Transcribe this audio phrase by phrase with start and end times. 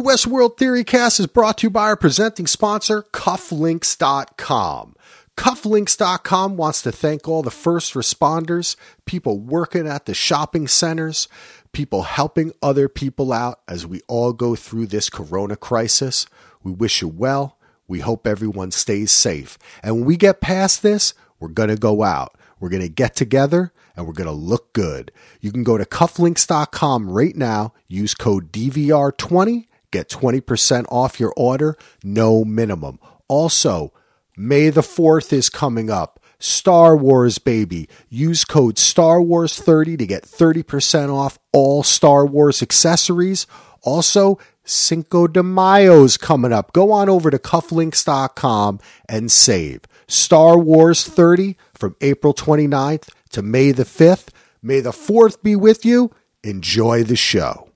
[0.00, 4.96] The Westworld Theory Cast is brought to you by our presenting sponsor, Cufflinks.com.
[5.36, 11.28] Cufflinks.com wants to thank all the first responders, people working at the shopping centers,
[11.72, 16.24] people helping other people out as we all go through this corona crisis.
[16.62, 17.58] We wish you well.
[17.86, 19.58] We hope everyone stays safe.
[19.82, 22.38] And when we get past this, we're going to go out.
[22.58, 25.12] We're going to get together and we're going to look good.
[25.42, 31.76] You can go to cufflinks.com right now, use code DVR20 Get 20% off your order,
[32.02, 32.98] no minimum.
[33.28, 33.92] Also,
[34.36, 36.18] May the 4th is coming up.
[36.38, 37.88] Star Wars, baby.
[38.08, 43.46] Use code Star Wars 30 to get 30% off all Star Wars accessories.
[43.82, 46.72] Also, Cinco de Mayo's coming up.
[46.72, 49.82] Go on over to cufflinks.com and save.
[50.08, 54.28] Star Wars 30 from April 29th to May the 5th.
[54.62, 56.10] May the 4th be with you.
[56.42, 57.69] Enjoy the show.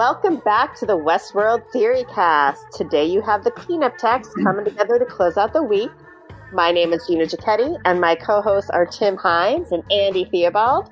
[0.00, 2.64] Welcome back to the Westworld Theory Cast.
[2.72, 5.90] Today you have the cleanup text coming together to close out the week.
[6.54, 10.90] My name is Gina Giacchetti, and my co hosts are Tim Hines and Andy Theobald.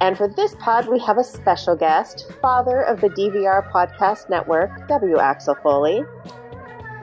[0.00, 4.88] And for this pod, we have a special guest, father of the DVR Podcast Network,
[4.88, 5.18] W.
[5.18, 6.02] Axel Foley.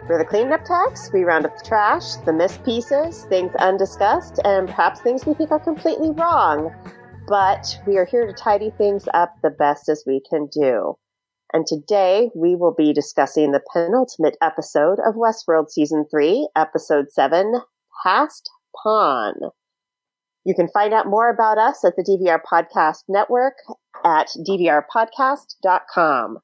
[0.05, 4.67] For the cleanup text, we round up the trash, the missed pieces, things undiscussed, and
[4.67, 6.75] perhaps things we think are completely wrong.
[7.25, 10.97] But we are here to tidy things up the best as we can do.
[11.53, 17.61] And today we will be discussing the penultimate episode of Westworld Season 3, Episode 7,
[18.03, 18.49] Passed
[18.83, 19.35] Pawn.
[20.43, 23.55] You can find out more about us at the DVR Podcast Network
[24.03, 26.39] at dvrpodcast.com.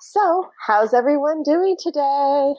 [0.00, 2.54] So, how's everyone doing today?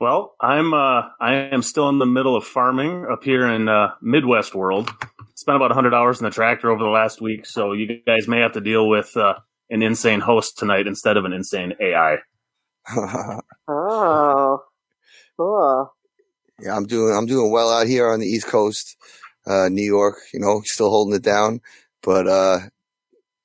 [0.00, 3.92] Well, I'm uh, I am still in the middle of farming up here in uh,
[4.02, 4.90] Midwest world.
[5.36, 8.40] Spent about 100 hours in the tractor over the last week, so you guys may
[8.40, 9.34] have to deal with uh,
[9.72, 12.18] an insane host tonight instead of an insane AI.
[13.68, 14.62] oh,
[15.36, 15.94] cool.
[16.60, 18.96] Yeah, I'm doing I'm doing well out here on the East Coast,
[19.46, 20.16] uh, New York.
[20.32, 21.60] You know, still holding it down,
[22.02, 22.58] but uh,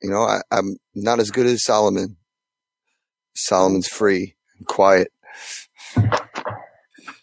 [0.04, 2.18] you know, I, I'm not as good as Solomon.
[3.34, 5.12] Solomon's free and quiet.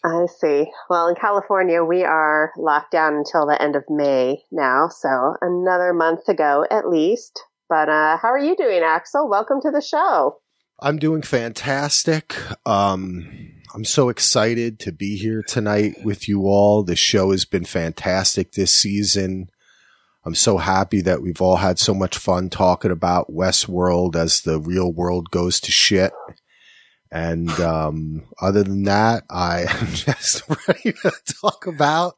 [0.03, 0.65] I see.
[0.89, 5.93] Well, in California, we are locked down until the end of May now, so another
[5.93, 7.43] month to go at least.
[7.67, 9.27] But uh, how are you doing, Axel?
[9.27, 10.39] Welcome to the show.
[10.79, 12.35] I'm doing fantastic.
[12.65, 16.83] Um, I'm so excited to be here tonight with you all.
[16.83, 19.49] The show has been fantastic this season.
[20.25, 24.59] I'm so happy that we've all had so much fun talking about Westworld as the
[24.59, 26.11] real world goes to shit.
[27.15, 31.11] And um, other than that, I am just ready to
[31.41, 32.17] talk about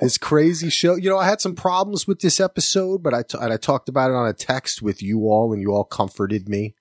[0.00, 0.96] this crazy show.
[0.96, 3.90] You know, I had some problems with this episode, but I, t- and I talked
[3.90, 6.74] about it on a text with you all, and you all comforted me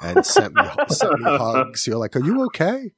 [0.00, 1.86] and sent me sent me hugs.
[1.86, 2.92] You're like, "Are you okay?"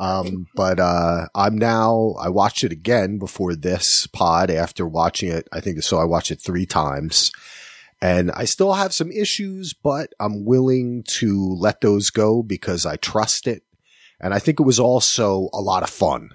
[0.00, 2.16] Um, but uh, I'm now.
[2.20, 4.50] I watched it again before this pod.
[4.50, 5.98] After watching it, I think so.
[5.98, 7.30] I watched it three times,
[8.00, 12.96] and I still have some issues, but I'm willing to let those go because I
[12.96, 13.62] trust it,
[14.20, 16.30] and I think it was also a lot of fun.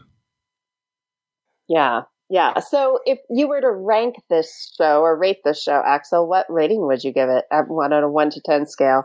[1.69, 2.59] Yeah, yeah.
[2.59, 6.85] So if you were to rank this show or rate this show, Axel, what rating
[6.87, 9.03] would you give it at one on a one to ten scale?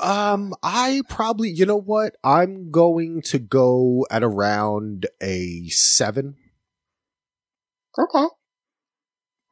[0.00, 2.16] Um, I probably, you know what?
[2.24, 6.36] I'm going to go at around a seven.
[7.98, 8.26] Okay.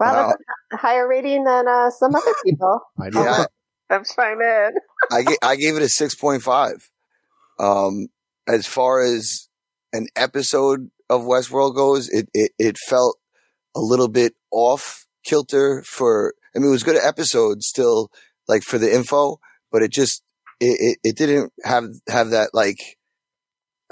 [0.00, 0.28] Well, wow.
[0.28, 2.80] that's a higher rating than uh, some other people.
[2.98, 3.22] I know.
[3.22, 3.44] Yeah,
[3.90, 4.70] I'm chime in.
[5.12, 6.88] I, ga- I gave it a 6.5.
[7.58, 8.08] Um,
[8.48, 9.48] as far as
[9.92, 13.18] an episode of Westworld goes, it, it, it felt
[13.76, 18.10] a little bit off kilter for, I mean, it was good episode still,
[18.48, 19.38] like for the info,
[19.70, 20.22] but it just,
[20.60, 22.96] it, it, it didn't have, have that like,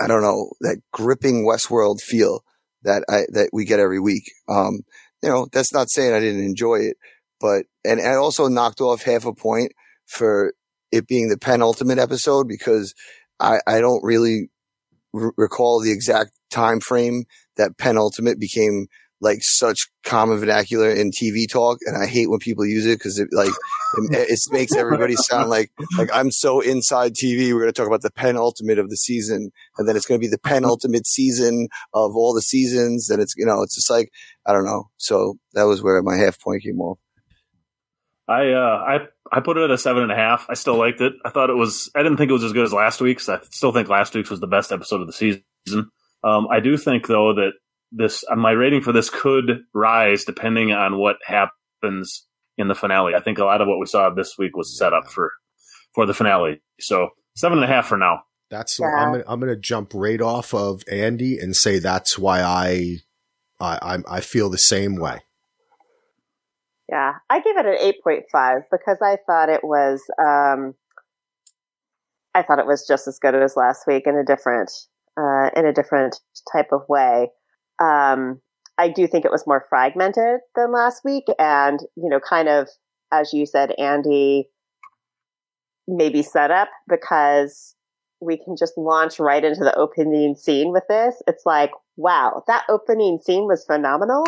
[0.00, 2.44] I don't know, that gripping Westworld feel
[2.84, 4.30] that I, that we get every week.
[4.48, 4.80] Um,
[5.22, 6.96] you know, that's not saying I didn't enjoy it,
[7.40, 9.72] but, and I also knocked off half a point
[10.06, 10.52] for
[10.90, 12.94] it being the penultimate episode because
[13.40, 14.50] I, I don't really
[15.14, 17.24] r- recall the exact time frame
[17.56, 18.86] that penultimate became
[19.20, 23.18] like such common vernacular in TV talk, and I hate when people use it because
[23.18, 23.50] it like
[24.10, 27.52] it, it, makes everybody sound like like I'm so inside TV.
[27.52, 30.24] We're going to talk about the penultimate of the season, and then it's going to
[30.24, 34.10] be the penultimate season of all the seasons, and it's you know it's just like
[34.46, 34.88] I don't know.
[34.96, 36.98] So that was where my half point came off.
[38.26, 38.98] I uh, I
[39.30, 40.46] I put it at a seven and a half.
[40.48, 41.12] I still liked it.
[41.24, 41.90] I thought it was.
[41.94, 43.28] I didn't think it was as good as last week's.
[43.28, 45.42] I still think last week's was the best episode of the season.
[46.24, 47.52] Um, I do think though that
[47.90, 52.26] this uh, my rating for this could rise depending on what happens
[52.56, 53.14] in the finale.
[53.14, 55.32] I think a lot of what we saw this week was set up for
[55.94, 56.60] for the finale.
[56.80, 58.22] So seven and a half for now.
[58.50, 58.86] That's yeah.
[58.86, 62.96] I'm gonna, I'm going to jump right off of Andy and say that's why I
[63.60, 65.20] I I feel the same way.
[66.88, 70.74] Yeah, I give it an eight point five because I thought it was um,
[72.34, 74.70] I thought it was just as good as last week in a different
[75.18, 76.18] uh, in a different
[76.50, 77.30] type of way.
[77.80, 78.40] Um,
[78.78, 82.68] I do think it was more fragmented than last week, and you know, kind of
[83.12, 84.48] as you said, Andy,
[85.86, 87.74] maybe set up because
[88.20, 91.22] we can just launch right into the opening scene with this.
[91.26, 94.24] It's like, wow, that opening scene was phenomenal,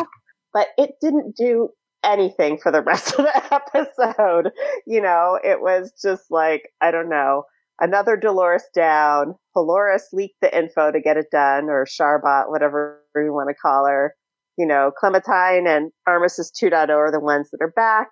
[0.53, 1.69] but it didn't do
[2.03, 4.51] anything for the rest of the episode.
[4.87, 7.43] You know, it was just like, I don't know,
[7.81, 9.35] another Dolores down.
[9.53, 13.85] Dolores leaked the info to get it done, or Charbot, whatever you want to call
[13.85, 14.15] her
[14.57, 18.09] you know, Clementine and Armistice 2.0 are the ones that are back.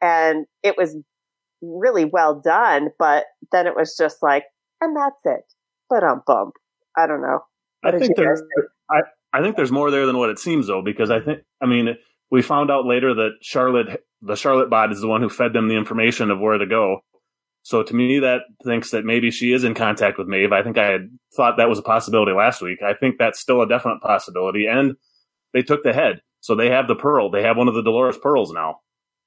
[0.00, 0.96] And it was
[1.62, 4.44] really well done, but then it was just like,
[4.80, 5.44] and that's it.
[5.88, 6.54] But um bump.
[6.96, 7.40] I don't know.
[7.80, 8.42] What I think there's
[8.90, 9.00] I,
[9.32, 11.96] I think there's more there than what it seems though, because I think I mean
[12.30, 15.68] we found out later that Charlotte the Charlotte bot is the one who fed them
[15.68, 17.00] the information of where to go.
[17.62, 20.52] So to me, that thinks that maybe she is in contact with Maeve.
[20.52, 22.82] I think I had thought that was a possibility last week.
[22.82, 24.66] I think that's still a definite possibility.
[24.66, 24.96] And
[25.52, 26.22] they took the head.
[26.40, 27.30] So they have the pearl.
[27.30, 28.80] They have one of the Dolores pearls now.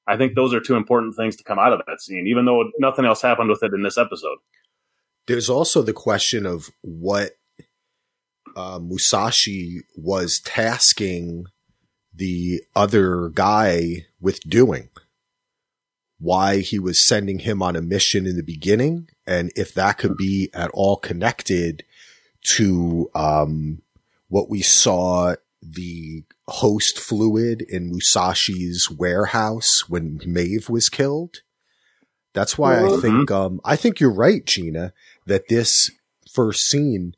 [0.07, 2.71] I think those are two important things to come out of that scene, even though
[2.77, 4.37] nothing else happened with it in this episode.
[5.27, 7.31] There's also the question of what
[8.55, 11.45] uh, Musashi was tasking
[12.13, 14.89] the other guy with doing.
[16.19, 20.15] Why he was sending him on a mission in the beginning, and if that could
[20.15, 21.83] be at all connected
[22.55, 23.81] to um,
[24.29, 31.41] what we saw the host fluid in Musashi's warehouse when Maeve was killed.
[32.33, 32.97] That's why mm-hmm.
[32.97, 34.93] I think um, I think you're right, Gina,
[35.25, 35.89] that this
[36.31, 37.15] first scene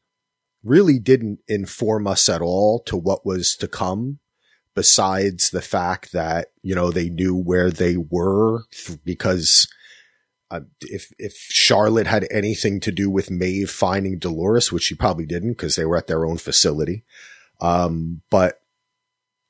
[0.63, 4.19] really didn't inform us at all to what was to come
[4.77, 8.61] besides the fact that you know they knew where they were
[9.03, 9.67] because
[10.51, 15.25] uh, if if Charlotte had anything to do with Maeve finding Dolores, which she probably
[15.25, 17.03] didn't because they were at their own facility,
[17.59, 18.61] um, but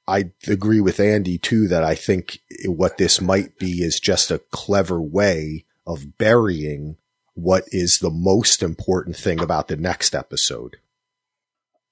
[0.08, 4.40] I agree with Andy too that I think what this might be is just a
[4.40, 6.96] clever way of burying
[7.34, 10.78] what is the most important thing about the next episode.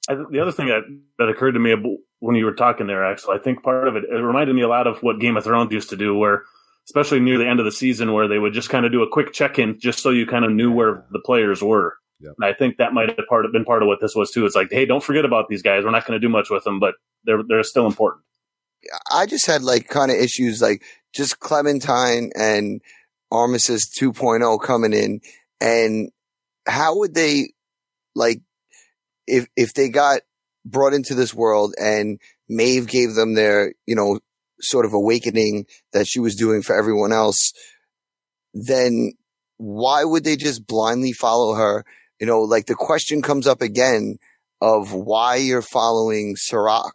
[0.08, 0.84] the other thing that,
[1.20, 1.74] that occurred to me
[2.19, 4.67] when you were talking there, Axel, I think part of it, it reminded me a
[4.67, 6.44] lot of what Game of Thrones used to do, where
[6.88, 9.09] especially near the end of the season, where they would just kind of do a
[9.09, 11.97] quick check in just so you kind of knew where the players were.
[12.19, 12.35] Yep.
[12.38, 14.45] And I think that might have part of, been part of what this was too.
[14.45, 15.83] It's like, hey, don't forget about these guys.
[15.83, 16.95] We're not going to do much with them, but
[17.25, 18.23] they're they're still important.
[19.12, 20.83] I just had like kind of issues like
[21.13, 22.81] just Clementine and
[23.31, 25.21] Armistice 2.0 coming in,
[25.59, 26.09] and
[26.67, 27.53] how would they
[28.15, 28.41] like
[29.27, 30.21] if if they got
[30.65, 32.19] brought into this world and
[32.50, 34.19] Maeve gave them their you know
[34.59, 37.53] sort of awakening that she was doing for everyone else,
[38.53, 39.13] then
[39.57, 41.85] why would they just blindly follow her
[42.19, 44.17] you know, like the question comes up again
[44.62, 46.94] of why you're following Serac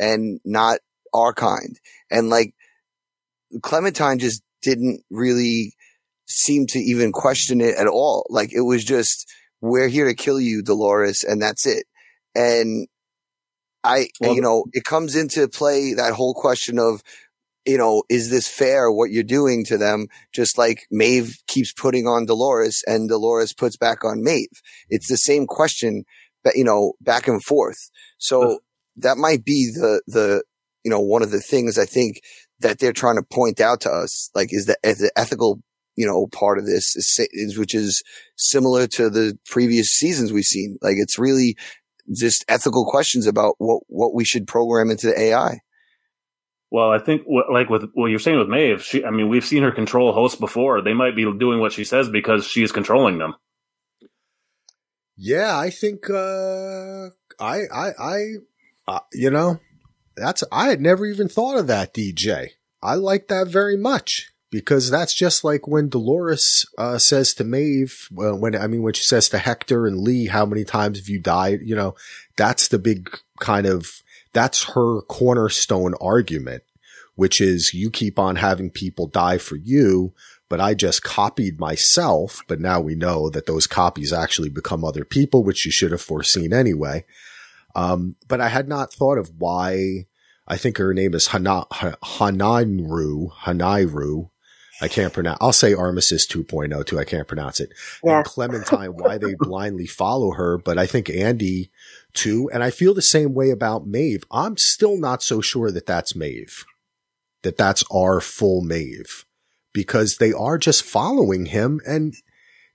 [0.00, 0.78] and not
[1.12, 1.78] our kind.
[2.10, 2.54] And like
[3.62, 5.74] Clementine just didn't really
[6.26, 8.26] seem to even question it at all.
[8.30, 11.84] Like it was just, we're here to kill you, Dolores, and that's it.
[12.38, 12.86] And
[13.84, 17.02] I, well, you know, it comes into play that whole question of
[17.68, 20.06] you know, is this fair what you're doing to them?
[20.32, 24.62] Just like Maeve keeps putting on Dolores and Dolores puts back on Maeve.
[24.88, 26.04] It's the same question,
[26.42, 27.90] but you know, back and forth.
[28.16, 28.60] So
[28.96, 30.42] that might be the, the,
[30.82, 32.22] you know, one of the things I think
[32.60, 35.60] that they're trying to point out to us, like is the, the ethical,
[35.94, 38.02] you know, part of this is, is, which is
[38.36, 40.78] similar to the previous seasons we've seen.
[40.80, 41.54] Like it's really
[42.14, 45.60] just ethical questions about what, what we should program into the AI.
[46.70, 49.44] Well, I think what, like with what you're saying with Maeve, she, I mean, we've
[49.44, 50.82] seen her control hosts before.
[50.82, 53.34] They might be doing what she says because she is controlling them.
[55.16, 57.08] Yeah, I think, uh,
[57.40, 58.24] I, I, I,
[58.86, 59.58] uh, you know,
[60.16, 62.50] that's, I had never even thought of that, DJ.
[62.82, 68.08] I like that very much because that's just like when Dolores, uh, says to Maeve,
[68.10, 71.20] when, I mean, when she says to Hector and Lee, how many times have you
[71.20, 71.60] died?
[71.62, 71.94] You know,
[72.36, 74.02] that's the big kind of,
[74.32, 76.62] that's her cornerstone argument,
[77.14, 80.14] which is you keep on having people die for you,
[80.48, 82.42] but I just copied myself.
[82.48, 86.00] But now we know that those copies actually become other people, which you should have
[86.00, 87.04] foreseen anyway.
[87.74, 90.06] Um, but I had not thought of why,
[90.46, 94.30] I think her name is Hana, Hananru, Hanairu.
[94.80, 96.98] I can't pronounce, I'll say Armistice 2.0 too.
[96.98, 97.72] I can't pronounce it.
[98.04, 98.18] Yeah.
[98.18, 100.56] And Clementine, why they blindly follow her.
[100.58, 101.70] But I think Andy
[102.14, 102.48] too.
[102.52, 104.24] And I feel the same way about Maeve.
[104.30, 106.64] I'm still not so sure that that's Maeve,
[107.42, 109.24] that that's our full Maeve
[109.72, 112.14] because they are just following him and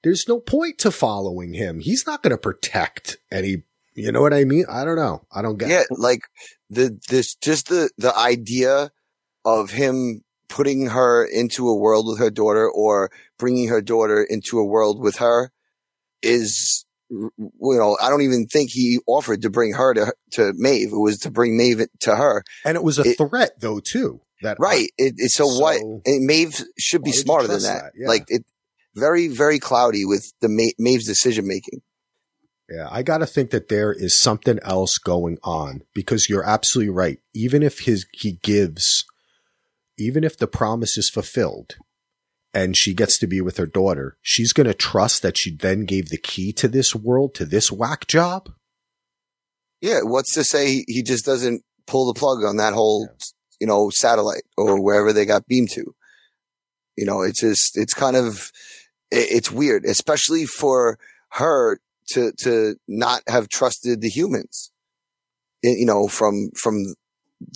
[0.04, 1.80] there's no point to following him.
[1.80, 3.64] He's not going to protect any,
[3.96, 4.66] you know what I mean?
[4.70, 5.26] I don't know.
[5.32, 5.88] I don't get Yeah, it.
[5.92, 6.22] like
[6.70, 8.92] the this just the the idea
[9.46, 14.60] of him putting her into a world with her daughter or bringing her daughter into
[14.60, 15.52] a world with her
[16.22, 20.92] is you know I don't even think he offered to bring her to to Maeve.
[20.94, 22.44] It was to bring Maeve to her.
[22.66, 24.22] And it was a It- threat though too.
[24.42, 24.90] That Right.
[24.98, 25.80] It, it, so, what?
[25.80, 27.84] So- And Maeve should be smarter than that.
[27.84, 27.92] that?
[27.98, 28.08] Yeah.
[28.10, 28.44] Like it,
[28.96, 31.82] very very cloudy with the Ma- Maeve's decision making.
[32.70, 36.90] Yeah, I got to think that there is something else going on because you're absolutely
[36.94, 37.20] right.
[37.34, 39.06] Even if his he gives,
[39.98, 41.76] even if the promise is fulfilled,
[42.54, 45.86] and she gets to be with her daughter, she's going to trust that she then
[45.86, 48.50] gave the key to this world to this whack job.
[49.82, 50.02] Yeah.
[50.04, 53.10] What's to say he- he just doesn't pull the plug on that whole,
[53.60, 55.96] you know, satellite or wherever they got beamed to?
[56.96, 58.52] You know, it's just, it's kind of,
[59.10, 61.00] it's weird, especially for
[61.32, 64.72] her to, to not have trusted the humans,
[65.64, 66.94] you know, from, from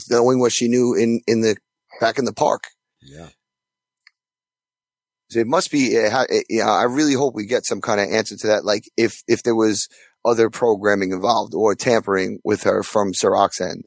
[0.09, 1.55] knowing what she knew in, in the,
[1.99, 2.63] back in the park.
[3.01, 3.29] Yeah,
[5.29, 7.81] So it must be, eh, it ha- eh, yeah, I really hope we get some
[7.81, 8.65] kind of answer to that.
[8.65, 9.87] Like if, if there was
[10.25, 13.85] other programming involved or tampering with her from Serac's end.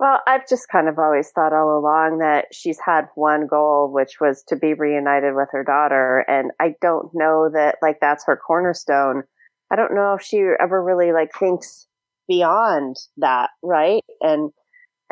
[0.00, 4.16] Well, I've just kind of always thought all along that she's had one goal, which
[4.20, 6.24] was to be reunited with her daughter.
[6.26, 9.22] And I don't know that like that's her cornerstone.
[9.70, 11.86] I don't know if she ever really like thinks
[12.26, 14.02] beyond that, right?
[14.20, 14.50] And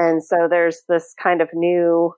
[0.00, 2.12] and so there's this kind of new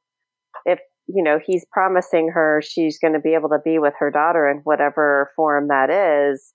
[0.65, 4.11] if you know, he's promising her she's going to be able to be with her
[4.11, 6.55] daughter in whatever form that is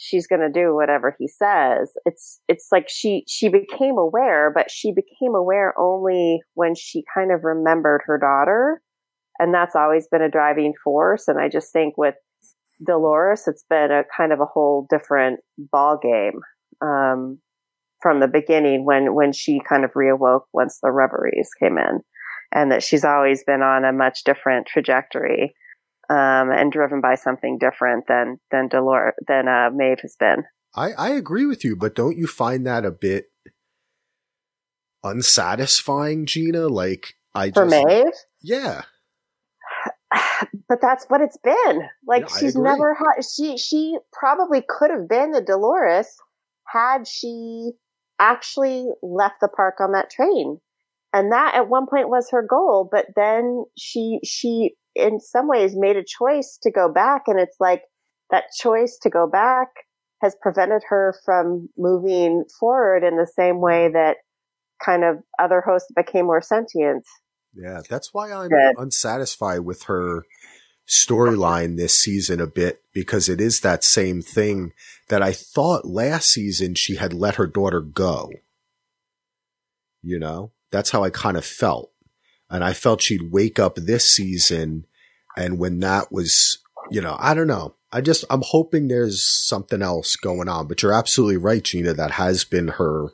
[0.00, 1.92] she's going to do whatever he says.
[2.06, 7.30] It's it's like she she became aware, but she became aware only when she kind
[7.30, 8.80] of remembered her daughter,
[9.38, 11.28] and that's always been a driving force.
[11.28, 12.14] And I just think with
[12.84, 16.40] Dolores, it's been a kind of a whole different ball game
[16.80, 17.38] um,
[18.00, 22.00] from the beginning when when she kind of reawoke once the reveries came in,
[22.52, 25.54] and that she's always been on a much different trajectory
[26.10, 30.44] um, and driven by something different than than Dolores than uh, Maeve has been.
[30.74, 33.26] I I agree with you, but don't you find that a bit
[35.04, 36.68] unsatisfying, Gina?
[36.68, 38.82] Like I For just Maeve, yeah.
[40.68, 41.82] but that's what it's been.
[42.06, 43.24] Like Yeah, she's never had.
[43.24, 46.08] She she probably could have been the Dolores
[46.66, 47.72] had she
[48.20, 50.58] actually left the park on that train,
[51.12, 52.88] and that at one point was her goal.
[52.90, 57.56] But then she she in some ways made a choice to go back, and it's
[57.58, 57.82] like
[58.30, 59.68] that choice to go back
[60.20, 64.18] has prevented her from moving forward in the same way that
[64.84, 67.04] kind of other hosts became more sentient.
[67.54, 68.74] Yeah, that's why I'm Good.
[68.76, 70.24] unsatisfied with her
[70.90, 74.72] storyline this season a bit because it is that same thing
[75.08, 78.30] that I thought last season she had let her daughter go.
[80.02, 81.92] You know, that's how I kind of felt.
[82.48, 84.86] And I felt she'd wake up this season.
[85.36, 86.58] And when that was,
[86.90, 87.74] you know, I don't know.
[87.92, 91.92] I just, I'm hoping there's something else going on, but you're absolutely right, Gina.
[91.92, 93.08] That has been her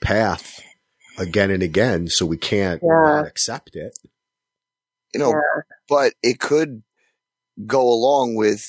[0.00, 0.60] path
[1.18, 2.08] again and again.
[2.08, 2.88] So we can't Yeah.
[3.20, 3.98] not accept it.
[5.14, 5.62] You know, Yeah.
[5.88, 6.82] but it could
[7.64, 8.60] go along with,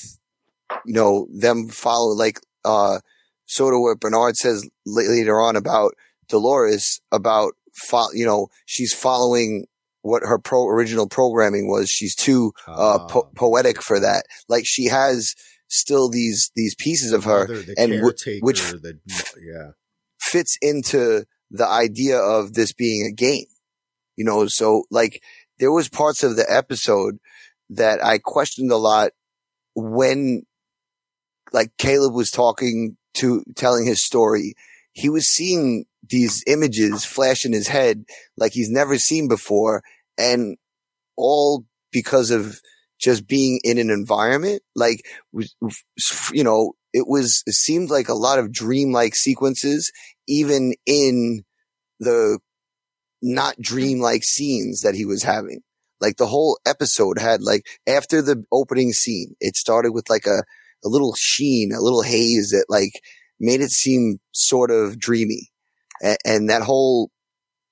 [0.86, 3.00] you know, them follow like, uh,
[3.46, 5.94] sort of what Bernard says later on about
[6.30, 7.54] Dolores about,
[7.88, 9.66] fo- you know, she's following
[10.02, 11.90] what her pro original programming was.
[11.90, 13.32] She's too, uh, po- Ah.
[13.36, 14.24] poetic for that.
[14.48, 15.34] Like she has
[15.70, 19.00] still these, these pieces of her Mother, and caretaker, which- the,
[19.42, 19.72] yeah.
[20.20, 23.46] fits into the idea of this being a game.
[24.16, 25.22] You know, so like
[25.60, 27.20] there was parts of the episode
[27.70, 29.12] that I questioned a lot
[29.76, 30.44] when
[31.54, 34.56] like Caleb was talking to telling his story.
[34.94, 38.06] He was seeing these images flash in his head
[38.38, 39.84] like he's never seen before
[40.18, 40.58] and
[41.18, 42.62] all because of
[43.00, 45.02] just being in an environment like
[46.32, 49.92] you know it was it seemed like a lot of dreamlike sequences
[50.28, 51.44] even in
[52.00, 52.40] the
[53.22, 55.62] not dreamlike scenes that he was having.
[56.02, 60.44] Like the whole episode had like after the opening scene, it started with like a,
[60.86, 62.92] a little sheen, a little haze that like
[63.40, 65.50] made it seem sort of dreamy.
[66.04, 67.10] A- and that whole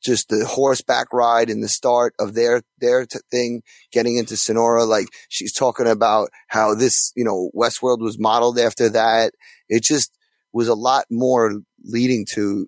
[0.03, 4.83] just the horseback ride and the start of their, their t- thing, getting into Sonora.
[4.85, 9.33] Like she's talking about how this, you know, Westworld was modeled after that.
[9.67, 10.11] It just
[10.53, 11.53] was a lot more
[11.83, 12.67] leading to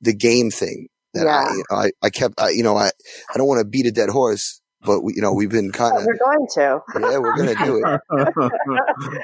[0.00, 1.46] the game thing that Yeah.
[1.70, 2.86] I, I, I kept, I, you know, I,
[3.32, 5.96] I don't want to beat a dead horse, but we, you know, we've been kind
[5.96, 6.80] of, We're going to.
[7.00, 8.00] yeah, we're going to do it.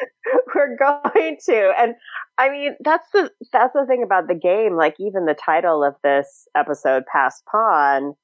[0.54, 1.72] We're going to.
[1.78, 1.94] And
[2.38, 4.76] I mean, that's the that's the thing about the game.
[4.76, 8.14] Like even the title of this episode, Passed Pawn,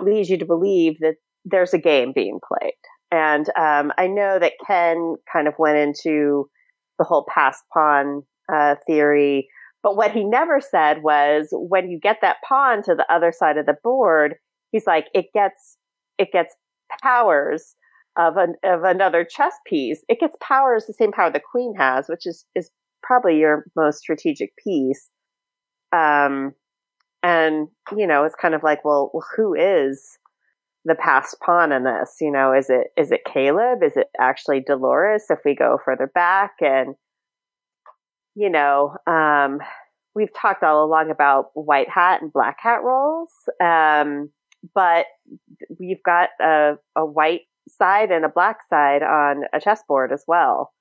[0.00, 2.72] leads you to believe that there's a game being played.
[3.12, 6.48] And um, I know that Ken kind of went into
[6.98, 8.22] the whole passed pawn
[8.52, 9.48] uh, theory,
[9.82, 13.56] but what he never said was when you get that pawn to the other side
[13.56, 14.34] of the board,
[14.70, 15.76] he's like, it gets
[16.18, 16.54] it gets
[17.02, 17.74] powers
[18.18, 20.02] of an, of another chess piece.
[20.08, 22.70] It gets powers the same power the queen has, which is is
[23.02, 25.10] probably your most strategic piece.
[25.92, 26.52] Um,
[27.22, 30.18] and you know, it's kind of like, well, who is
[30.84, 32.16] the passed pawn in this?
[32.20, 33.82] You know, is it is it Caleb?
[33.82, 35.24] Is it actually Dolores?
[35.30, 36.94] If we go further back, and
[38.34, 39.58] you know, um,
[40.14, 43.30] we've talked all along about white hat and black hat roles,
[43.60, 44.30] um,
[44.74, 45.06] but
[45.78, 50.72] we've got a, a white side and a black side on a chessboard as well.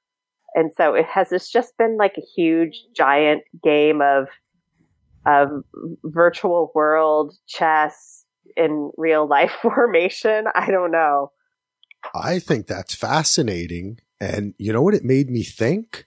[0.56, 4.28] And so it has it's just been like a huge giant game of
[5.26, 5.50] of
[6.04, 8.26] virtual world chess
[8.58, 10.46] in real life formation.
[10.56, 11.32] I don't know.
[12.16, 14.00] I think that's fascinating.
[14.20, 16.06] And you know what it made me think?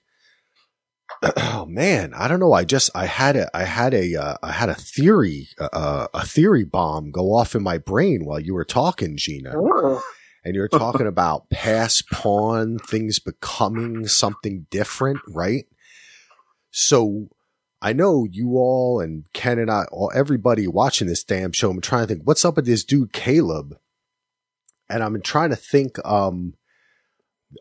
[1.37, 2.51] Oh man, I don't know.
[2.51, 6.25] I just I had a I had a uh, I had a theory uh, a
[6.25, 9.57] theory bomb go off in my brain while you were talking, Gina.
[9.57, 10.01] Ooh.
[10.43, 15.65] and you're talking about passed pawn things becoming something different, right?
[16.71, 17.29] So
[17.81, 21.69] I know you all and Ken and I, all everybody watching this damn show.
[21.71, 23.77] I'm trying to think, what's up with this dude Caleb?
[24.89, 26.55] And I'm trying to think um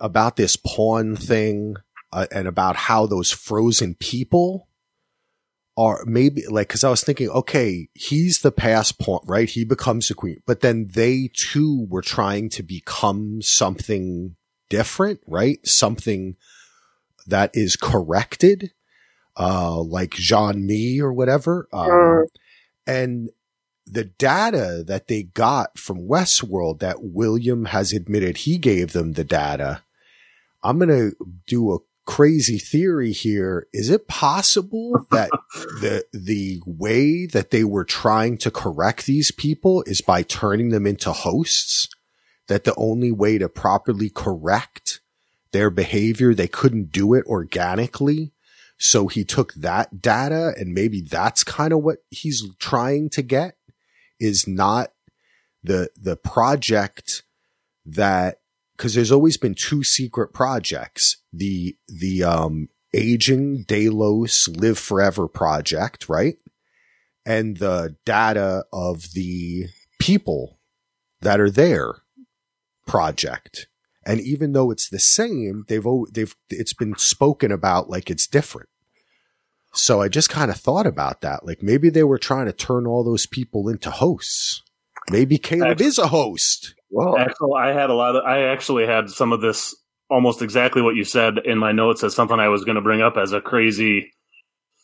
[0.01, 1.77] about this pawn thing
[2.13, 4.69] uh, and about how those frozen people
[5.77, 9.49] are maybe like because I was thinking, okay, he's the passed pawn, right?
[9.49, 14.37] He becomes the queen, but then they too were trying to become something
[14.69, 15.59] different, right?
[15.65, 16.37] Something
[17.27, 18.73] that is corrected,
[19.39, 21.69] uh, like Jean Mi or whatever.
[21.73, 22.25] Um, Mm.
[22.87, 23.31] and
[23.87, 29.25] the data that they got from Westworld that William has admitted he gave them the
[29.25, 29.83] data.
[30.63, 33.67] I'm going to do a crazy theory here.
[33.73, 39.83] Is it possible that the, the way that they were trying to correct these people
[39.87, 41.89] is by turning them into hosts?
[42.49, 45.01] That the only way to properly correct
[45.53, 48.33] their behavior, they couldn't do it organically.
[48.79, 53.57] So he took that data and maybe that's kind of what he's trying to get
[54.19, 54.93] is not
[55.63, 57.23] the, the project
[57.87, 58.41] that,
[58.83, 61.23] cause there's always been two secret projects.
[61.33, 66.37] The, the, um, aging Delos live forever project, right?
[67.25, 69.67] And the data of the
[69.99, 70.59] people
[71.21, 72.03] that are there
[72.87, 73.69] project.
[74.05, 78.69] And even though it's the same, they've, they've, it's been spoken about like it's different.
[79.73, 81.47] So I just kind of thought about that.
[81.47, 84.63] Like maybe they were trying to turn all those people into hosts.
[85.11, 86.75] Maybe Caleb is a host.
[86.93, 88.25] Well, Actually, I had a lot of.
[88.25, 89.75] I actually had some of this
[90.11, 93.01] almost exactly what you said in my notes as something I was going to bring
[93.01, 94.13] up as a crazy.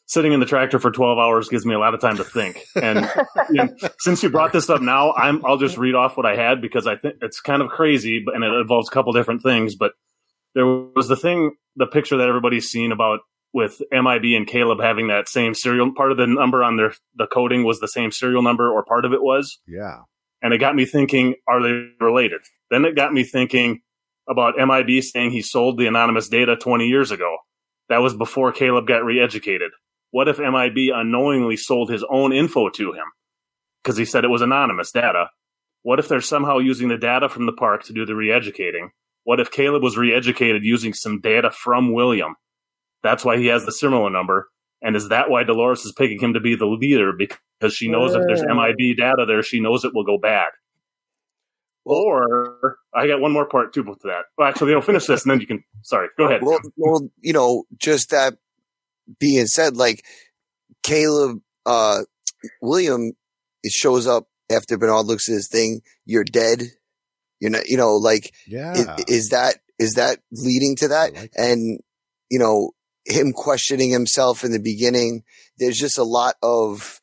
[0.06, 2.64] Sitting in the tractor for twelve hours gives me a lot of time to think,
[2.74, 3.06] and
[3.50, 3.68] you know,
[3.98, 6.86] since you brought this up now, I'm I'll just read off what I had because
[6.86, 9.76] I think it's kind of crazy, but and it involves a couple different things.
[9.76, 9.92] But
[10.54, 13.20] there was the thing, the picture that everybody's seen about
[13.52, 15.92] with MIB and Caleb having that same serial.
[15.94, 19.04] Part of the number on their the coding was the same serial number, or part
[19.04, 19.98] of it was Yeah.
[20.42, 22.40] And it got me thinking, are they related?
[22.70, 23.80] Then it got me thinking
[24.28, 27.38] about MIB saying he sold the anonymous data 20 years ago.
[27.88, 29.70] That was before Caleb got re-educated.
[30.10, 33.04] What if MIB unknowingly sold his own info to him?
[33.82, 35.26] Because he said it was anonymous data.
[35.82, 38.90] What if they're somehow using the data from the park to do the re-educating?
[39.24, 42.36] What if Caleb was re-educated using some data from William?
[43.02, 44.48] That's why he has the similar number.
[44.82, 47.12] And is that why Dolores is picking him to be the leader?
[47.12, 48.42] Because she knows if there's.
[48.42, 50.48] MIB data there, she knows it will go bad.
[51.84, 54.24] Or I got one more part too with that.
[54.36, 55.64] Well, actually, I'll finish this and then you can.
[55.82, 56.42] Sorry, go ahead.
[56.42, 58.34] well, well, you know, just that
[59.18, 60.04] being said, like
[60.82, 62.00] Caleb, uh,
[62.60, 63.12] William,
[63.62, 65.80] it shows up after Bernard looks at his thing.
[66.04, 66.62] You're dead.
[67.40, 68.74] You're not, you know, like, Yeah.
[68.76, 71.16] i- is that, is that leading to that?
[71.16, 71.80] I like and
[72.30, 72.72] you know
[73.08, 75.22] him questioning himself in the beginning
[75.58, 77.00] there's just a lot of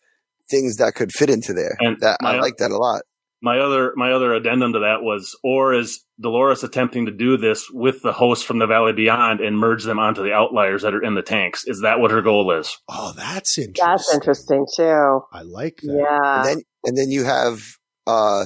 [0.50, 1.76] things that could fit into there.
[1.80, 3.04] And that I like that a lot.
[3.42, 7.70] My other my other addendum to that was, or is Dolores attempting to do this
[7.70, 11.04] with the hosts from the Valley Beyond and merge them onto the outliers that are
[11.04, 11.64] in the tanks?
[11.66, 12.76] Is that what her goal is?
[12.88, 13.86] Oh, that's interesting.
[13.86, 15.22] That's interesting too.
[15.32, 15.94] I like that.
[15.94, 16.40] Yeah.
[16.40, 17.60] And then and then you have
[18.08, 18.46] uh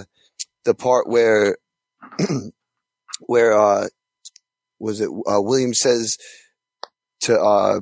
[0.66, 1.58] the part where
[3.22, 3.88] where uh
[4.80, 6.18] was it uh William says
[7.22, 7.80] to uh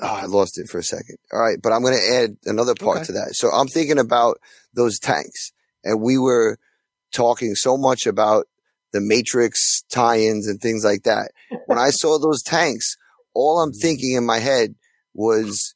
[0.00, 1.16] oh, I lost it for a second.
[1.32, 3.06] All right, but I'm going to add another part Okay.
[3.06, 3.34] to that.
[3.34, 4.38] So I'm thinking about
[4.74, 5.52] those tanks
[5.84, 6.58] and we were
[7.12, 8.46] talking so much about
[8.92, 11.30] the Matrix tie-ins and things like that.
[11.66, 12.96] When I saw those tanks,
[13.34, 14.74] all I'm thinking in my head
[15.14, 15.74] was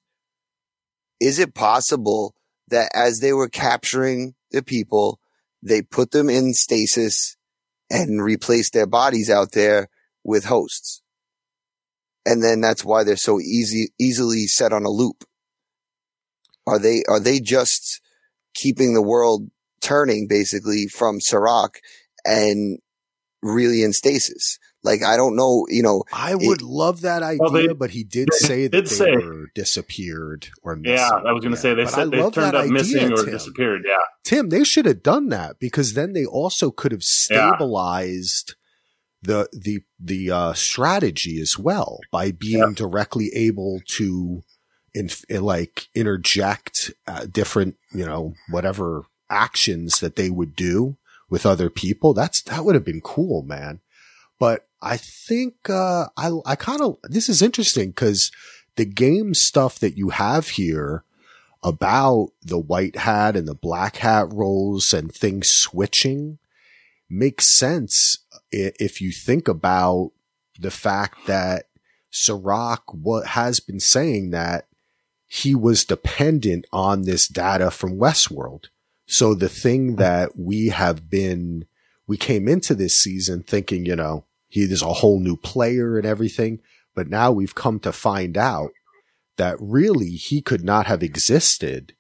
[1.21, 2.35] is it possible
[2.69, 5.21] that as they were capturing the people,
[5.63, 7.37] they put them in stasis
[7.91, 9.89] and replaced their bodies out there
[10.23, 11.03] with hosts.
[12.31, 15.25] And then that's why they're so easy, easily set on a loop.
[16.67, 18.01] Are they, are they just
[18.53, 19.49] keeping the world
[19.81, 21.81] turning basically from Serac
[22.27, 22.79] and
[23.43, 24.59] really in stasis?
[24.85, 28.05] Like, I don't know, you know, I would love that idea, Well, they- but he
[28.05, 30.97] did say that did they say- were disappeared or missing.
[30.99, 33.13] Yeah, I was going to say they But I said they turned up idea, missing
[33.13, 33.31] or Tim.
[33.33, 33.83] disappeared.
[33.87, 37.53] Yeah, Tim, they should have done that because then they also could have Yeah.
[39.23, 44.45] The the the uh, strategy as well by being directly able to
[44.95, 50.97] in, like interject uh, different you know whatever actions that they would do
[51.29, 52.15] with other people.
[52.15, 53.81] That's that would have been cool, man.
[54.39, 58.31] But I think uh, I I kind of this is interesting because
[58.77, 61.05] the game stuff that you have here
[61.63, 66.39] about the white hat and the black hat roles and things switching
[67.11, 68.19] makes sense
[68.51, 70.13] if you think about
[70.59, 71.67] the fact that
[72.11, 74.67] Serac what has been saying that
[75.27, 78.67] he was dependent on this data from Westworld.
[79.07, 81.67] So the thing that we have been,
[82.07, 86.07] we came into this season thinking, you know, he is a whole new player and
[86.07, 86.61] everything,
[86.95, 88.71] but now we've come to find out
[89.37, 91.95] that really he could not have existed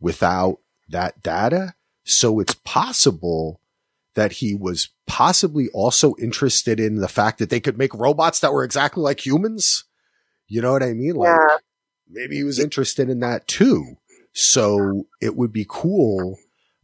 [0.00, 1.74] without that data.
[2.04, 3.60] So it's possible
[4.18, 8.52] that he was possibly also interested in the fact that they could make robots that
[8.52, 9.84] were exactly like humans.
[10.48, 11.14] You know what I mean?
[11.14, 11.56] Like Yeah.
[12.10, 13.96] maybe he was interested in that too.
[14.32, 16.36] So it would be cool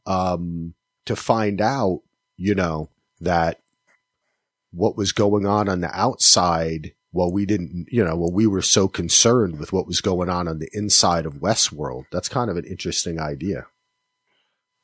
[0.06, 0.74] um,
[1.06, 2.02] to find out,
[2.36, 3.60] you know, that
[4.70, 8.62] what was going on on the outside while we didn't, you know, well, we were
[8.62, 12.04] so concerned with what was going on on the inside of Westworld.
[12.12, 13.66] That's kind of an interesting idea.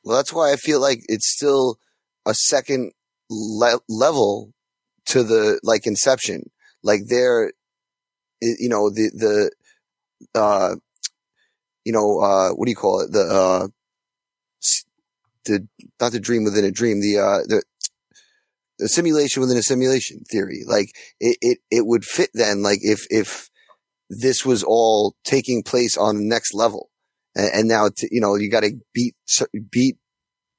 [0.02, 1.78] Well, that's why I feel like it's still
[2.26, 2.92] a second
[3.30, 4.52] le- level
[5.06, 6.50] to the like Inception.
[6.82, 7.48] Like there,
[8.42, 9.52] i- you know, the the
[10.40, 10.76] uh,
[11.84, 13.12] you know, uh, what do you call it?
[13.12, 13.68] The uh,
[15.44, 15.66] the
[16.00, 17.00] not the dream within a dream.
[17.00, 17.62] The uh, the
[18.78, 20.62] the simulation within a simulation theory.
[20.66, 22.62] Like it, it, it would fit then.
[22.62, 23.50] Like if if
[24.10, 26.90] this was all taking place on the next level,
[27.36, 29.16] and, and now t- you know you got to beat
[29.70, 29.98] beat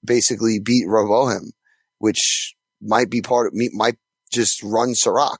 [0.04, 1.52] basically beat Rehoboam,
[2.00, 3.98] which might be part of me might
[4.34, 5.40] just run Serac.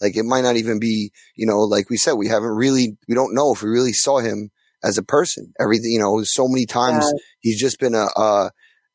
[0.00, 3.14] Like it might not even be, you know, like we said, we haven't really, we
[3.14, 4.50] don't know if we really saw him
[4.82, 5.52] as a person.
[5.60, 7.18] Everything, you know, so many times Yeah.
[7.40, 8.50] he's just been a, uh,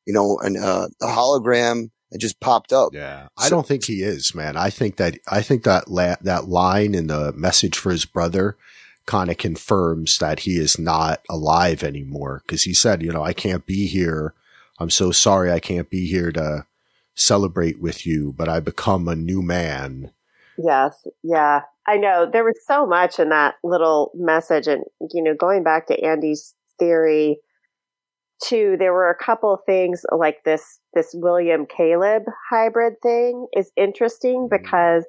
[0.05, 2.93] you know, an, uh, a hologram that just popped up.
[2.93, 4.55] Yeah, I don't think he is, man.
[4.55, 8.55] I think that I think that la- that line in the message for his brother
[9.05, 13.33] kind of confirms that he is not alive anymore because he said, you know, I
[13.33, 14.33] can't be here.
[14.79, 16.65] I'm so sorry I can't be here to
[17.15, 20.11] celebrate with you, but I become a new man.
[20.57, 21.61] Yes, yeah.
[21.87, 25.87] I know there was so much in that little message and you know going back
[25.87, 27.39] to Andy's theory
[28.41, 33.71] too there were a couple of things like this this William Caleb hybrid thing is
[33.75, 34.63] interesting mm-hmm.
[34.63, 35.05] because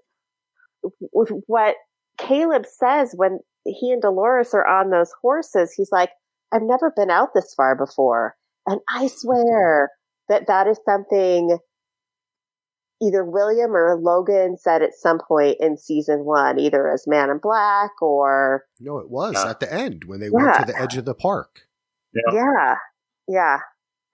[1.12, 1.76] with what
[2.18, 6.10] Caleb says when he and Dolores are on those horses he's like
[6.52, 9.90] I've never been out this far before and I swear
[10.28, 11.58] that that is something
[13.02, 17.38] either William or Logan said at some point in season one, either as Man in
[17.38, 19.50] Black or No, it was Yeah.
[19.50, 21.62] at the end when they went to the edge of the park.
[22.14, 22.32] Yeah.
[22.32, 22.74] yeah,
[23.26, 23.58] yeah.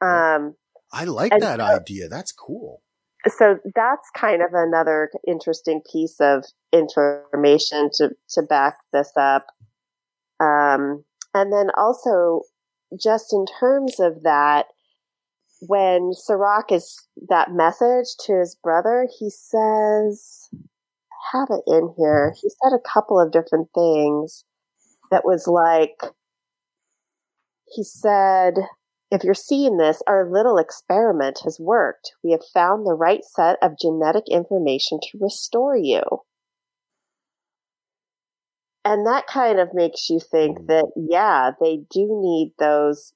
[0.01, 0.57] Um,
[0.93, 2.09] I like that so- idea.
[2.09, 2.83] That's cool.
[3.29, 9.47] so that's kind of another interesting piece of information to to back this up.
[10.41, 12.41] Um, and then also,
[12.99, 14.67] just in terms of that,
[15.63, 22.35] when Serac is that message to his brother, he says, I have it in here.
[22.41, 24.45] He said a couple of different things
[25.11, 26.13] that was like,
[27.67, 28.55] he said,
[29.11, 32.13] if you're seeing this, our little experiment has worked.
[32.25, 36.01] We have found the right set of genetic information to restore you.
[38.85, 43.13] And that kind of makes you think that, yeah, they do need those.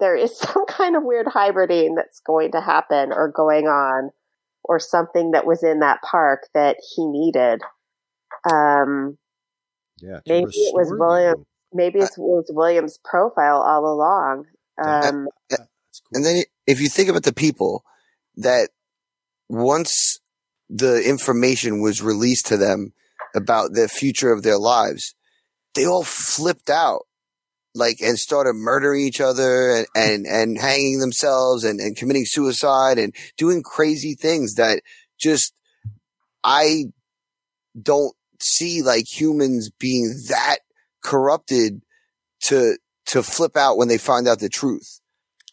[0.00, 4.10] There is some kind of weird hybriding that's going to happen or going on,
[4.64, 7.62] or something that was in that park that he needed.
[8.50, 9.16] Um,
[10.00, 10.20] Yeah.
[10.26, 11.38] maybe it was William.
[11.38, 11.46] you.
[11.72, 14.46] maybe it was William's profile all along.
[14.84, 15.62] Um, That's
[16.00, 16.14] cool.
[16.14, 17.84] And then if you think about the people
[18.36, 18.70] that
[19.48, 20.18] once
[20.68, 22.92] the information was released to them
[23.36, 25.14] about the future of their lives,
[25.74, 27.02] they all flipped out.
[27.74, 32.98] Like and started murdering each other and, and, and hanging themselves and, and committing suicide
[32.98, 34.80] and doing crazy things that
[35.18, 35.52] just
[36.42, 36.84] I
[37.80, 40.60] don't see like humans being that
[41.02, 41.82] corrupted
[42.44, 45.00] to to flip out when they find out the truth.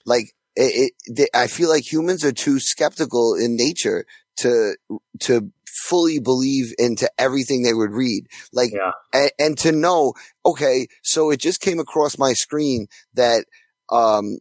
[0.05, 4.05] Like it, it they, I feel like humans are too skeptical in nature
[4.37, 4.75] to
[5.21, 8.27] to fully believe into everything they would read.
[8.51, 8.91] Like Yeah.
[9.13, 10.13] and, and to know,
[10.45, 13.45] okay, so it just came across my screen that
[13.89, 14.37] um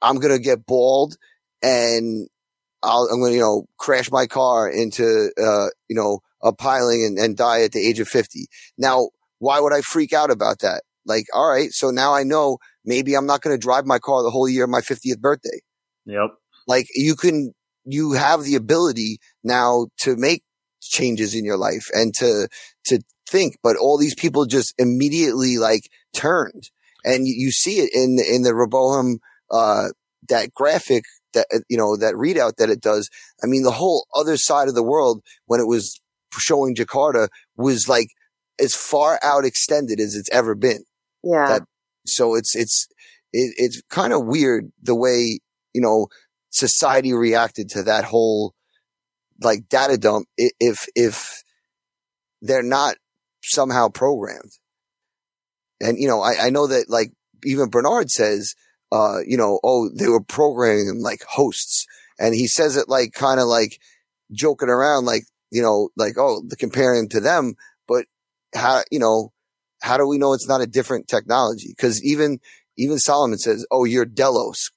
[0.00, 1.16] I'm gonna get bald
[1.62, 2.28] and
[2.82, 7.18] I'll, I'm gonna, you know, crash my car into, uh, you know, a piling and,
[7.18, 8.46] and die at the age of 50.
[8.76, 9.08] Now,
[9.40, 10.82] why would I freak out about that?
[11.04, 14.30] Like, all right, so now I know maybe I'm not gonna drive my car the
[14.30, 15.60] whole year of my 50th birthday.
[16.06, 16.30] Yep.
[16.68, 17.52] Like you can,
[17.84, 20.42] you have the ability now to make
[20.80, 22.48] changes in your life and to,
[22.86, 25.82] to think, but all these people just immediately like
[26.14, 26.70] turned
[27.04, 29.18] and you, you see it in, in the Rehoboam,
[29.50, 29.88] uh,
[30.28, 33.08] that graphic that, uh, you know, that readout that it does.
[33.42, 36.00] I mean, the whole other side of the world when it was
[36.38, 38.08] showing Jakarta was like
[38.60, 40.84] as far out extended as it's ever been.
[41.22, 41.48] yeah.
[41.48, 41.62] that-
[42.06, 42.86] So it's, it's,
[43.32, 45.38] it, it's kind of weird the way,
[45.74, 46.08] you know,
[46.50, 48.54] society reacted to that whole
[49.40, 51.42] like data dump if, if
[52.42, 52.96] they're not
[53.42, 54.52] somehow programmed.
[55.80, 57.12] And, you know, I, I know that like
[57.44, 58.54] even Bernard says,
[58.90, 61.86] uh, you know, oh, they were programming them like hosts.
[62.18, 63.78] And he says it like kind of like
[64.32, 67.54] joking around, like, you know, like, oh, the comparing to them.
[67.86, 68.06] But
[68.54, 69.32] how, you know,
[69.80, 71.74] how do we know it's not a different technology?
[71.78, 72.40] Cause even,
[72.76, 74.70] even Solomon says, oh, you're Delos.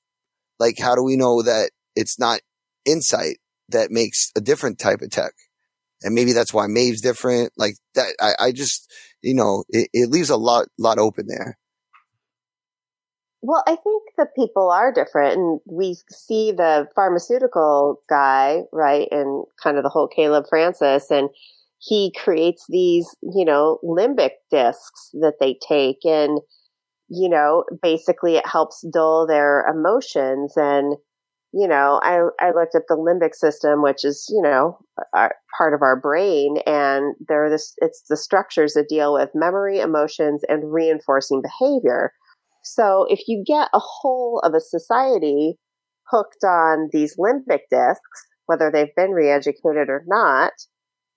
[0.59, 2.41] Like, how do we know that it's not
[2.85, 3.37] Incite
[3.71, 5.33] that makes a different type of tech?
[6.01, 7.53] And maybe that's why Maeve's different.
[7.57, 11.57] Like that, I, I just, you know, it, it leaves a lot, lot open there.
[13.43, 19.45] Well, I think the people are different, and we see the pharmaceutical guy, right, and
[19.61, 21.29] kind of the whole Caleb Francis, and
[21.79, 26.39] he creates these, you know, limbic discs that they take, and
[27.13, 30.53] you know, basically it helps dull their emotions.
[30.55, 30.95] And
[31.53, 34.79] you know, I I looked at the limbic system, which is you know
[35.13, 39.79] our, part of our brain, and they're this it's the structures that deal with memory,
[39.79, 42.13] emotions, and reinforcing behavior.
[42.63, 45.57] So if you get a whole of a society
[46.09, 50.53] hooked on these limbic discs, whether they've been re-educated or not,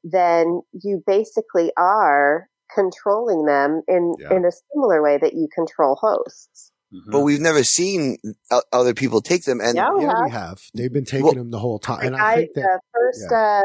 [0.04, 4.34] then you basically are controlling them in, Yeah.
[4.36, 6.72] in a similar way that you control hosts.
[6.92, 7.10] Mhm.
[7.10, 8.18] But we've never seen
[8.50, 9.60] o- other people take them.
[9.60, 10.24] And Yeah, we yeah, have.
[10.24, 10.58] we have.
[10.74, 12.98] They've been taking Well- them the whole time, and The I guy- think that the
[13.00, 13.62] first, uh,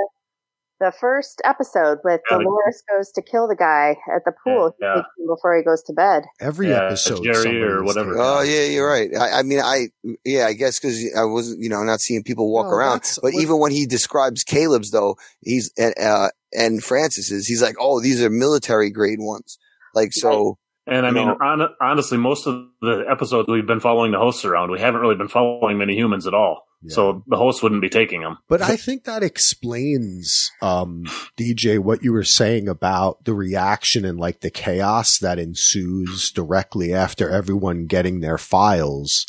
[0.79, 4.73] the first episode with Yeah, the- Dolores goes to kill the guy at the pool
[4.79, 4.93] Yeah.
[4.95, 6.23] he takes before he goes to bed.
[6.39, 8.17] every Yeah, episode, Jerry somebody or whatever.
[8.17, 8.49] Oh them.
[8.49, 9.10] yeah, you're right.
[9.15, 9.89] I, I mean, I
[10.23, 13.01] yeah, I guess because I wasn't, you know, not seeing people walk Well, around.
[13.21, 17.75] But what- even when he describes Caleb's, though, he's and uh, and Francis's, he's like,
[17.79, 19.60] oh, these are military grade ones.
[19.93, 20.58] Like so,
[20.89, 21.38] And I mean, No.
[21.39, 24.71] hon- honestly, most of the episodes we've been following the hosts around.
[24.71, 26.65] We haven't really been following many humans at all.
[26.82, 26.93] Yeah.
[26.95, 28.38] So the hosts wouldn't be taking them.
[28.47, 31.04] But I think that explains, um,
[31.38, 36.93] DJ, what you were saying about the reaction and like the chaos that ensues directly
[36.93, 39.25] after everyone getting their files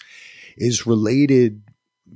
[0.56, 1.62] is related.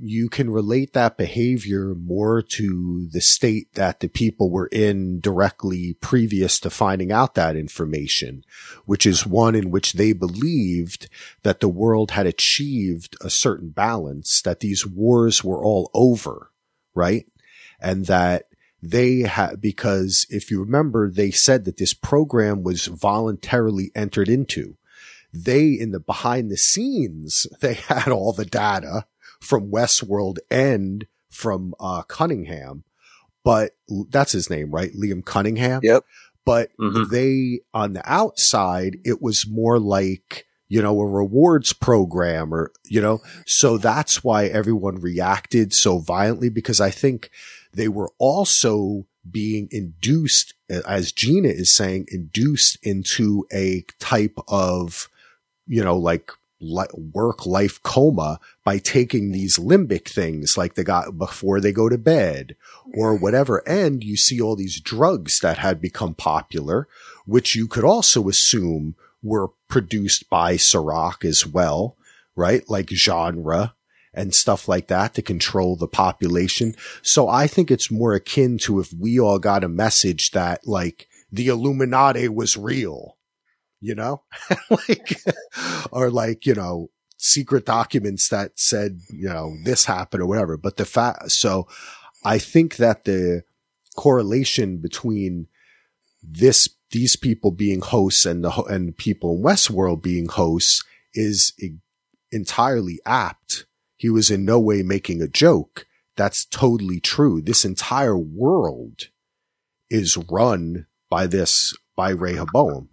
[0.01, 5.95] You can relate that behavior more to the state that the people were in directly
[6.01, 8.45] previous to finding out that information,
[8.87, 11.09] which is one in which they believed
[11.43, 16.51] that the world had achieved a certain balance, that these wars were all over,
[16.95, 17.27] right?
[17.81, 18.47] And that
[18.83, 24.77] they had, because if you remember, they said that this program was voluntarily entered into.
[25.33, 29.07] They, in the behind the scenes, they had all the data
[29.45, 32.85] from Westworld and from, uh, Cunningham,
[33.45, 33.77] but
[34.11, 34.93] that's his name, right?
[34.95, 36.05] Liam Cunningham Yep.
[36.47, 37.09] but Mhm.
[37.11, 43.01] they on the outside it was more like you know, a rewards program or, you
[43.01, 47.31] know, so that's why everyone reacted so violently because I think
[47.75, 55.09] they were also being induced, as Gina is saying, induced into a type of,
[55.67, 61.61] you know, like work life coma by taking these limbic things like they got before
[61.61, 62.57] they go to bed
[62.95, 63.59] or whatever.
[63.69, 66.89] And you see all these drugs that had become popular,
[67.27, 71.97] which you could also assume were produced by Serac as well,
[72.37, 72.63] right?
[72.69, 73.75] Like genre
[74.13, 76.75] and stuff like that to control the population.
[77.03, 81.09] So I think it's more akin to if we all got a message that like
[81.33, 83.17] the Illuminati was real,
[83.81, 84.23] you know,
[84.71, 85.17] like,
[85.93, 90.57] or like, you know, secret documents that said, you know, this happened or whatever.
[90.57, 91.67] But the fact, so
[92.25, 93.43] I think that the
[93.97, 95.49] correlation between
[96.23, 100.83] this, these people being hosts and the, and people in Westworld being hosts
[101.15, 101.53] is
[102.33, 103.67] entirely apt
[104.05, 105.87] he was in no way making a joke.
[106.15, 107.41] That's totally true.
[107.41, 109.09] This entire world
[109.89, 112.91] is run by this, by Rehoboam.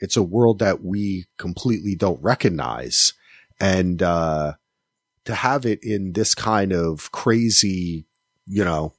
[0.00, 3.12] It's a world that we completely don't recognize.
[3.60, 4.54] And, uh,
[5.24, 8.06] to have it in this kind of crazy,
[8.46, 8.92] you know,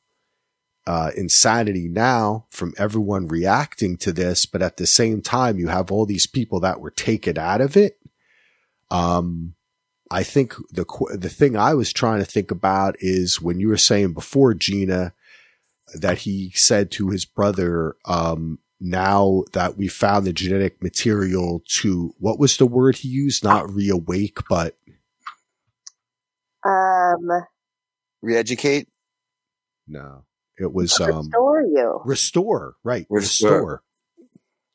[0.87, 5.91] uh, insanity now from everyone reacting to this, but at the same time, you have
[5.91, 7.99] all these people that were taken out of it.
[8.91, 9.55] Um,
[10.11, 13.77] I think the the thing I was trying to think about is when you were
[13.77, 15.13] saying before, Gina,
[15.95, 22.13] that he said to his brother, um, "Now that we found the genetic material to
[22.19, 23.43] what was the word he used?
[23.43, 24.77] Not reawake, but
[26.65, 27.29] um,
[28.23, 28.87] reeducate."
[29.87, 30.25] No,
[30.57, 32.01] it was um, restore you.
[32.05, 33.05] Restore, right?
[33.09, 33.51] Restore.
[33.51, 33.83] restore.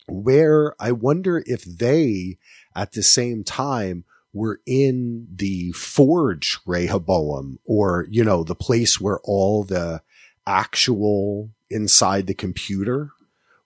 [0.09, 2.39] Where I wonder if they,
[2.75, 9.21] at the same time, were in the forge Rehoboam or, you know, the place where
[9.25, 10.03] all the
[10.47, 13.11] actual inside the computer,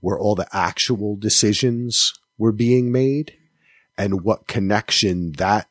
[0.04, 3.32] where all the actual decisions were being made
[3.96, 5.66] and what connection that,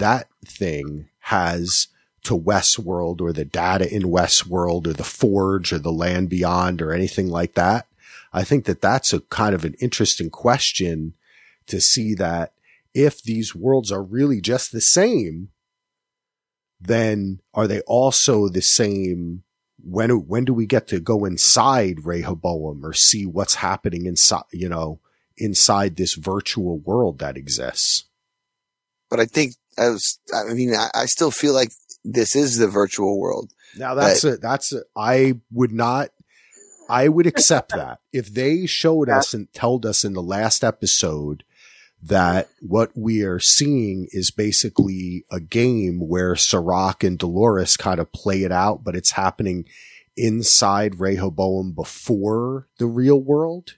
[0.00, 1.86] that thing has
[2.24, 6.92] to Westworld or the data in Westworld or the forge or the land beyond or
[6.92, 7.86] anything like that.
[8.32, 11.14] I think that that's a kind of an interesting question
[11.68, 12.54] to see that
[12.94, 15.50] if these worlds are really just the same,
[16.80, 19.44] then are they also the same?
[19.82, 24.68] When, when do we get to go inside Rehoboam or see what's happening inside, you
[24.68, 25.00] know,
[25.36, 28.04] inside this virtual world that exists?
[29.08, 31.70] But I think as, I mean, I, I still feel like
[32.04, 33.52] this is the virtual world.
[33.76, 36.10] Now that's a, that's a, I would not,
[36.90, 41.44] I would accept that if they showed us and told us in the last episode
[42.02, 48.12] that what we are seeing is basically a game where Serac and Dolores kind of
[48.12, 49.64] play it out, but it's happening
[50.16, 53.76] inside Rehoboam before the real world.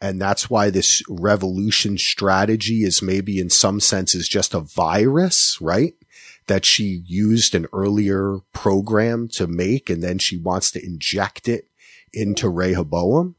[0.00, 5.94] And that's why this revolution strategy is maybe in some senses just a virus, right?
[6.46, 11.68] That she used an earlier program to make and then she wants to inject it
[12.12, 13.36] into Rehoboam.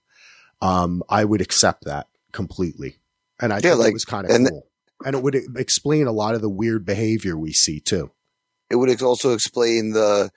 [0.61, 2.97] Um, I would accept that completely.
[3.39, 4.67] And I yeah, think like, it was kind of and cool.
[5.05, 8.11] and it would explain a lot of the weird behavior we see too.
[8.69, 10.31] It would also explain the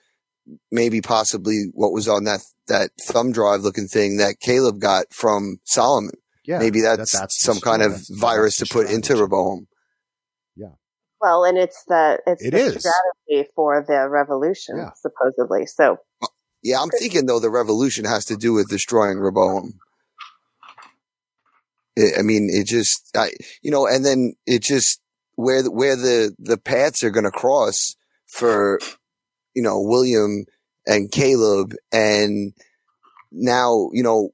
[0.71, 5.57] maybe possibly what was on that that thumb drive looking thing that Caleb got from
[5.63, 6.11] Solomon.
[6.45, 9.67] Yeah, maybe that's, that, that's some kind of virus to put into Rehoboam.
[10.55, 10.73] Yeah.
[11.21, 12.79] Well, and it's the it's it the is.
[12.79, 14.89] strategy for the revolution, yeah.
[14.95, 15.65] supposedly.
[15.65, 15.97] So.
[16.21, 16.27] Uh,
[16.61, 19.79] yeah, I'm thinking though the revolution has to do with destroying Rehoboam.
[22.17, 23.31] I mean, it just, I,
[23.61, 25.01] you know, and then it just
[25.35, 27.95] where the, where the the paths are going to cross
[28.27, 28.79] for,
[29.53, 30.45] you know, William
[30.85, 32.53] and Caleb, and
[33.31, 34.31] now you know,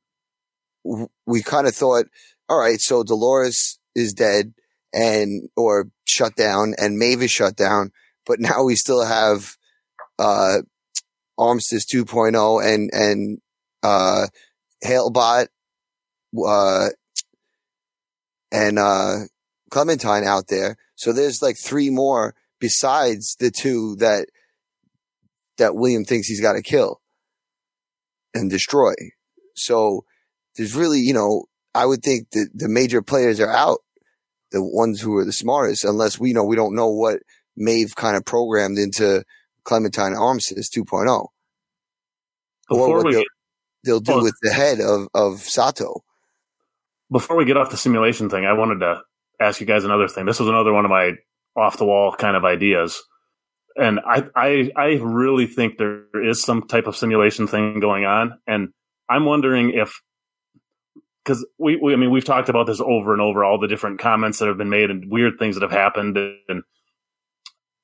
[1.26, 2.06] we kind of thought,
[2.50, 4.54] all right, so Dolores is dead
[4.94, 7.92] and or shut down, and Maeve is shut down,
[8.26, 9.56] but now we still have
[10.18, 10.62] uh
[11.38, 13.40] Armistice 2.0 and and
[13.84, 14.28] uh
[14.84, 15.48] Halebot
[16.46, 16.90] uh
[18.56, 19.16] and uh,
[19.70, 20.78] Clementine out there.
[20.96, 24.30] So there's like three more besides the two that
[25.58, 27.02] that William thinks he's got to kill
[28.34, 28.94] and destroy.
[29.56, 30.06] So
[30.56, 33.80] there's really, you know, I would think that the major players are out,
[34.52, 37.20] the ones who are the smartest, unless we know we don't know what
[37.56, 39.24] Maeve kind of programmed into
[39.64, 41.28] Clementine Armistice 2.0.
[42.70, 43.24] Before or what we, they'll,
[43.84, 46.05] they'll do well, with the head of, of Sato
[47.12, 49.02] before we get off the simulation thing, I wanted to
[49.40, 50.26] ask you guys another thing.
[50.26, 51.14] This was another one of my
[51.56, 53.02] off the wall kind of ideas.
[53.78, 58.40] And I, I, I really think there is some type of simulation thing going on.
[58.48, 58.70] And
[59.10, 60.02] I'm wondering if,
[61.24, 64.00] because we, we, I mean, we've talked about this over and over, all the different
[64.00, 66.18] comments that have been made and weird things that have happened.
[66.48, 66.64] And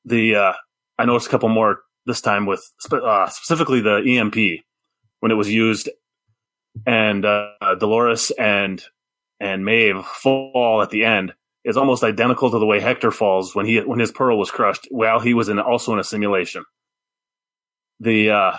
[0.06, 0.54] the, uh,
[0.98, 4.64] I noticed a couple more this time with uh, specifically the EMP
[5.20, 5.90] when it was used
[6.86, 8.82] and uh, Dolores and
[9.42, 11.34] and Maeve fall at the end
[11.66, 14.88] is almost identical to the way Hector falls when he when his pearl was crushed
[14.92, 16.64] while he was in also in a simulation.
[18.00, 18.58] The uh,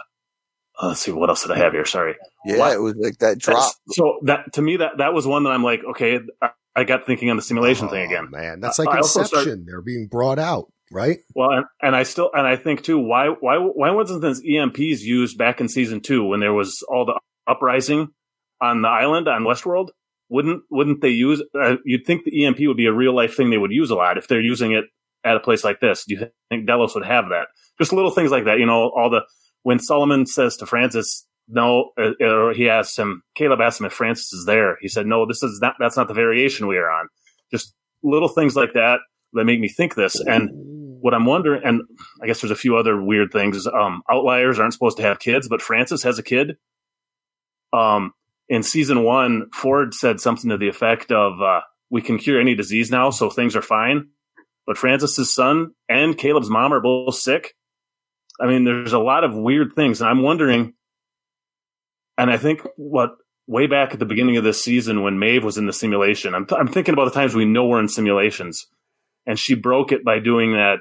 [0.80, 1.86] oh, let's see what else did I have here?
[1.86, 2.16] Sorry.
[2.44, 2.72] Yeah, what?
[2.74, 3.58] it was like that drop.
[3.58, 6.84] That's, so that to me that that was one that I'm like, okay, I, I
[6.84, 8.28] got thinking on the simulation oh, thing again.
[8.30, 9.42] Man, that's like uh, Inception.
[9.42, 11.20] Start, They're being brought out, right?
[11.34, 15.00] Well, and, and I still and I think too, why why why wasn't this EMPs
[15.00, 18.08] used back in season two when there was all the uprising
[18.60, 19.90] on the island on Westworld?
[20.32, 21.42] Wouldn't wouldn't they use?
[21.54, 23.94] Uh, you'd think the EMP would be a real life thing they would use a
[23.94, 24.84] lot if they're using it
[25.24, 26.04] at a place like this.
[26.08, 27.48] Do you think Delos would have that?
[27.78, 28.90] Just little things like that, you know.
[28.96, 29.20] All the
[29.62, 33.92] when Solomon says to Francis, "No," uh, or he asks him, Caleb asks him if
[33.92, 34.78] Francis is there.
[34.80, 35.74] He said, "No, this is not.
[35.78, 37.08] That's not the variation we are on."
[37.50, 39.00] Just little things like that
[39.34, 40.18] that make me think this.
[40.18, 40.48] And
[41.02, 41.82] what I'm wondering, and
[42.22, 43.66] I guess there's a few other weird things.
[43.66, 46.56] Um, outliers aren't supposed to have kids, but Francis has a kid.
[47.74, 48.12] Um,
[48.48, 52.54] in season one, Ford said something to the effect of, uh, "We can cure any
[52.54, 54.08] disease now, so things are fine."
[54.66, 57.54] But Francis's son and Caleb's mom are both sick.
[58.40, 60.74] I mean, there's a lot of weird things, and I'm wondering.
[62.18, 63.16] And I think what
[63.46, 66.46] way back at the beginning of this season when Maeve was in the simulation, I'm,
[66.46, 68.66] th- I'm thinking about the times we know we're in simulations,
[69.26, 70.76] and she broke it by doing that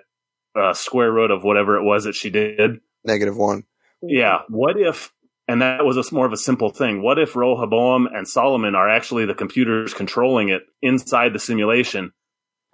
[0.55, 2.79] uh, square root of whatever it was that she did.
[3.03, 3.63] Negative one.
[4.01, 4.39] Yeah.
[4.49, 5.11] What if
[5.51, 7.01] and that was a, more of a simple thing.
[7.01, 12.13] What if Rehoboam and Solomon are actually the computers controlling it inside the simulation?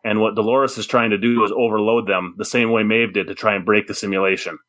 [0.03, 3.27] And what Dolores is trying to do is overload them the same way Maeve did
[3.27, 4.59] to try and break the simulation.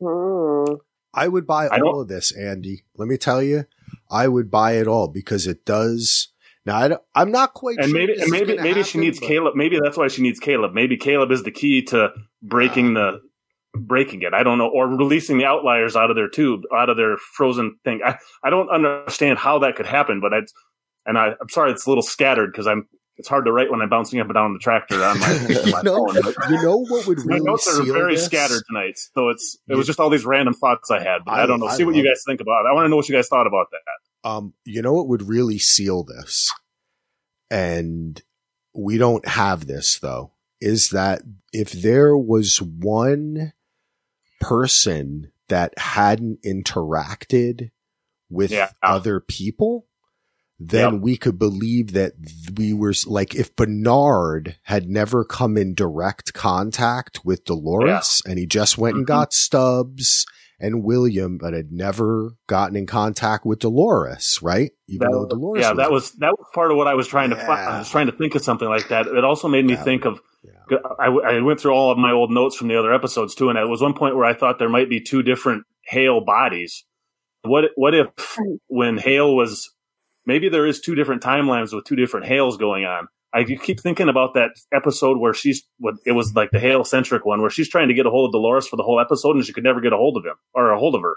[0.00, 0.76] Hmm.
[1.12, 2.84] I would buy all of this, Andy.
[2.96, 3.66] Let me tell you,
[4.10, 6.28] I would buy it all because it does.
[6.64, 7.76] Now I am not quite.
[7.78, 9.28] And sure maybe, and maybe, maybe happen, she needs but...
[9.28, 9.54] Caleb.
[9.54, 10.72] Maybe that's why she needs Caleb.
[10.72, 12.08] Maybe Caleb is the key to
[12.42, 13.20] breaking the
[13.74, 14.34] breaking it.
[14.34, 17.76] I don't know, or releasing the outliers out of their tube, out of their frozen
[17.84, 18.00] thing.
[18.04, 20.52] I, I don't understand how that could happen, but it's,
[21.06, 23.80] and I, I'm sorry, it's a little scattered because I'm, it's hard to write when
[23.80, 26.78] I'm bouncing up and down the tractor on my, you, my know, phone, you know
[26.88, 28.24] what would really my notes are very this?
[28.24, 31.18] scattered tonight, so it's it was just all these random thoughts I had.
[31.24, 31.66] But I, I don't know.
[31.66, 32.70] I See what you guys think about it.
[32.70, 34.28] I want to know what you guys thought about that.
[34.28, 36.50] Um, you know what would really seal this,
[37.50, 38.20] and
[38.74, 41.22] we don't have this though, is that
[41.52, 43.52] if there was one
[44.40, 47.70] person that hadn't interacted
[48.30, 48.70] with yeah.
[48.82, 49.86] other people,
[50.58, 51.02] then yep.
[51.02, 52.12] we could believe that
[52.56, 58.30] we were like if Bernard had never come in direct contact with Dolores yeah.
[58.30, 59.00] and he just went mm-hmm.
[59.00, 60.24] and got Stubbs
[60.60, 64.70] and William, but had never gotten in contact with Dolores, right?
[64.88, 67.08] Even that, though Dolores, yeah, was that was that was part of what I was
[67.08, 67.38] trying yeah.
[67.38, 67.46] to.
[67.46, 67.60] Find.
[67.60, 69.06] I was trying to think of something like that.
[69.06, 70.20] It also made me think of
[70.98, 73.58] I, I, went through all of my old notes from the other episodes too, and
[73.58, 76.84] it was one point where I thought there might be two different Hale bodies.
[77.42, 78.08] What what if
[78.68, 79.70] when Hale was
[80.24, 83.08] maybe there is two different timelines with two different Hales going on?
[83.34, 87.26] I keep thinking about that episode where she's what it was like the Hale centric
[87.26, 89.44] one where she's trying to get a hold of Dolores for the whole episode and
[89.44, 91.16] she could never get a hold of him or a hold of her.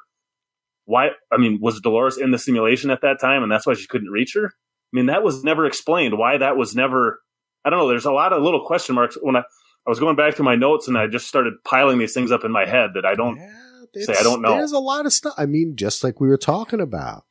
[0.86, 1.10] Why?
[1.32, 4.10] I mean, was Dolores in the simulation at that time and that's why she couldn't
[4.10, 4.48] reach her?
[4.48, 6.18] I mean, that was never explained.
[6.18, 7.20] Why that was never
[7.66, 7.88] I don't know.
[7.88, 10.56] There's a lot of little question marks when I, I was going back through my
[10.56, 13.38] notes and I just started piling these things up in my head that I don't
[13.38, 14.52] yeah, say I don't know.
[14.52, 15.34] There's a lot of stuff.
[15.38, 17.24] I mean, just like we were talking about.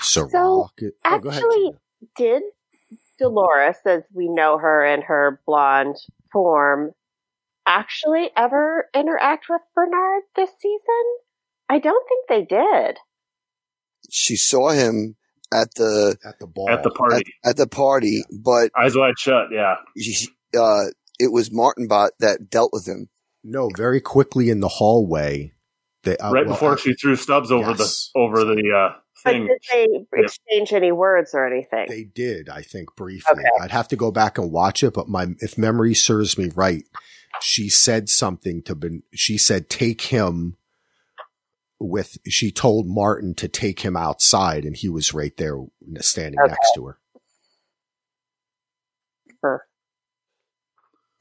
[0.00, 1.78] So, so oh, actually, ahead,
[2.16, 2.42] did
[3.18, 5.96] Dolores, as we know her in her blonde
[6.32, 6.92] form,
[7.66, 11.04] actually ever interact with Bernard this season?
[11.68, 12.98] I don't think they did.
[14.10, 15.16] She saw him
[15.52, 18.38] at the at the ball at the party at, at the party, yeah.
[18.44, 19.46] but eyes wide shut.
[19.52, 19.76] Yeah,
[20.58, 20.86] uh,
[21.18, 23.08] it was Martin Bot that dealt with him.
[23.44, 25.52] No, very quickly in the hallway.
[26.02, 28.10] They, uh, right well, before she threw Stubbs over yes.
[28.12, 29.46] the over the uh, thing.
[29.46, 30.78] But did they exchange yeah.
[30.78, 31.86] any words or anything?
[31.88, 33.38] They did, I think, briefly.
[33.38, 33.64] Okay.
[33.64, 36.84] I'd have to go back and watch it, but my if memory serves me right,
[37.40, 39.02] she said something to Ben.
[39.14, 40.56] She said, "Take him
[41.78, 45.58] with she told Martin to take him outside and he was right there
[46.00, 46.50] standing okay.
[46.50, 46.98] next to her.
[49.44, 49.58] Huh.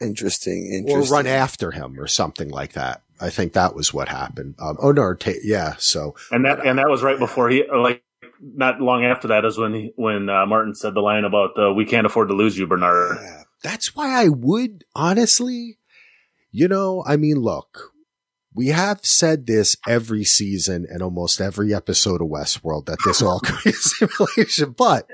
[0.02, 1.14] Interesting, interesting.
[1.14, 3.02] Or run after him or something like that.
[3.20, 4.56] I think that was what happened.
[4.60, 5.76] Um, oh no, ta- yeah.
[5.78, 8.04] So and that and that was right before he like
[8.42, 11.74] not long after that is when he, when uh, Martin said the line about uh,
[11.74, 15.78] "We can't afford to lose you, Bernard." Yeah, that's why I would honestly,
[16.52, 17.94] you know, I mean, look,
[18.56, 23.40] we have said this every season and almost every episode of Westworld that this all
[23.44, 25.08] could be a simulation, but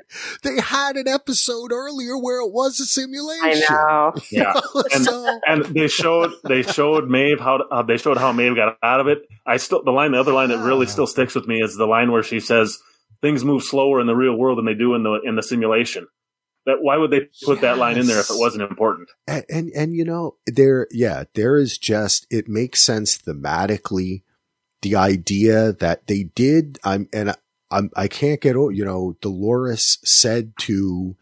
[0.44, 3.64] they had an episode earlier where it was a simulation.
[3.70, 4.14] I know.
[4.32, 4.54] Yeah.
[4.94, 8.78] And, so, and they showed they showed Maeve how uh, they showed how Maeve got
[8.82, 9.20] out of it.
[9.46, 11.86] I still the line the other line that really still sticks with me is the
[11.86, 12.78] line where she says
[13.22, 16.08] things move slower in the real world than they do in the in the simulation.
[16.66, 19.10] That why would they put that line in there if it wasn't important?
[19.28, 24.24] and, and, and you know, there, yeah, there is just, it makes sense thematically.
[24.84, 27.36] The idea that they did, I'm, and
[27.72, 31.16] I'm, I can't get over, you know, Dolores said to,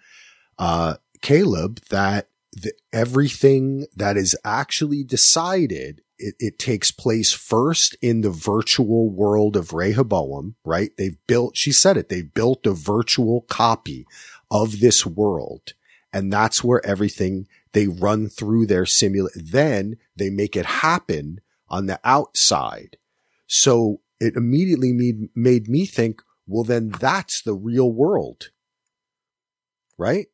[0.58, 8.22] uh, Caleb that the, everything that is actually decided, it, it takes place first in
[8.22, 10.92] the virtual world of Rehoboam, right?
[10.98, 14.06] They've built, she said it, they've built a virtual copy
[14.52, 15.74] of this world.
[16.12, 19.34] And that's where everything they run through their simulate.
[19.36, 21.40] Then they make it happen
[21.70, 22.98] on the outside.
[23.48, 28.50] So it immediately made, made me think, well, then that's the real world,
[29.98, 30.28] right?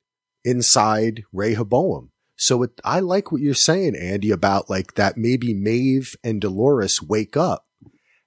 [0.46, 2.12] Inside Rehoboam.
[2.38, 7.02] So it, I like what you're saying, Andy, about like that maybe Maeve and Dolores
[7.02, 7.65] wake up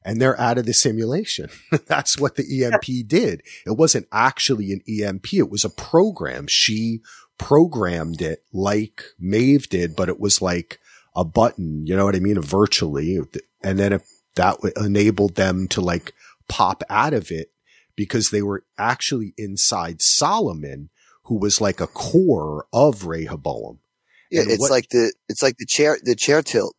[0.08, 1.50] and they're out of the simulation.
[1.86, 3.42] That's what the EMP did.
[3.66, 5.34] It wasn't actually an EMP.
[5.34, 6.46] It was a program.
[6.48, 7.00] She
[7.36, 10.78] programmed it like Maeve did, but it was like
[11.14, 12.40] a button, you know what I mean?
[12.40, 13.18] Virtually.
[13.62, 14.02] And then it,
[14.36, 16.12] that enabled them to like
[16.48, 17.50] pop out of it
[17.96, 20.90] because they were actually inside Solomon,
[21.24, 23.80] who was like a core of Rehoboam.
[24.30, 26.74] Yeah, And it's what- like the it's like the chair the chair tilt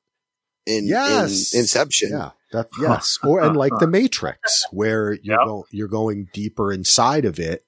[0.66, 1.54] in, Yes.
[1.54, 2.10] in Inception.
[2.12, 2.32] Yeah.
[2.52, 3.18] That, yes.
[3.24, 5.46] Or, and like the Matrix where you're, Yep.
[5.46, 7.64] go, you're going deeper inside of it,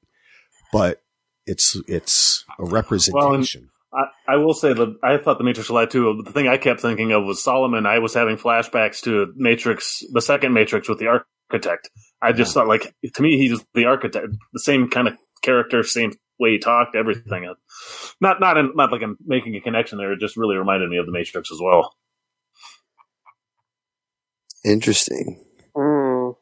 [0.73, 1.01] but
[1.45, 3.69] it's, it's a representation.
[3.93, 6.13] I, I will say that I thought the Matrix lied too.
[6.15, 7.85] But the thing I kept thinking of was Solomon.
[7.85, 11.07] I was having flashbacks to Matrix, the second Matrix with the
[11.49, 11.89] architect.
[12.21, 16.13] I just thought, like, to me, he's the architect, the same kind of character, same
[16.39, 17.51] way he talked, everything.
[18.21, 20.13] Not, not, in, not like I'm making a connection there.
[20.13, 21.93] It just really reminded me of the Matrix as well.
[24.63, 25.39] Interesting.
[25.75, 26.35] Mm.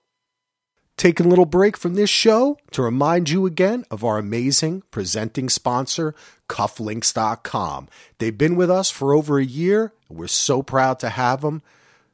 [0.97, 5.47] Taking a little break from this show to remind you again of our amazing presenting
[5.47, 6.13] sponsor,
[6.49, 7.87] cufflinks.com.
[8.17, 11.61] They've been with us for over a year, and we're so proud to have them.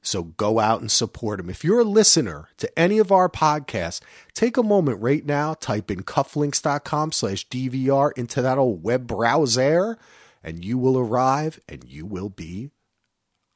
[0.03, 1.49] So go out and support them.
[1.49, 4.01] If you're a listener to any of our podcasts,
[4.35, 9.97] take a moment right now, type in cufflinks.com slash DVR into that old web browser,
[10.43, 12.69] and you will arrive and you will be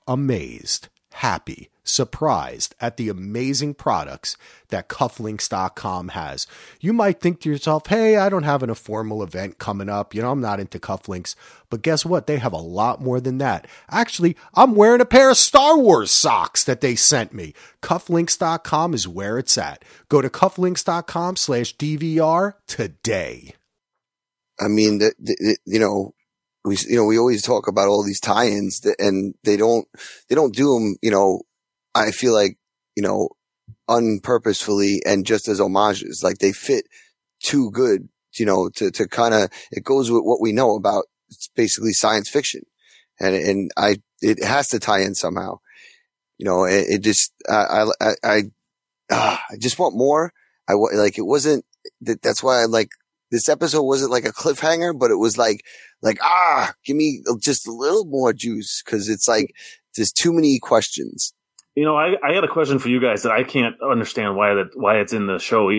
[0.08, 4.38] amazed, happy, surprised at the amazing products
[4.70, 6.45] that cufflinks.com has.
[6.80, 10.14] You might think to yourself, hey, I don't have an, a formal event coming up.
[10.14, 11.36] You know, I'm not into cufflinks.
[11.70, 12.28] But guess what?
[12.28, 13.68] They have a lot more than that.
[13.89, 17.53] Actually, I'm wearing a pair of Star Wars socks that they sent me.
[17.82, 19.84] Cufflinks.com is where it's at.
[20.10, 23.53] Go to cufflinks.com slash DVR today.
[24.60, 26.14] I mean, the, the- you know,
[26.66, 29.88] we you know we always talk about all these tie-ins, that, and they don't
[30.28, 30.95] they don't do them.
[31.01, 31.41] You know,
[31.95, 32.57] I feel like
[32.95, 33.30] you know
[33.89, 36.22] unpurposefully and just as homages.
[36.24, 36.86] Like they fit
[37.41, 38.10] too good.
[38.38, 41.05] You know, to to kind of it goes with what we know about.
[41.30, 42.62] It's basically science fiction,
[43.20, 45.60] and and I it has to tie in somehow.
[46.38, 48.43] You know, it, it just I I I,
[49.12, 50.34] ah, I just want more.
[50.68, 51.66] I like it wasn't
[52.01, 52.22] that.
[52.22, 52.89] That's why I like
[53.32, 55.64] this episode wasn't like a cliffhanger, but it was like,
[56.02, 58.82] like, ah, give me just a little more juice.
[58.82, 59.54] Cause it's like,
[59.95, 61.34] there's too many questions.
[61.76, 64.54] You know, I, I had a question for you guys that I can't understand why
[64.56, 65.70] that why it's in the show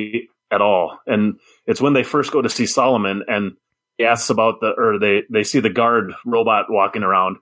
[0.51, 0.99] at all.
[1.07, 3.53] And it's when they first go to see Solomon and
[3.99, 7.37] he asks about the or they they see the guard robot walking around.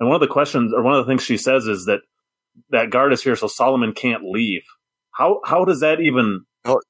[0.00, 2.00] And one of the questions or one of the things she says is that
[2.70, 4.62] that guard is here so Solomon can't leave.
[5.12, 6.80] How how does that even Oh,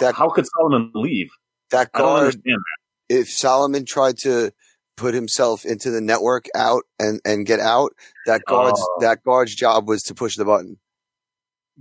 [0.00, 1.28] that- how could Solomon leave?
[1.70, 2.62] That guard, that.
[3.08, 4.52] if Solomon tried to
[4.96, 7.92] put himself into the network out and, and get out,
[8.26, 8.98] that guard's, Oh.
[9.00, 10.76] that guard's job was to push the button.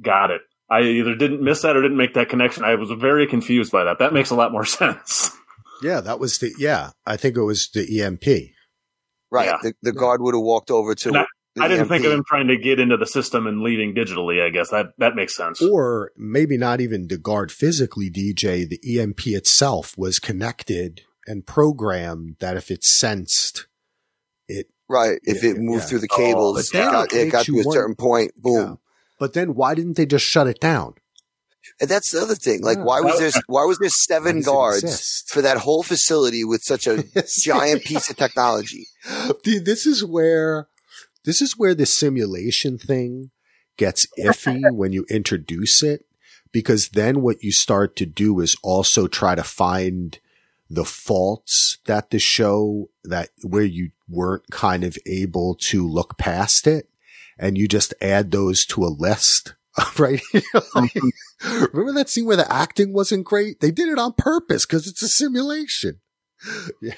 [0.01, 0.41] Got it.
[0.69, 2.63] I either didn't miss that or didn't make that connection.
[2.63, 3.99] I was very confused by that.
[3.99, 5.31] That makes a lot more sense.
[5.83, 8.25] Yeah, that was the, yeah, I think it was the EMP.
[9.29, 9.45] Right.
[9.47, 9.57] Yeah.
[9.61, 11.25] The, the guard would have walked over to I-
[11.59, 14.41] I didn't think of him trying to get into the system and leaving digitally.
[14.41, 15.61] I guess that that makes sense.
[15.61, 22.37] or maybe not even the guard physically, DJ, the EMP itself was connected and programmed
[22.39, 23.67] that if it sensed
[24.47, 25.19] it, Right.
[25.23, 25.87] If Yeah, it moved yeah.
[25.87, 28.31] through the Oh, cables, but it got, it it got to a wonder- certain point.
[28.35, 28.53] Boom.
[28.67, 28.75] Yeah.
[29.19, 30.95] but then why didn't they just shut it down?
[31.79, 32.61] And that's the other thing.
[32.61, 35.29] Like, why was there why was there seven guards exist?
[35.29, 37.03] for that whole facility with such a
[37.39, 38.87] giant piece of technology?
[39.43, 40.67] Dude, this is where
[41.23, 43.29] this is where the simulation thing
[43.77, 46.05] gets iffy when you introduce it
[46.51, 50.19] because then what you start to do is also try to find
[50.73, 56.65] the faults that the show that where you weren't kind of able to look past
[56.65, 56.87] it
[57.37, 59.53] and you just add those to a list
[59.99, 60.43] right Like,
[60.93, 61.65] mm-hmm.
[61.73, 65.01] remember that scene where the acting wasn't great they did it on purpose because it's
[65.03, 65.99] a simulation
[66.81, 66.93] yeah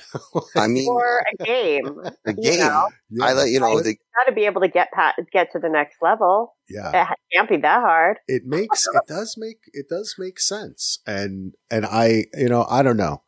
[0.56, 2.00] I mean, or a game.
[2.26, 2.60] a you game.
[2.60, 2.88] know.
[3.10, 3.26] Yeah.
[3.26, 3.78] I let you know.
[3.82, 6.56] The, Got to be able to get pat- get to the next level.
[6.70, 8.20] yeah It can't be that hard.
[8.30, 12.82] it makes it does make it does make sense and and i you know i
[12.84, 13.23] don't know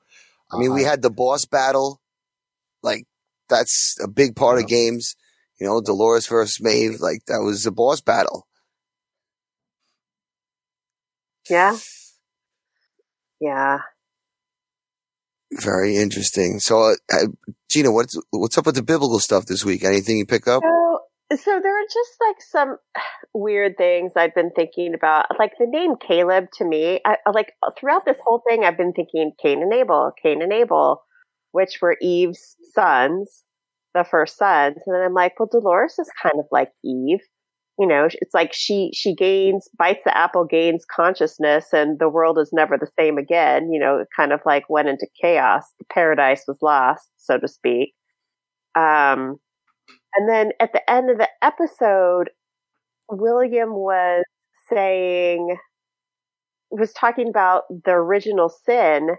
[0.56, 2.02] I mean, we had the boss battle.
[2.82, 3.06] Like,
[3.50, 5.16] that's a big part of games.
[5.60, 7.00] You know, Dolores versus Maeve.
[7.00, 8.48] Like, that was a boss battle.
[11.50, 11.78] Yeah.
[13.40, 13.80] Yeah.
[15.52, 16.60] Very interesting.
[16.60, 17.28] So, uh, uh,
[17.70, 19.84] Gina, what's what's up with the biblical stuff this week?
[19.84, 20.64] Anything you pick up?
[20.64, 20.85] So,
[21.34, 22.78] so there are just like some
[23.34, 25.26] weird things I've been thinking about.
[25.40, 29.32] Like the name Caleb to me, I, like throughout this whole thing, I've been thinking
[29.42, 31.02] Cain and Abel, Cain and Abel,
[31.52, 33.44] which were Eve's sons,
[33.94, 34.78] the first sons.
[34.86, 37.22] And then I'm like, well, Dolores is kind of like Eve.
[37.78, 42.40] You know, it's like she, she gains, bites the apple, gains consciousness and the world
[42.40, 43.70] is never the same again.
[43.70, 45.64] You know, it kind of like went into chaos.
[45.80, 47.94] The paradise was lost, so to speak.
[48.80, 49.40] Um,
[50.16, 52.30] and then at the end of the episode,
[53.10, 54.24] William was
[54.70, 55.58] saying,
[56.72, 59.10] was talking about the original sin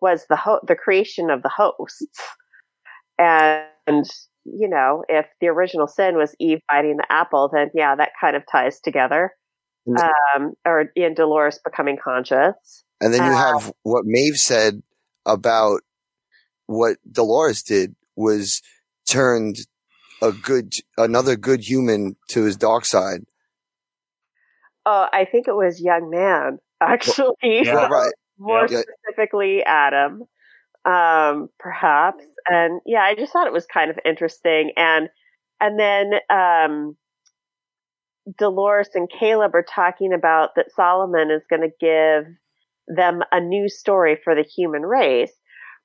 [0.00, 2.20] was the ho- the creation of the hosts.
[3.18, 4.04] And,
[4.44, 8.36] you know, if the original sin was Eve biting the apple, then yeah, that kind
[8.36, 9.32] of ties together.
[9.88, 10.10] Mm.
[10.34, 12.84] Um, or in Dolores becoming conscious.
[13.00, 14.82] And then you Uh, have what Maeve said
[15.24, 15.82] about
[16.66, 18.62] what Dolores did was
[19.08, 19.58] turned
[20.22, 23.20] a good, another good human to his dark side.
[24.84, 27.34] Oh, I think it was young man, actually.
[27.42, 27.86] Yeah.
[27.86, 28.12] Right.
[28.38, 28.82] more Yeah.
[28.82, 30.22] specifically Adam,
[30.84, 32.24] um, perhaps.
[32.48, 34.72] And yeah, I just thought it was kind of interesting.
[34.76, 35.08] And
[35.60, 36.96] and then um,
[38.38, 42.26] Dolores and Caleb are talking about that Solomon is going to give
[42.88, 45.32] them a new story for the human race,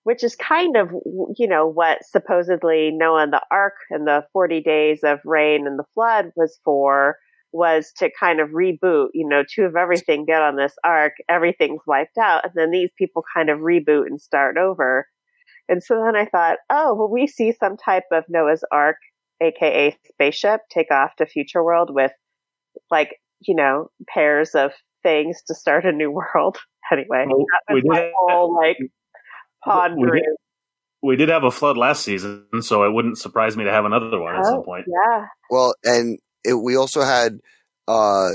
[0.03, 0.89] which is kind of
[1.37, 5.77] you know what supposedly Noah and the Ark and the forty days of rain and
[5.77, 7.17] the flood was for
[7.53, 11.81] was to kind of reboot, you know, two of everything get on this ark, everything's
[11.85, 15.07] wiped out, and then these people kind of reboot and start over.
[15.67, 18.97] And so then I thought, oh, will we see some type of Noah's Ark,
[19.41, 22.11] aka spaceship, take off to future world with
[22.89, 24.71] like, you know, pairs of
[25.03, 26.57] things to start a new world?
[26.91, 28.77] Anyway, Well, that was my whole like
[29.63, 30.23] pondering.
[31.03, 34.19] We did have a flood last season, so it wouldn't surprise me to have another
[34.19, 34.85] one at Oh, some point.
[34.87, 35.25] Yeah.
[35.49, 37.39] Well, and it, we also had
[37.87, 38.29] uh,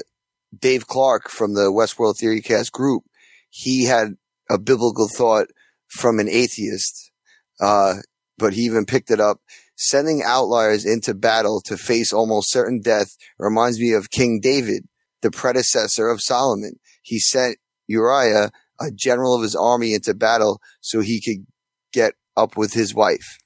[0.59, 3.05] Dave Clark from the Westworld Theory Cast group.
[3.51, 4.15] He had
[4.51, 5.47] a biblical thought
[5.89, 7.13] from an atheist,
[7.61, 7.95] uh,
[8.37, 9.41] but he even picked it up.
[9.77, 14.89] Sending outliers into battle to face almost certain death reminds me of King David,
[15.23, 16.81] the predecessor of Solomon.
[17.03, 18.51] He sent Uriah,
[18.81, 21.47] a general of his army, into battle so he could
[21.93, 23.39] get up with his wife.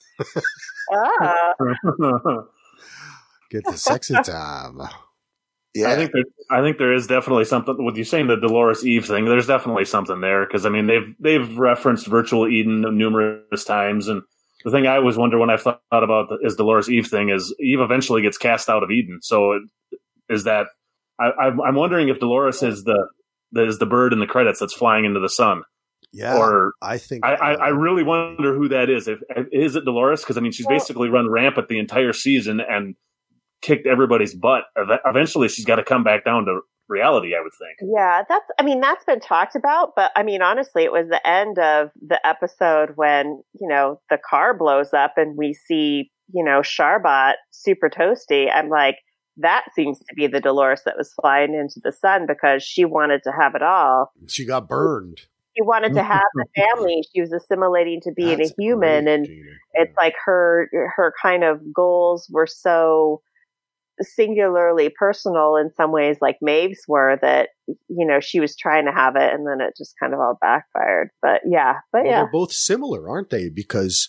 [0.92, 1.54] Ah,
[3.50, 4.80] get the sexy time
[5.74, 5.90] Yeah.
[5.90, 9.06] I think there, I think there is definitely something with you saying the Dolores Eve
[9.06, 9.24] thing.
[9.24, 14.22] There's definitely something there because I mean they've they've referenced virtual Eden numerous times, and
[14.64, 17.54] the thing I always wonder when I thought about the, is Dolores Eve thing is
[17.60, 19.20] Eve eventually gets cast out of Eden.
[19.22, 19.62] So it,
[20.28, 20.66] is that
[21.20, 23.06] I, I'm I'm wondering if Dolores is the
[23.52, 25.62] that is the bird in the credits that's flying into the sun,
[26.12, 29.08] yeah or i think I, I, I really wonder who that is.
[29.08, 29.20] If
[29.52, 30.20] is it Dolores?
[30.20, 32.94] Because I mean, she's Well- basically run rampant the entire season and
[33.62, 34.64] kicked everybody's butt.
[35.04, 37.34] Eventually, she's got to come back down to reality.
[37.34, 37.90] I would think.
[37.94, 41.24] Yeah, that's, I mean, that's been talked about, but I mean, honestly, it was the
[41.26, 46.44] end of the episode when, you know, the car blows up and we see, you
[46.44, 48.48] know, Charbot super toasty.
[48.52, 48.96] I'm like,
[49.36, 53.22] that seems to be the Dolores that was flying into the sun because she wanted
[53.24, 54.12] to have it all.
[54.28, 55.18] she got burned
[55.56, 57.02] She wanted to have the family.
[57.14, 59.50] She was assimilating to being That's a human great, and Gina.
[59.74, 63.22] it's like her her kind of goals were so
[64.02, 68.92] singularly personal in some ways like Maeve's were that you know she was trying to
[68.92, 72.22] have it and then it just kind of all backfired but yeah but Well, yeah
[72.22, 73.50] they're both similar, aren't they?
[73.50, 74.08] Because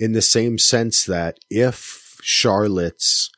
[0.00, 3.30] in the same sense that if Charlotte's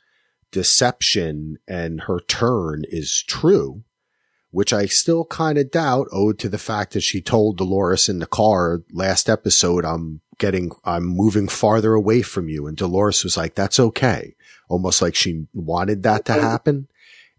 [0.53, 3.83] deception and her turn is true,
[4.51, 8.21] which I still kind of doubt owed to the fact that she told Dolores in
[8.21, 12.67] the car last episode, I'm getting, I'm moving farther away from you.
[12.67, 14.37] And Dolores was like, that's okay.
[14.69, 16.89] Almost like she wanted that to happen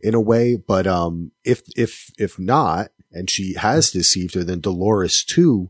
[0.01, 0.55] in a way.
[0.55, 5.69] But, um, if, if, if not, and she has deceived her, then Dolores too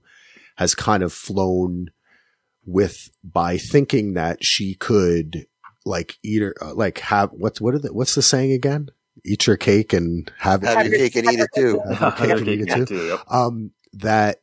[0.56, 1.92] has kind of flown
[2.66, 5.46] with by thinking that she could
[5.86, 8.90] like eat or uh, like have what's what are the, what's the saying again?
[9.26, 10.68] Eat your cake and have it.
[10.68, 11.80] Have your cake and eat it too.
[11.80, 13.18] Have your cake and eat it too.
[13.28, 14.42] Um, that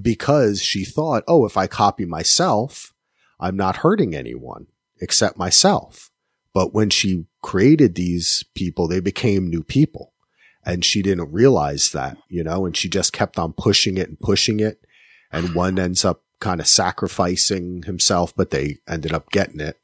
[0.00, 2.92] because she thought, oh, if I copy myself,
[3.38, 4.66] I'm not hurting anyone
[5.00, 6.10] except myself.
[6.52, 10.12] But when she created these people, they became new people
[10.64, 14.20] and she didn't realize that, you know, and she just kept on pushing it and
[14.20, 14.84] pushing it.
[15.32, 19.78] And one ends up kind of sacrificing himself, but they ended up getting it.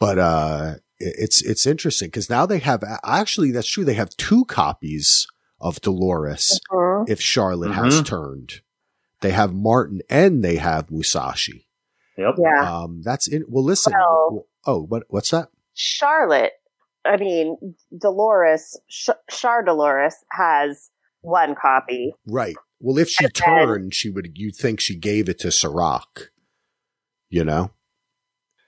[0.00, 3.84] But, uh, it's, it's interesting because now they have, actually, that's true.
[3.84, 5.26] They have two copies
[5.60, 7.08] of Dolores Mhm.
[7.08, 8.06] if Charlotte has Mhm.
[8.06, 8.52] turned.
[9.20, 11.66] They have Martin and they have Musashi.
[12.16, 12.34] Yep.
[12.38, 12.78] Yeah.
[12.82, 13.92] Um, that's in, well, listen.
[13.92, 15.48] Well- oh, what, what's that?
[15.74, 16.52] Charlotte,
[17.04, 20.90] I mean, Dolores, Sh- Char Dolores has
[21.20, 22.12] one copy.
[22.26, 22.56] Right.
[22.80, 26.30] Well, if she And then- turned, she would, you'd think she gave it to Serac,
[27.28, 27.70] you know?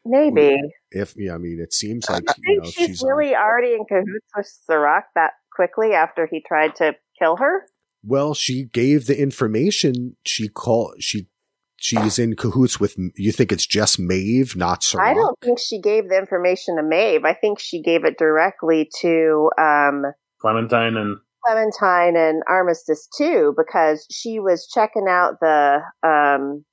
[0.05, 0.57] Maybe.
[0.93, 3.74] If, yeah, I mean, it seems like, I you know, she's, she's, on- really already
[3.74, 7.66] in cahoots with Serac that quickly after he tried to kill her.
[8.03, 10.16] well, she gave the information.
[10.26, 11.28] She called, she,
[11.76, 15.07] she's in cahoots with, you think it's just Maeve, not Serac?
[15.07, 17.24] I don't think she gave the information to Maeve.
[17.24, 20.03] I think she gave it directly to um,
[20.41, 26.64] Clementine and Clementine and Armistice too, because she was checking out the um,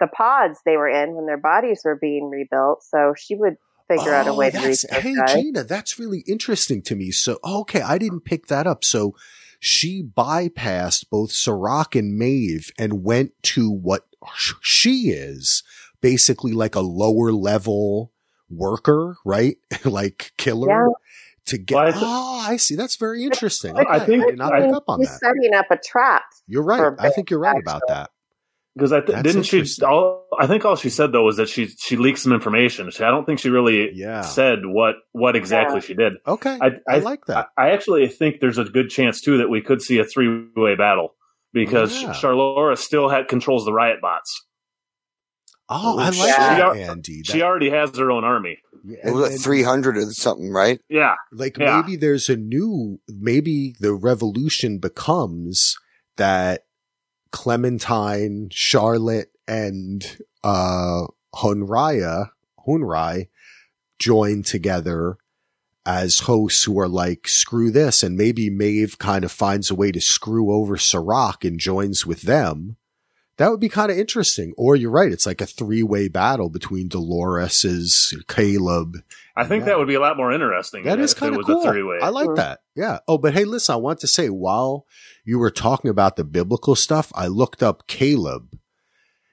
[0.00, 2.82] the pods they were in when their bodies were being rebuilt.
[2.82, 3.56] So she would
[3.88, 5.34] figure out a Oh, way to that's- reach Hey, guys.
[5.34, 7.10] Gina, that's really interesting to me.
[7.10, 8.84] So, okay, I didn't pick that up.
[8.84, 9.14] So
[9.58, 14.06] she bypassed both Serac and Maeve and went to what
[14.60, 15.62] she is
[16.00, 18.12] basically like a lower level
[18.48, 19.58] worker, right?
[19.84, 20.86] like killer Yeah.
[21.46, 21.74] to get.
[21.74, 22.74] Well, I th- oh, I see.
[22.76, 23.74] That's very interesting.
[23.74, 25.18] But I think- I did not I pick up on She's that.
[25.20, 26.22] setting up a trap.
[26.46, 26.92] You're right.
[26.98, 28.10] I think you're right Maeve, about that.
[28.80, 29.62] Because I th- That's didn't she.
[29.84, 32.90] All I think all she said though was that she she leaked some information.
[32.90, 34.22] She, I don't think she really Yeah.
[34.22, 35.80] said what what exactly Yeah.
[35.80, 36.14] she did.
[36.26, 36.58] Okay.
[36.60, 37.48] I, I, I, like that.
[37.58, 40.46] I, I actually think there's a good chance too that we could see a three
[40.56, 41.14] way battle
[41.52, 42.10] because Yeah.
[42.14, 44.46] Charlora still had controls the riot bots.
[45.68, 46.56] oh, I like Yeah.
[46.58, 47.22] that, She- Andy.
[47.24, 48.58] She already has her own army.
[48.84, 50.80] yeah, It was like 300 or something, right?
[50.88, 51.80] Yeah, like Yeah.
[51.80, 55.76] maybe there's a new maybe the revolution becomes
[56.16, 56.62] that
[57.32, 62.30] clementine charlotte and uh hunraya
[62.66, 63.28] hunrai
[63.98, 65.16] join together
[65.86, 69.92] as hosts who are like screw this and maybe maeve kind of finds a way
[69.92, 72.76] to screw over Serac and joins with them
[73.40, 76.86] that would be kind of interesting or you're right it's like a three-way battle between
[76.88, 78.96] dolores's caleb
[79.36, 79.66] I think Yeah.
[79.70, 80.84] that would be a lot more interesting.
[80.84, 81.62] that is kind of cool.
[81.62, 81.98] a three way.
[82.02, 82.60] I like that.
[82.76, 82.98] Yeah.
[83.08, 84.84] Oh, but hey, listen, I want to say while
[85.24, 88.58] you were talking about the biblical stuff, I looked up Caleb.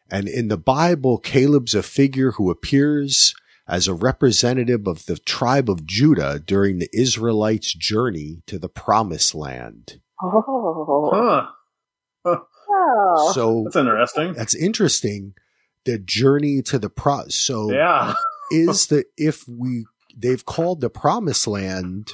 [0.09, 3.33] And in the Bible, Caleb's a figure who appears
[3.67, 9.35] as a representative of the tribe of Judah during the Israelites' journey to the promised
[9.35, 9.99] land.
[10.23, 11.49] Oh,
[12.25, 12.37] Huh.
[13.33, 14.33] So That's interesting.
[14.33, 15.33] that's interesting.
[15.85, 17.23] The journey to the pro.
[17.29, 18.13] So Yeah.
[18.51, 22.13] is the if we they've called the promised land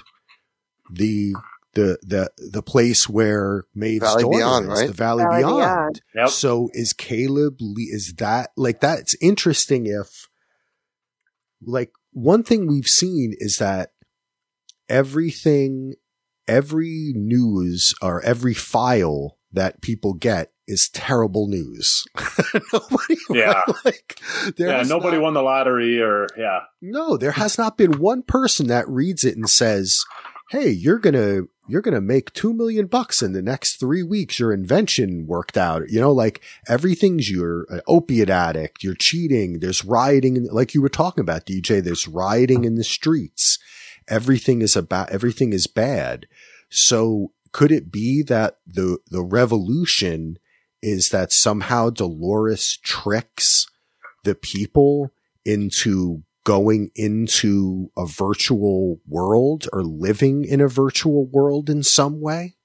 [0.91, 1.33] the
[1.73, 4.87] the the the place where Maeve's Valley daughter Beyond, is, right?
[4.87, 5.55] the Valley, Valley Beyond.
[5.55, 6.01] Beyond.
[6.15, 6.29] Yep.
[6.29, 10.27] So is Caleb is that like that's interesting if
[11.61, 13.93] like one thing we've seen is that
[14.89, 15.95] everything
[16.47, 22.05] every news or every file that people get is terrible news.
[22.73, 23.61] nobody Yeah.
[23.85, 24.19] like
[24.57, 24.83] yeah.
[24.83, 26.61] Nobody not- won the lottery or yeah.
[26.81, 29.99] no, there has not been one person that reads it and says,
[30.49, 34.39] "Hey, you're gonna you're gonna make two million bucks in the next three weeks.
[34.39, 35.89] Your invention worked out.
[35.89, 38.83] You know, like everything's you're an uh, opiate addict.
[38.83, 39.59] You're cheating.
[39.59, 41.83] There's rioting, in, like you were talking about, DJ.
[41.83, 43.59] There's rioting in the streets.
[44.07, 46.27] Everything is about everything is bad.
[46.69, 50.37] So could it be that the the revolution
[50.83, 53.65] is that somehow Dolores tricks
[54.23, 55.11] the people
[55.45, 62.55] into going into a virtual world or living in a virtual world in some way?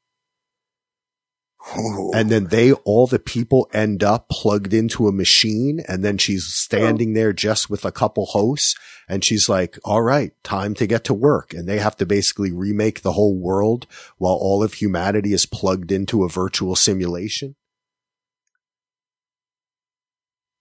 [1.76, 2.10] Ooh.
[2.14, 6.46] and then they all the people end up plugged into a machine and then she's
[6.46, 8.74] standing there just with a couple hosts
[9.06, 12.52] and she's like all right time to get to work and they have to basically
[12.52, 17.54] remake the whole world while all of humanity is plugged into a virtual simulation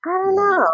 [0.08, 0.68] I don't know.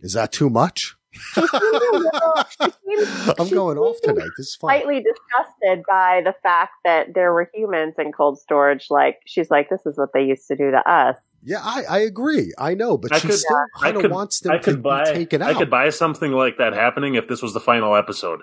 [0.00, 2.58] is that too much She seemed a little, she
[3.04, 7.14] seemed, i'm she going off tonight this is fun Slightly disgusted by the fact that
[7.14, 8.86] there were humans in cold storage.
[8.90, 11.16] Like she's like, this is what they used to do to us.
[11.42, 14.40] yeah i i agree i know but I she could- still I kind of wants
[14.40, 17.28] them I to buy be taken out I could buy something like that happening if
[17.28, 18.40] this was the final episode.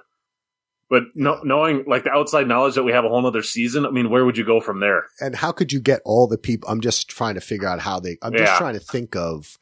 [0.89, 3.91] But no, knowing like the outside knowledge that we have a whole other season, I
[3.91, 5.05] mean, where would you go from there?
[5.21, 6.67] and how could you get all the people?
[6.69, 8.17] I'm just trying to figure out how they.
[8.21, 9.60] I'm just trying to think of i-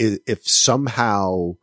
[0.00, 1.56] if somehow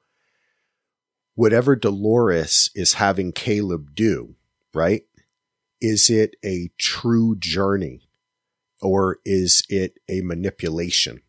[1.35, 4.35] whatever Dolores is having Caleb do,
[4.73, 5.03] right?
[5.81, 8.09] Is it a true journey,
[8.81, 11.21] or is it a manipulation?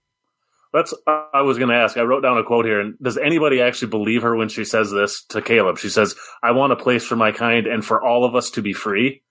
[0.72, 1.96] That's I was going to ask.
[1.96, 2.80] I wrote down a quote here.
[2.80, 5.78] And does anybody actually believe her when she says this to Caleb?
[5.78, 8.62] She says, "I want a place for my kind and for all of us to
[8.62, 9.22] be free."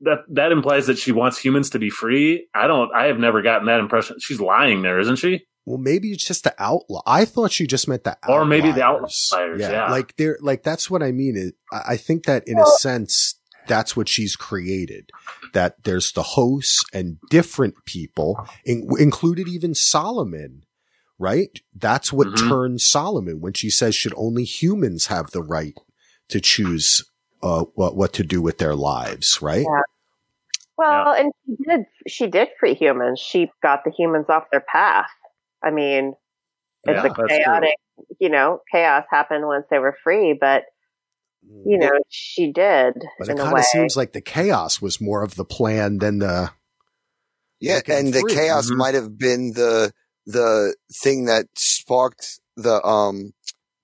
[0.00, 2.48] That that implies that she wants humans to be free.
[2.52, 2.92] I don't.
[2.92, 4.16] I have never gotten that impression.
[4.18, 5.46] She's lying there, isn't she?
[5.64, 7.02] Well, maybe it's just the outlaw.
[7.06, 9.30] I thought she just meant the Or maybe the outliers.
[9.32, 9.90] outliers, yeah.
[9.90, 11.36] like they're like that's what I mean.
[11.36, 13.38] Is I I think that in a sense
[13.68, 15.10] that's what she's created.
[15.52, 20.62] That there's the hosts and different people, in, included even Solomon.
[21.18, 21.60] Right?
[21.72, 22.48] That's what Mhm.
[22.48, 25.78] turns Solomon when she says should only humans have the right
[26.28, 27.04] to choose
[27.44, 29.40] uh, what what to do with their lives.
[29.40, 29.60] Right?
[29.68, 29.82] Yeah.
[30.76, 31.80] Well, and she did.
[32.08, 33.20] She did free humans.
[33.20, 35.06] She got the humans off their path.
[35.64, 36.14] I mean,
[36.84, 37.28] it's Yeah, a that's true.
[37.44, 37.74] chaotic.
[38.18, 40.64] You know, chaos happened once they were free, but
[41.64, 43.60] you know, she did But in it a kind way.
[43.60, 46.50] of seems like the chaos was more of the plan than the
[47.60, 48.34] Yeah, Looking and the free.
[48.34, 48.76] chaos Mhm.
[48.76, 49.92] might have been the
[50.26, 53.32] the thing that sparked the um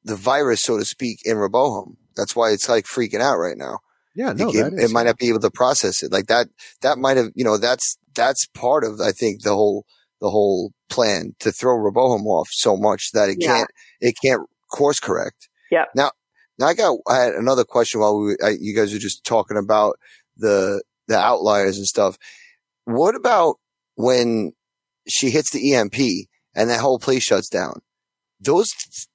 [0.05, 1.97] the virus, so to speak, in Rehoboam.
[2.17, 3.81] That's why it's like freaking out right now.
[4.15, 4.33] yeah.
[4.33, 6.49] No, it, that it is- might not be able to process it like that.
[6.83, 9.85] That might have, you know, that's that's part of I think the whole
[10.21, 13.47] the whole plan to throw Rehoboam off so much that it Yeah.
[13.59, 15.49] can't it can't course correct.
[15.71, 15.89] Yep.
[15.95, 16.11] Now,
[16.59, 19.57] now I got I had another question while we I, you guys were just talking
[19.57, 19.99] about
[20.37, 22.19] the the outliers and stuff.
[22.85, 23.57] What about
[23.97, 24.53] when
[25.09, 25.95] she hits the EMP
[26.55, 27.81] and that whole place shuts down?
[28.41, 28.69] Those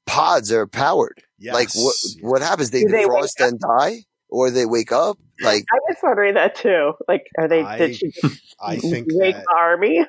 [0.05, 1.23] pods are powered.
[1.41, 2.69] Like what what happens?
[2.71, 5.17] They Do they defrost and die, or they wake up.
[5.41, 6.93] Like I was wondering that too.
[7.07, 7.61] Like, are they?
[7.63, 8.11] I- did she
[8.61, 10.05] I think wake that, the army?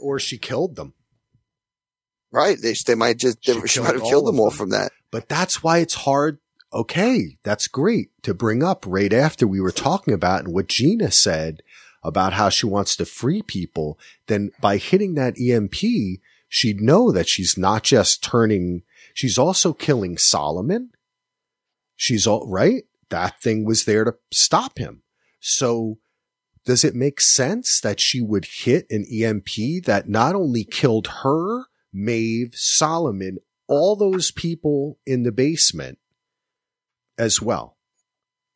[0.00, 0.94] Or she killed them.
[2.32, 2.56] right?
[2.60, 4.56] They they might just they, She she might have killed them all them.
[4.58, 4.92] from that.
[5.10, 6.38] But that's why it's hard.
[6.72, 11.10] Okay, that's great to bring up right after we were talking about and what Gina
[11.10, 11.62] said
[12.04, 13.98] about how she wants to free people.
[14.28, 15.74] Then by hitting that EMP,
[16.48, 18.82] she'd know that she's not just turning,
[19.14, 20.90] she's also killing Solomon.
[21.96, 22.84] She's all right.
[23.08, 25.02] That thing was there to stop him.
[25.40, 25.98] So
[26.66, 31.64] does it make sense that she would hit an EMP that not only killed her,
[31.92, 35.98] Maeve, Solomon, all those people in the basement
[37.18, 37.76] as well?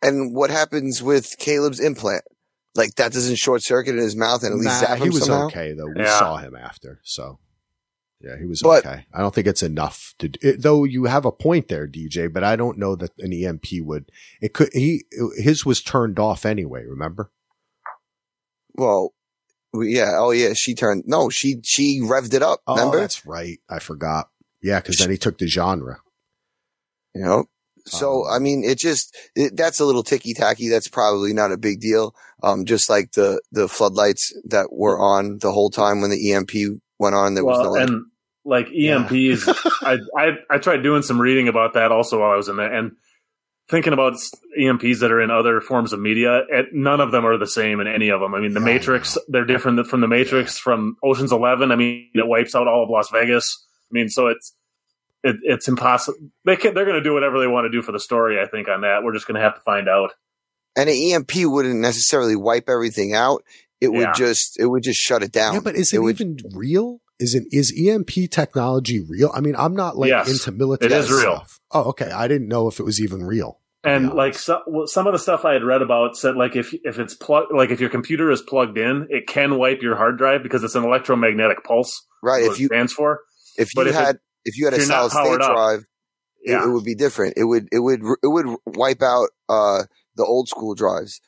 [0.03, 2.23] And what happens with Caleb's implant?
[2.75, 5.25] Like that doesn't short circuit in his mouth and at least Nah, zap he was
[5.27, 5.47] somehow.
[5.47, 5.87] okay though.
[5.87, 6.19] We Yeah.
[6.19, 7.39] saw him after, so
[8.21, 9.07] yeah, he was But- okay.
[9.13, 10.31] I don't think it's enough to.
[10.43, 13.81] It, though you have a point there, DJ, but I don't know that an EMP
[13.81, 14.11] would.
[14.43, 14.71] It could.
[14.73, 15.05] He
[15.37, 16.85] his was turned off anyway.
[16.85, 17.31] Remember?
[18.75, 19.15] Well,
[19.75, 20.13] yeah.
[20.17, 20.53] Oh yeah.
[20.55, 21.05] She turned.
[21.07, 22.61] No, she she revved it up.
[22.67, 23.01] Oh, remember?
[23.01, 23.59] that's right.
[23.69, 24.29] I forgot.
[24.63, 25.99] Yeah, because then he took the genre.
[27.15, 27.45] You know.
[27.87, 30.69] So Um, I mean, it just it, that's a little ticky tacky.
[30.69, 32.15] That's probably not a big deal.
[32.43, 36.81] Um, just like the the floodlights that were on the whole time when the EMP
[36.99, 37.35] went on.
[37.35, 38.07] There was no well, like, and
[38.45, 39.49] like EMPs,
[39.83, 42.73] I, I I tried doing some reading about that also while I was in there,
[42.73, 42.97] and
[43.71, 44.15] thinking about
[44.61, 46.43] EMPs that are in other forms of media.
[46.53, 48.35] And none of them are the same in any of them.
[48.35, 51.73] I mean, the Yeah, Matrix, they're different from the Matrix, from Ocean's Eleven.
[51.73, 53.65] I mean, it wipes out all of Las Vegas.
[53.91, 54.55] I mean, so it's
[55.23, 56.19] it, it's impossible.
[56.45, 58.39] They can, they're going to do whatever they want to do for the story.
[58.41, 60.11] I think on that, we're just going to have to find out.
[60.77, 63.43] and an EMP wouldn't necessarily wipe everything out.
[63.81, 65.55] It would just it would just shut it down.
[65.55, 67.01] Yeah, but is It it, would- even real?
[67.21, 69.31] Is it is EMP technology real?
[69.35, 70.93] I mean, I'm not like Yes, into military.
[70.93, 71.45] it is real.
[71.71, 72.11] Oh, okay.
[72.11, 73.61] I didn't know if it was even real.
[73.85, 74.17] And honest.
[74.17, 76.99] like so, well, some of the stuff I had read about said like if if
[76.99, 80.43] it's plug like if your computer is plugged in, it can wipe your hard drive
[80.43, 82.05] because it's an electromagnetic pulse.
[82.23, 82.43] right?
[82.45, 83.21] If you stands for.
[83.59, 85.21] if but you if it- had if you had a if you're not solid state
[85.39, 85.81] powered up, drive,
[86.43, 86.65] it, Yeah.
[86.65, 87.35] it would be different.
[87.37, 89.85] It would it would it would wipe out uh
[90.17, 91.21] the old school drives.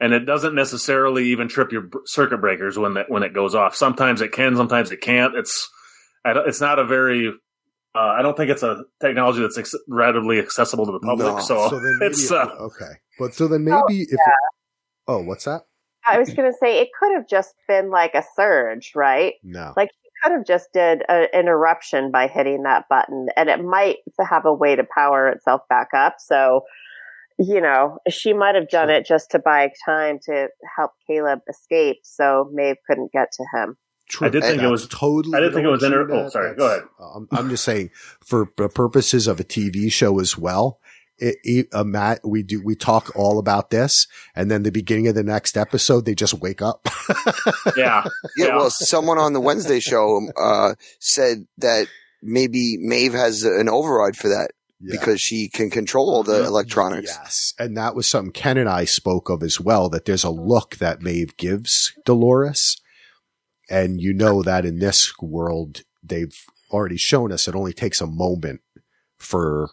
[0.00, 3.74] And it doesn't necessarily even trip your circuit breakers when that when it goes off.
[3.74, 5.34] Sometimes it can, sometimes it can't.
[5.34, 5.68] It's
[6.24, 7.32] it's not a very
[7.94, 11.34] uh, I don't think it's a technology that's ex- readily accessible to the public.
[11.34, 11.40] No.
[11.40, 12.92] So, so it's uh, okay.
[13.18, 14.16] But so then maybe oh, if yeah.
[14.16, 14.34] it,
[15.08, 15.62] oh, what's that?
[16.06, 19.34] I was going to say it could have just been like a surge, right?
[19.42, 23.48] No, like he could have just did a, an eruption by hitting that button, and
[23.48, 26.16] it might have a way to power itself back up.
[26.18, 26.62] So
[27.38, 31.98] you know, she might have done it just to buy time to help Caleb escape,
[32.02, 33.76] so Maeve couldn't get to him.
[34.08, 34.26] True.
[34.26, 35.36] I did think it was totally.
[35.36, 35.82] I didn't think it was.
[35.82, 36.56] Inter- oh, sorry.
[36.56, 36.82] Go ahead.
[36.98, 37.90] Um, I'm just saying,
[38.24, 40.80] for purposes of a TV show as well,
[41.18, 45.08] it, it, uh, Matt, we do we talk all about this, and then the beginning
[45.08, 46.88] of the next episode, they just wake up.
[47.76, 47.76] yeah.
[47.76, 48.04] yeah,
[48.36, 48.56] yeah.
[48.56, 51.86] Well, someone on the Wednesday show uh, said that
[52.22, 54.96] maybe Maeve has an override for that yeah.
[54.98, 57.12] because she can control all the electronics.
[57.14, 57.54] Yes.
[57.58, 60.76] And that was something Ken and I spoke of as well, that there's a look
[60.76, 62.80] that Maeve gives Dolores.
[63.70, 66.34] And you know that in this world, they've
[66.70, 68.60] already shown us it only takes a moment
[69.18, 69.70] for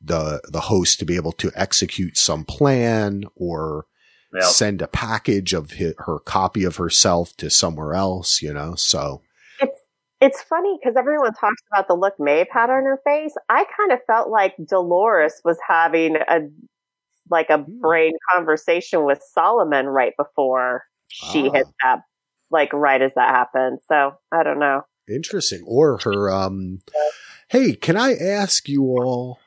[0.00, 3.86] the, the host to be able to execute some plan or
[4.34, 4.44] yep.
[4.44, 8.74] send a package of his, her copy of herself to somewhere else, you know?
[8.74, 9.22] So
[10.22, 13.34] it's funny because everyone talks about the look Maeve had on her face.
[13.48, 16.42] I kind of felt like Dolores was having a
[17.28, 17.80] like a hmm.
[17.80, 21.52] brain conversation with Solomon right before she ah.
[21.52, 22.02] hit that,
[22.52, 23.80] like right as that happened.
[23.88, 24.82] So I don't know.
[25.08, 25.64] Interesting.
[25.66, 26.78] Or her, um,
[27.48, 29.40] hey, can I ask you all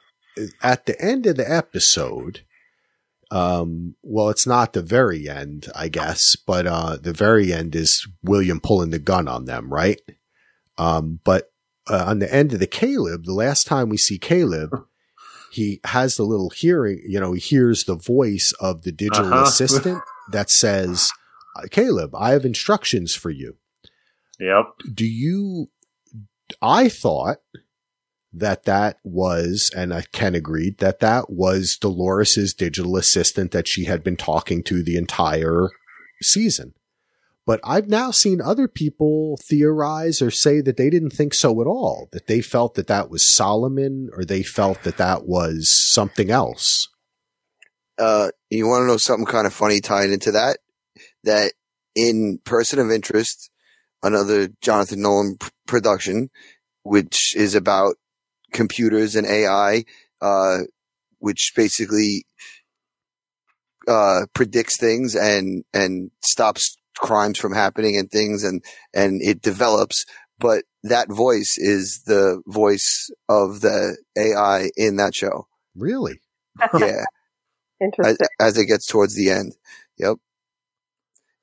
[0.62, 2.42] at the end of the episode?
[3.32, 8.08] Um, well, it's not the very end, I guess, but, uh, the very end is
[8.22, 10.00] William pulling the gun on them, right?
[10.78, 11.52] Um, but
[11.90, 14.86] uh, on the end of the Caleb, the last time we see Caleb,
[15.52, 19.44] he has the little hearing, you know, he hears the voice of the digital uh-huh.
[19.44, 20.02] assistant
[20.32, 21.12] that says,
[21.72, 23.58] Caleb, I have instructions for you.
[24.40, 24.66] Yep.
[24.94, 25.70] Do you,
[26.62, 27.38] I thought
[28.34, 33.86] that that was, and I can agreed that that was Dolores's digital assistant that she
[33.86, 35.70] had been talking to the entire
[36.22, 36.74] season.
[37.46, 41.68] But I've now seen other people theorize or say that they didn't think so at
[41.68, 46.32] all, that they felt that that was Solomon or they felt that that was something
[46.32, 46.90] else.
[48.00, 50.58] Uh, you want to know something kind of funny tied into that?
[51.24, 51.54] That
[51.96, 53.52] in Person of Interest,
[54.02, 55.38] another Jonathan Nolan
[55.68, 56.30] production,
[56.82, 57.96] which is about
[58.54, 59.86] computers and AI,
[60.20, 60.60] uh,
[61.20, 62.26] which basically
[63.88, 70.06] uh, predicts things and and stops crimes from happening and things and, and it develops.
[70.40, 75.48] But that voice is the voice of the AI in that show.
[75.76, 76.20] Really?
[76.80, 77.06] yeah.
[77.82, 78.28] Interesting.
[78.40, 79.54] As, as, it gets towards the end.
[79.98, 80.18] Yep.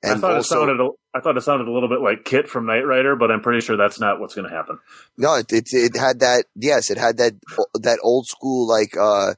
[0.01, 0.83] And I thought also, it sounded.
[0.83, 3.41] A, I thought it sounded a little bit like KITT from Knight Rider, but I'm
[3.41, 4.79] pretty sure that's not what's going to happen.
[5.17, 6.45] No, it, it, it had that.
[6.55, 7.33] Yes, it had that
[7.75, 9.35] that old school like uh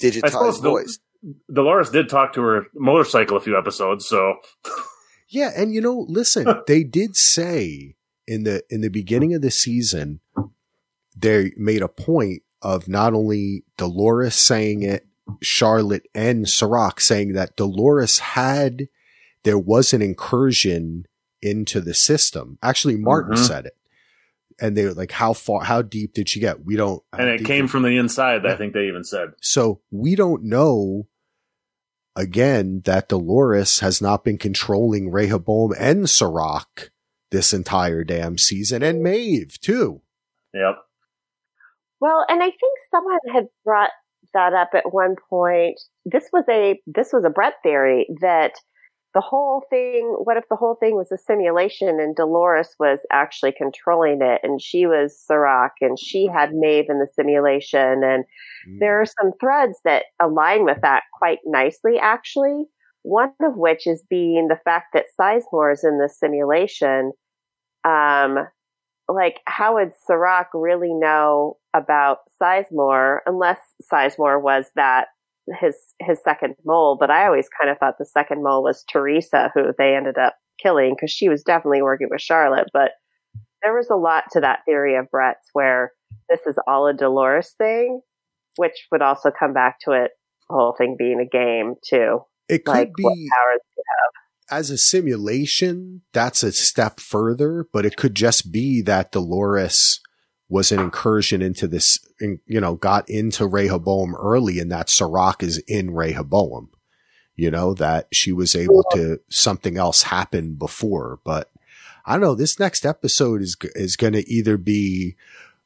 [0.00, 0.98] digitized voice.
[1.52, 4.36] Dolores did talk to her motorcycle a few episodes, so
[5.28, 7.96] Yeah, and you know, listen, they did say
[8.26, 10.20] in the in the beginning of the season,
[11.16, 15.06] they made a point of not only Dolores saying it,
[15.42, 18.88] Charlotte and Serac saying that Dolores had
[19.42, 21.06] there was an incursion
[21.40, 22.58] into the system.
[22.62, 23.44] Actually, Martin mm-hmm.
[23.44, 23.76] said it.
[24.58, 26.64] And they were like, how far, how deep did she get?
[26.64, 27.02] We don't.
[27.12, 29.34] And it came from the inside, I think they even said.
[29.40, 31.06] So we don't know
[32.16, 36.90] again that Dolores has not been controlling Rehoboam and Serac
[37.30, 40.02] this entire damn season and Maeve too.
[40.54, 40.76] Yep.
[42.00, 43.90] Well, and I think someone had brought
[44.34, 45.80] that up at one point.
[46.04, 48.52] This was a this was a Brett theory that
[49.16, 53.52] the whole thing, what if the whole thing was a simulation and Dolores was actually
[53.52, 58.04] controlling it and she was Serac and she had Maeve in the simulation?
[58.04, 58.24] And
[58.68, 58.78] mm.
[58.78, 62.64] there are some threads that align with that quite nicely, actually.
[63.04, 67.12] One of which is being the fact that Sizemore is in the simulation.
[67.84, 68.46] Um,
[69.08, 73.60] like, how would Serac really know about Sizemore unless
[73.90, 75.06] Sizemore was that
[75.60, 79.50] his his second mole, but I always kind of thought the second mole was Teresa,
[79.54, 82.68] who they ended up killing because she was definitely working with Charlotte.
[82.72, 82.92] But
[83.62, 85.92] there was a lot to that theory of Brett's where
[86.28, 88.00] this is all a Dolores thing,
[88.56, 90.10] which would also come back to it
[90.48, 92.20] the whole thing being a game too.
[92.48, 94.58] It could like, be powers you have.
[94.58, 100.00] As a simulation, that's a step further, but it could just be that Dolores
[100.48, 105.58] was an incursion into this, you know, got into Rehoboam early and that Serac is
[105.66, 106.70] in Rehoboam,
[107.34, 111.18] you know, that she was able to, something else happened before.
[111.24, 111.50] But
[112.04, 115.16] I don't know, this next episode is, is going to either be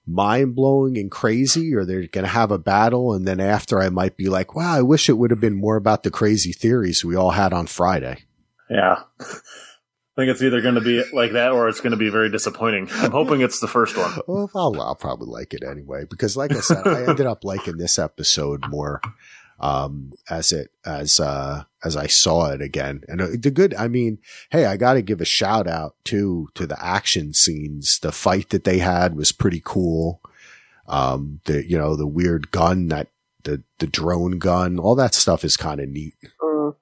[0.07, 3.13] mind blowing and crazy or they're going to have a battle.
[3.13, 5.77] And then after I might be like, wow, I wish it would have been more
[5.77, 8.25] about the crazy theories we all had on Friday.
[8.71, 9.03] Yeah.
[10.21, 12.29] I think it's either going to be like that or it's going to be very
[12.29, 12.91] disappointing.
[12.93, 14.11] I'm hoping it's the first one.
[14.27, 17.79] Well, I'll, I'll probably like it anyway because, like I said, I ended up liking
[17.79, 19.01] this episode more
[19.61, 23.03] um, as it as uh, as I saw it again.
[23.09, 24.19] And uh, the good, I mean,
[24.51, 27.99] hey, I got to give a shout out to to the action scenes.
[27.99, 30.21] The fight that they had was pretty cool.
[30.87, 33.09] Um, the you know the weird gun that
[33.45, 36.15] the the drone gun, all that stuff is kind of neat.
[36.43, 36.77] Mm.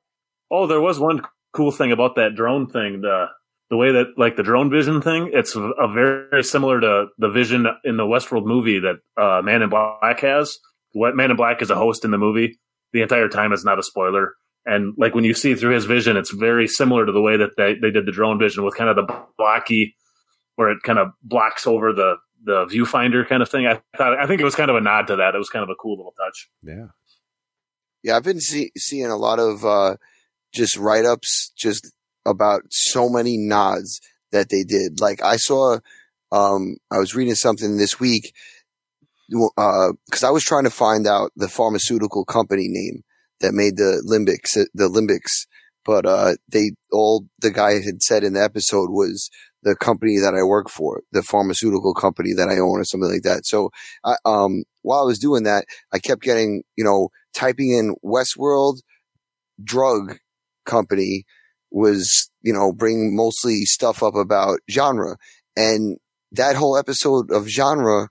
[0.50, 1.22] Oh, there was one
[1.52, 3.00] cool thing about that drone thing.
[3.00, 3.26] The
[3.70, 7.28] the way that like the drone vision thing, it's a, a very similar to the
[7.28, 10.58] vision in the Westworld movie that uh, Man in Black has.
[10.92, 12.58] What Man in Black is a host in the movie
[12.92, 13.52] the entire time.
[13.52, 14.34] It's not a spoiler.
[14.64, 17.50] And like when you see through his vision, it's very similar to the way that
[17.56, 19.96] they, they did the drone vision with kind of the blocky,
[20.56, 23.66] where it kind of blocks over the the viewfinder kind of thing.
[23.66, 25.34] I thought I think it was kind of a nod to that.
[25.34, 26.48] It was kind of a cool little touch.
[26.62, 26.86] Yeah.
[28.02, 29.96] Yeah, I've been see- seeing a lot of uh,
[30.52, 31.90] just write ups just
[32.26, 34.00] about so many nods
[34.32, 35.00] that they did.
[35.00, 35.78] Like I saw,
[36.32, 38.32] um, I was reading something this week
[39.56, 39.92] uh,
[40.22, 43.04] I was trying to find out the pharmaceutical company name
[43.40, 45.46] that made the limbics, the limbics,
[45.84, 49.30] but uh, they all the guy had said in the episode was
[49.62, 53.22] the company that I work for, the pharmaceutical company that I own, or something like
[53.22, 53.44] that.
[53.44, 53.70] So,
[54.04, 58.78] I, um, while I was doing that, I kept getting, you know, typing in Westworld
[59.62, 60.18] drug
[60.68, 61.24] company
[61.72, 65.16] was, you know, bring mostly stuff up about genre.
[65.56, 65.98] And
[66.32, 68.08] that whole episode of genre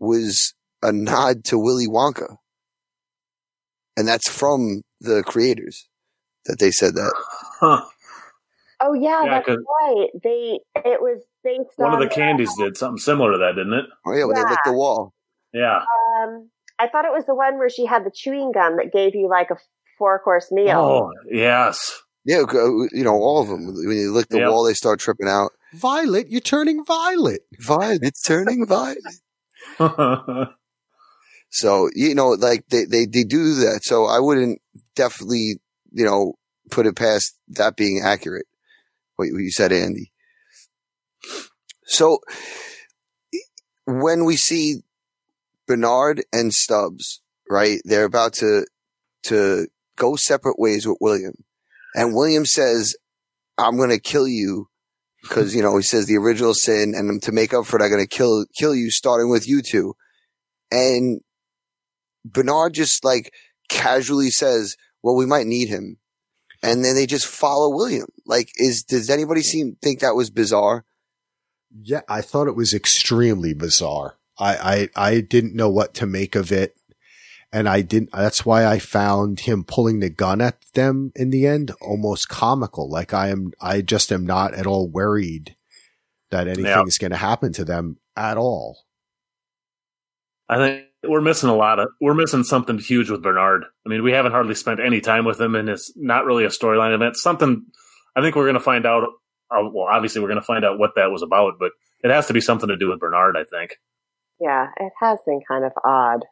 [0.00, 2.36] was a nod to Willy Wonka.
[3.96, 5.88] And that's from the creators
[6.46, 7.12] that they said that.
[7.60, 7.84] Huh.
[8.80, 10.08] Oh yeah, Yeah, that's 'cause- right.
[10.22, 13.86] They it was based One of the candies did something similar to that, didn't it?
[14.06, 15.12] Oh yeah, when they licked the wall.
[15.52, 15.78] Yeah.
[16.22, 19.16] Um, I thought it was the one where she had the chewing gum that gave
[19.16, 19.56] you like a
[19.98, 20.78] four course meal.
[20.78, 22.02] Oh, yes.
[22.24, 23.66] Yeah, you know, all of them.
[23.66, 24.48] When you lick the Yep.
[24.50, 25.52] wall, they start tripping out.
[25.74, 27.42] Violet, you're turning violet.
[27.60, 29.04] Violet, it's turning violet.
[31.50, 33.80] So, you know, like they, they, they do that.
[33.82, 34.60] So I wouldn't
[34.94, 35.60] definitely,
[35.92, 36.34] you know,
[36.70, 38.46] put it past that being accurate.
[39.16, 40.12] What you what you said, Andy.
[41.86, 42.18] So
[43.86, 44.82] when we see
[45.66, 48.66] Bernard and Stubbs, right, they're about to,
[49.24, 49.68] to
[49.98, 51.34] go separate ways with William.
[51.94, 52.96] And William says,
[53.58, 54.68] I'm going to kill you
[55.22, 57.90] because, you know, he says the original sin and to make up for it, I'm
[57.90, 59.94] going to kill, kill you starting with you two.
[60.70, 61.20] And
[62.24, 63.32] Bernard just like
[63.68, 65.98] casually says, well, we might need him.
[66.62, 68.08] And then they just follow William.
[68.26, 70.84] Like, is, does anybody seem, think that was bizarre?
[71.82, 74.16] Yeah, I thought it was extremely bizarre.
[74.38, 76.77] I, I, I didn't know what to make of it.
[77.50, 81.46] And I didn't, that's why I found him pulling the gun at them in the
[81.46, 82.90] end almost comical.
[82.90, 85.56] Like I am, I just am not at all worried
[86.30, 86.82] that anything Yeah.
[86.82, 88.84] is going to happen to them at all.
[90.48, 93.64] I think we're missing a lot of we're missing something huge with Bernard.
[93.86, 96.48] I mean, we haven't hardly spent any time with him, and it's not really a
[96.48, 97.16] storyline event.
[97.16, 97.66] Something
[98.16, 99.04] I think we're going to find out.
[99.50, 101.72] Uh, well, obviously, we're going to find out what that was about, but
[102.02, 103.36] it has to be something to do with Bernard.
[103.36, 103.72] I think.
[104.40, 106.24] Yeah, it has been kind of odd.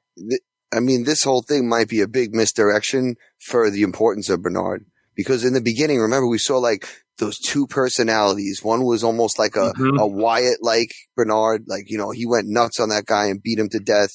[0.74, 3.16] I mean, this whole thing might be a big misdirection
[3.48, 6.88] for the importance of Bernard because in the beginning, remember we saw like
[7.18, 8.60] those two personalities.
[8.62, 9.98] One was almost like a, Mhm.
[10.00, 13.58] a Wyatt like Bernard, like, you know, he went nuts on that guy and beat
[13.58, 14.10] him to death.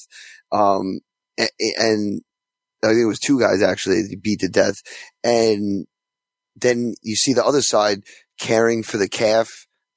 [0.52, 1.00] Um,
[1.40, 2.20] a- a- and
[2.84, 4.76] I think it was two guys actually that beat to death.
[5.24, 5.86] And
[6.54, 8.02] then you see the other side
[8.38, 9.48] caring for the calf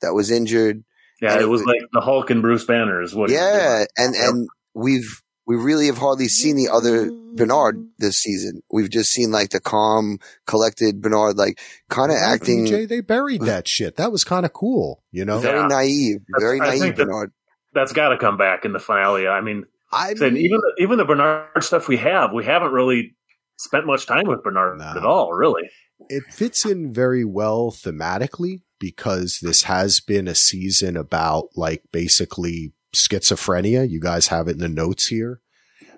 [0.02, 0.84] that was injured.
[1.22, 3.30] Yeah, And it it was was- like the Hulk and Bruce Banner is what.
[3.30, 8.62] Yeah, and and we've we really have hardly seen the other Bernard this season.
[8.72, 11.60] We've just seen like the calm, collected Bernard, like
[11.90, 13.96] kind of acting Jay, they buried that shit.
[13.98, 15.40] That was kind of cool, you know?
[15.40, 15.68] very Yeah.
[15.68, 17.32] naive, very I naive that- Bernard.
[17.74, 19.28] that's got to come back in the finale.
[19.28, 22.72] I mean, I said mean, even the, even the Bernard stuff we have, we haven't
[22.72, 23.16] really
[23.58, 24.86] spent much time with Bernard No.
[24.86, 25.34] at all.
[25.34, 25.64] Really.
[26.10, 32.74] it fits in very well thematically because this has been a season about like basically
[32.96, 33.90] schizophrenia.
[33.90, 35.42] You guys have it in the notes here.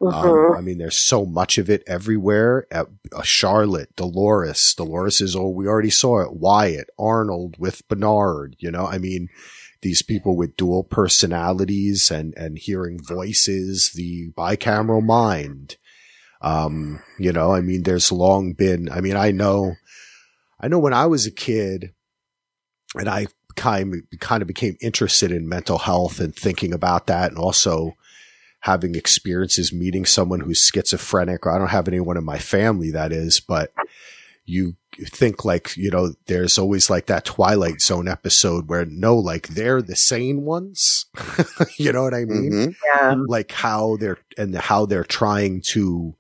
[0.02, 0.57] Um, Mhm.
[0.57, 2.68] I mean, there's so much of it everywhere.
[2.72, 6.34] At, uh, Charlotte, Dolores, Dolores is, oh, we already saw it.
[6.34, 9.30] Wyatt, Arnold with Bernard, you know, I mean,
[9.82, 15.78] these people with dual personalities and, and hearing voices, the bicameral mind.
[16.41, 19.76] Um, you know, I mean, there's long been, I mean, I know,
[20.60, 21.94] I know when I was a kid
[22.95, 27.31] and I kind of, kind of became interested in mental health and thinking about that
[27.31, 27.95] and also
[28.61, 33.11] having experiences meeting someone who's schizophrenic or I don't have anyone in my family that
[33.11, 33.71] is, but
[34.45, 34.75] you
[35.05, 39.81] think like, you know, there's always like that Twilight Zone episode where no, like they're
[39.81, 41.05] the sane ones.
[41.77, 42.51] you know what I mean?
[42.51, 42.75] Mhm.
[42.85, 43.15] Yeah.
[43.27, 46.15] Like how they're, and how they're trying to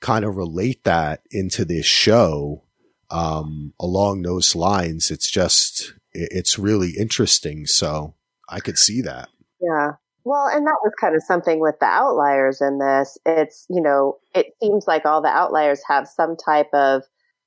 [0.00, 2.62] kind of relate that into this show,
[3.10, 5.10] um, along those lines.
[5.10, 5.97] It's just, it-
[6.30, 7.66] it's really interesting.
[7.66, 8.14] So
[8.48, 9.28] I could see that.
[9.60, 9.92] Yeah.
[10.24, 13.16] Well, and that was kind of something with the outliers in this.
[13.24, 17.02] It's, you know, it seems like all the outliers have some type of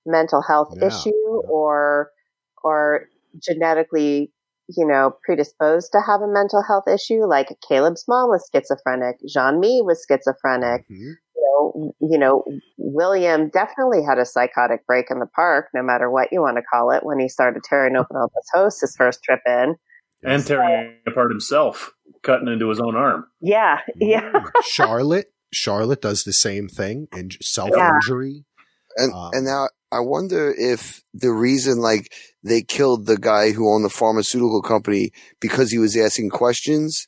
[0.06, 2.10] mental health Yeah, issue or
[2.64, 3.07] or
[3.39, 4.31] genetically,
[4.68, 7.26] you know, predisposed to have a mental health issue.
[7.26, 10.85] Like Caleb's mom was schizophrenic, Jean Mi was schizophrenic.
[10.89, 11.14] Mhm.
[11.41, 12.43] You know, you know,
[12.77, 16.63] William definitely had a psychotic break in the park, no matter what you want to
[16.63, 19.76] call it, when he started tearing open all those hosts his first trip in.
[20.23, 21.91] and tearing apart himself,
[22.22, 23.26] cutting into his own arm.
[23.41, 24.31] Yeah, yeah.
[24.63, 28.45] Charlotte, Charlotte does the same thing and self injury.
[28.97, 32.13] And Um, and now I wonder if the reason like
[32.43, 37.07] they killed the guy who owned the pharmaceutical company because he was asking questions.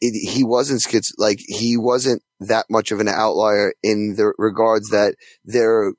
[0.00, 4.90] It, he wasn't schiz like he wasn't that much of an outlier in the regards
[4.90, 5.14] that
[5.44, 5.92] they're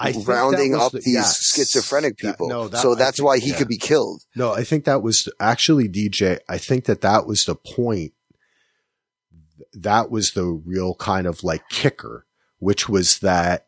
[0.00, 1.42] I rounding up the- these yes.
[1.54, 2.48] schizophrenic That- people.
[2.48, 3.58] no, that- so that's think- why he yeah.
[3.58, 4.22] could be killed.
[4.34, 6.38] No, I think that was actually DJ.
[6.48, 8.12] I think that that was the point.
[9.72, 12.26] That was the real kind of like kicker,
[12.58, 13.66] which was that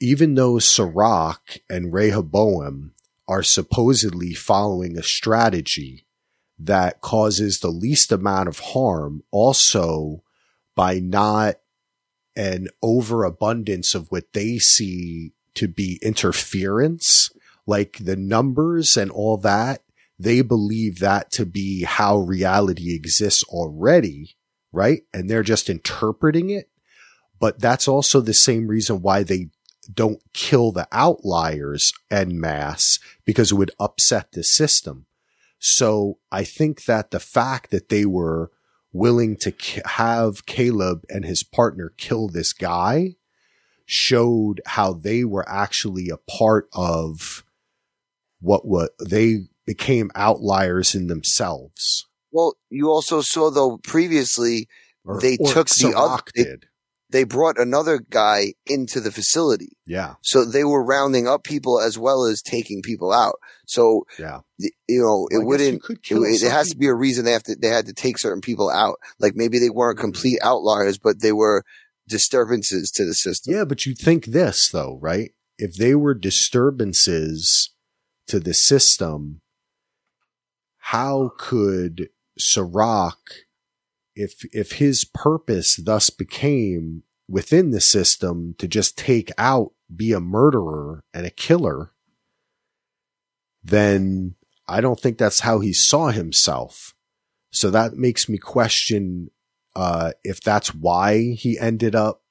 [0.00, 2.92] even though Serac and Rehoboam
[3.26, 6.06] are supposedly following a strategy
[6.58, 10.22] that causes the least amount of harm, also
[10.78, 11.56] by not
[12.36, 17.32] an overabundance of what they see to be interference,
[17.66, 19.82] like the numbers and all that,
[20.20, 24.36] they believe that to be how reality exists already,
[24.70, 25.02] right?
[25.12, 26.70] And they're just interpreting it.
[27.40, 29.48] But that's also the same reason why they
[29.92, 35.06] don't kill the outliers en masse because it would upset the system.
[35.58, 38.52] So I think that the fact that they were
[38.92, 43.16] willing to k- have Caleb and his partner kill this guy
[43.86, 47.44] showed how they were actually a part of
[48.40, 52.06] what what they became outliers in themselves.
[52.30, 54.68] Well, you also saw though previously
[55.04, 56.56] Or, They or took the other- they-.
[57.10, 59.76] They brought another guy into the facility.
[59.86, 63.36] Yeah, So they were rounding up people as well as taking people out.
[63.66, 64.40] So yeah.
[64.58, 65.66] you know, it Well, I guess
[66.10, 66.42] you wouldn't.
[66.42, 67.56] It, it has to be a reason they have to.
[67.56, 68.98] They had to take certain people out.
[69.18, 70.04] Like maybe they weren't hmm.
[70.04, 71.64] complete outliers, but they were
[72.08, 73.54] disturbances to the system.
[73.54, 75.32] Yeah, but you think this though, right?
[75.58, 77.70] If they were disturbances
[78.28, 79.40] to the system,
[80.78, 82.08] how could
[82.38, 83.16] Serac,
[84.18, 90.20] if if his purpose thus became within the system to just take out, be a
[90.20, 91.92] murderer and a killer,
[93.62, 94.34] then
[94.66, 96.94] I don't think that's how he saw himself.
[97.50, 99.30] So that makes me question
[99.76, 102.22] uh, if that's why he ended up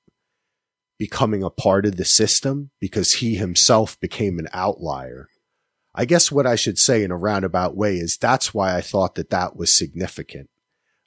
[0.99, 5.29] becoming a part of the system because he himself became an outlier.
[5.95, 9.15] I guess what I should say in a roundabout way is that's why I thought
[9.15, 10.49] that that was significant.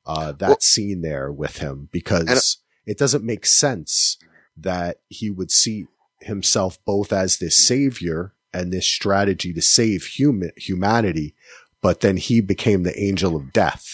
[0.06, 4.16] Uh, that Well- scene there with him because it doesn't make sense
[4.56, 5.86] that he would see
[6.20, 11.34] himself both as this savior and this strategy to save human humanity,
[11.82, 13.84] but then he became the angel of death.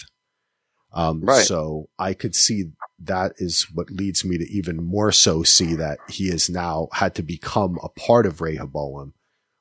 [0.93, 1.45] Um, Right.
[1.45, 5.99] so I could see that is what leads me to even more so see that
[6.09, 9.13] he is now had to become a part of Rehoboam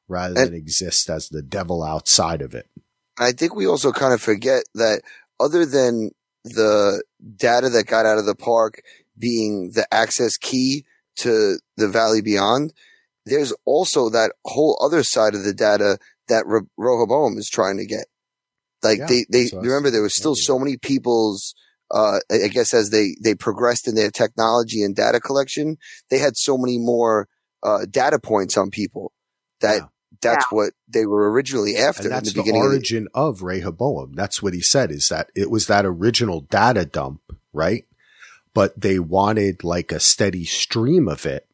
[0.09, 2.69] rather And- than exist as the devil outside of it.
[3.19, 5.03] I think we also kind of forget that
[5.39, 6.13] other than
[6.55, 7.03] the
[7.37, 8.81] data that got out of the park
[9.19, 10.85] being the access key
[11.17, 12.73] to the valley beyond,
[13.25, 15.99] there's also that whole other side of the data
[16.29, 18.07] that Re- Rehoboam is trying to get.
[18.83, 21.55] Like Yeah, they, they I remember there was still so many people's,
[21.91, 25.77] uh, I I guess as they, they progressed in their technology and data collection,
[26.11, 27.29] they had so many more,
[27.63, 29.13] uh, data points on people
[29.61, 29.87] that Yeah.
[30.21, 32.63] That's what they were originally after and in that's the the, beginning.
[32.63, 34.13] of the- origin of Rehoboam.
[34.15, 37.21] That's what he said is that it was that original data dump,
[37.53, 37.85] right?
[38.55, 41.47] But they wanted like a steady stream of it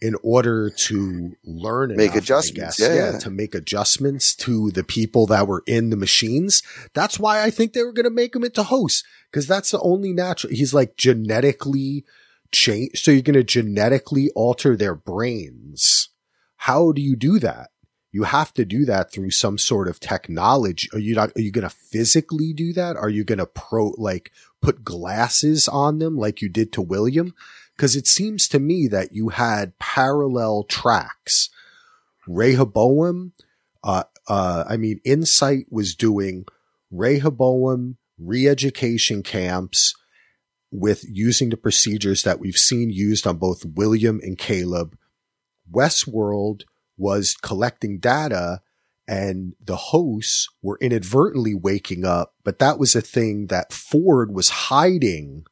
[0.00, 2.78] in order to learn and Make enough, adjustments.
[2.78, 2.88] guess.
[2.88, 3.18] Yeah, yeah.
[3.20, 6.60] to make adjustments to the people that were in the machines.
[6.92, 9.80] That's why I think they were going to make him into hosts because that's the
[9.80, 10.52] only natural.
[10.52, 12.04] He's like genetically
[12.50, 13.00] change.
[13.00, 16.08] So you're going to genetically alter their brains.
[16.56, 17.70] How do you do that?
[18.12, 20.86] You have to do that through some sort of technology.
[20.92, 22.94] Are you not, are you going to physically do that?
[22.96, 24.30] Are you going to pro, like
[24.60, 27.34] put glasses on them like you did to William?
[27.78, 31.48] Cause it seems to me that you had parallel tracks.
[32.28, 33.32] Rehoboam,
[33.82, 36.44] uh, uh, I mean, Incite was doing
[36.90, 39.94] Rehoboam re-education camps
[40.70, 44.96] with using the procedures that we've seen used on both William and Caleb.
[45.70, 46.62] Westworld
[46.96, 48.60] was collecting data
[49.08, 54.48] and the hosts were inadvertently waking up, but that was a thing that Ford was
[54.48, 55.44] hiding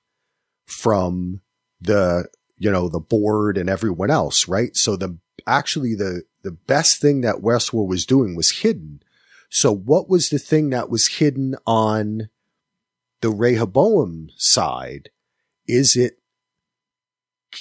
[0.66, 1.40] from
[1.80, 4.76] the, you know, the board and everyone else, right?
[4.76, 9.02] So the, actually the, the best thing that Westworld was doing was hidden.
[9.50, 12.28] So what was the thing that was hidden on
[13.20, 15.10] the Rehoboam side?
[15.66, 16.19] Is it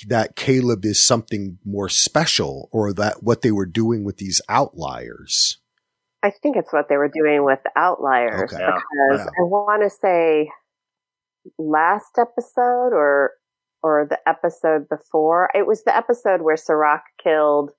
[0.08, 5.60] that Caleb is something more special or that what they were doing with these outliers?
[6.22, 8.66] I think it's what they were doing with outliers Okay.
[8.66, 9.26] because Yeah.
[9.26, 10.50] I want to say
[11.58, 13.32] last episode or
[13.82, 17.72] or the episode before it was the episode where Serac killed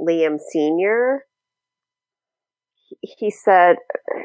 [0.00, 1.24] Liam Senior.
[3.02, 3.76] He said,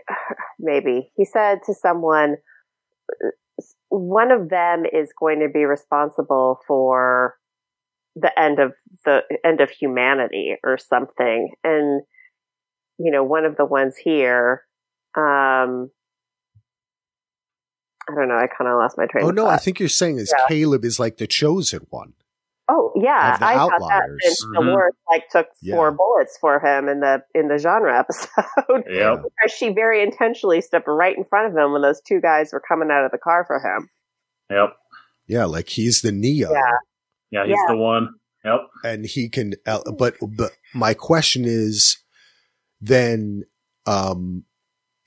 [0.60, 2.38] maybe he said to someone,
[3.92, 7.36] one of them is going to be responsible for
[8.16, 8.72] the end of
[9.06, 12.02] the end of humanity or something, and
[12.98, 14.64] you know, one of the ones here,
[15.18, 15.92] um,
[18.10, 18.36] I don't know.
[18.36, 19.26] I kind of lost my train.
[19.26, 20.46] Oh no, I think you're saying is Yeah.
[20.48, 22.14] Caleb is like the chosen one.
[22.74, 24.18] Oh yeah, of the I thought that outliers.
[24.24, 24.54] Vince Mhm.
[24.54, 25.96] Dolores like took four Yeah.
[25.98, 29.24] bullets for him in the in the genre episode Yep.
[29.24, 32.62] because she very intentionally stepped right in front of him when those two guys were
[32.66, 33.90] coming out of the car for him.
[34.50, 34.76] Yep.
[35.28, 36.52] Yeah, like he's the Neo.
[36.54, 36.62] Yeah.
[37.32, 37.74] Yeah, he's Yeah.
[37.74, 38.10] the one.
[38.46, 38.60] Yep.
[38.86, 41.98] and he can uh, but but my question is
[42.80, 43.44] then
[43.86, 44.46] um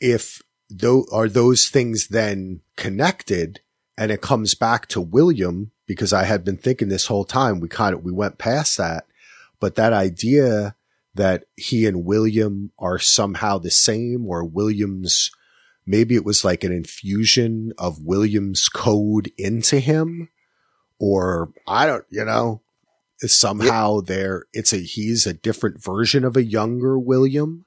[0.00, 3.60] if though are those things then connected
[3.96, 7.68] and it comes back to William because I had been thinking this whole time we
[7.68, 9.06] kind of we went past that
[9.60, 10.74] but that idea
[11.14, 15.30] that he and William are somehow the same or Williams
[15.86, 20.28] maybe it was like an infusion of Williams code into him
[20.98, 22.62] or I don't you know
[23.20, 27.66] somehow there it's a he's a different version of a younger William.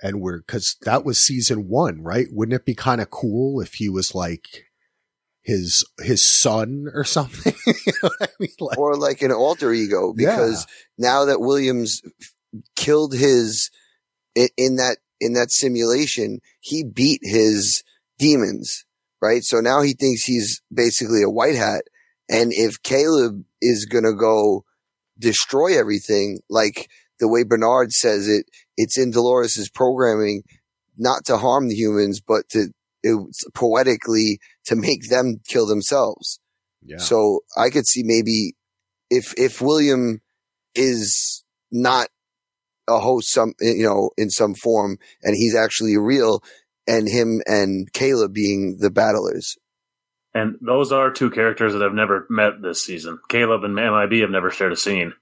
[0.00, 2.28] And we're cause that was season one, right?
[2.30, 4.67] Wouldn't it be kind of cool if he was like
[5.48, 7.54] his his son or something?
[7.66, 8.50] you know I mean?
[8.60, 10.66] Like, or like an alter ego because
[10.98, 12.02] now that Williams
[12.76, 13.70] killed his
[14.34, 17.82] in, in that in that simulation, he beat his
[18.18, 18.84] demons,
[19.22, 19.42] right?
[19.42, 21.84] So now he thinks he's basically a white hat.
[22.30, 24.66] And if Caleb is gonna go
[25.18, 28.44] destroy everything, like the way Bernard says it,
[28.76, 30.42] it's in Dolores's programming
[30.98, 32.68] not to harm the humans, but to
[33.08, 36.40] it's poetically to make them kill themselves.
[36.84, 36.98] yeah.
[36.98, 38.54] So I could see maybe
[39.10, 40.20] if if William
[40.74, 42.08] is not
[42.88, 46.42] a host some you know in some form and he's actually real
[46.86, 49.56] and him and Caleb being the battlers.
[50.34, 53.18] And those are two characters that I've never met this season.
[53.28, 55.12] Caleb and MIB have never shared a scene.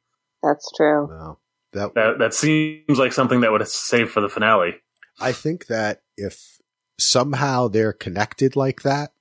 [0.43, 1.09] That's true.
[1.09, 1.39] No.
[1.73, 4.77] That, That that seems like something that would save for the finale.
[5.21, 6.56] I think that if
[6.99, 9.13] somehow they're connected like that,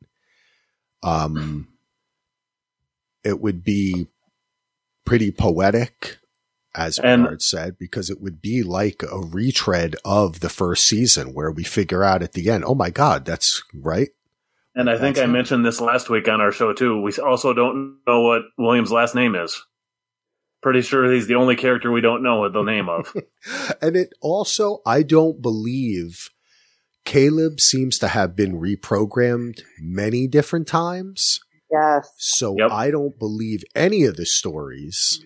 [1.04, 1.68] um,
[3.24, 4.08] it would be
[5.06, 6.18] pretty poetic,
[6.74, 11.34] as And- Bernard said, because it would be like a retread of the first season
[11.34, 14.10] where we figure out at the end, oh my God, that's right.
[14.78, 17.02] And I think That's I mentioned this last week on our show too.
[17.02, 19.64] We also don't know what William's last name is.
[20.62, 23.14] Pretty sure he's the only character we don't know the name of.
[23.82, 26.30] And it also, I don't believe
[27.06, 31.40] Caleb seems to have been reprogrammed many different times.
[31.72, 32.10] Yes.
[32.18, 32.72] So Yep.
[32.72, 35.24] I don't believe any of the stories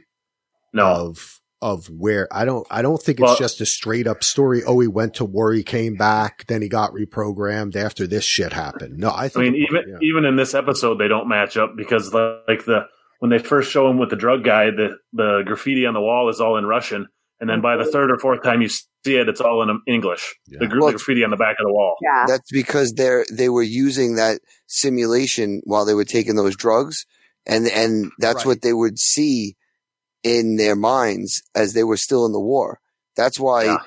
[0.74, 0.86] No.
[0.86, 4.64] of of where I don't I don't think it's just a straight up story.
[4.64, 8.54] Oh, he went to war, he came back, then he got reprogrammed after this shit
[8.54, 8.98] happened.
[8.98, 9.98] No, I I mean, even yeah.
[10.02, 12.86] even in this episode, they don't match up because the, like the
[13.20, 16.30] when they first show him with the drug guy, the the graffiti on the wall
[16.30, 17.08] is all in Russian,
[17.42, 17.92] and then by the mm-hmm.
[17.92, 18.70] third or fourth time you
[19.06, 20.36] see it, it's all in English.
[20.48, 20.60] Yeah.
[20.62, 21.96] The, gr- Well, the graffiti on the back of the wall.
[22.02, 22.26] Yeah.
[22.28, 27.06] That's because they're they were using that simulation while they were taking those drugs,
[27.46, 28.46] and and that's Right.
[28.48, 29.56] what they would see
[30.24, 32.80] in their minds as they were still in the war.
[33.16, 33.78] That's why Yeah.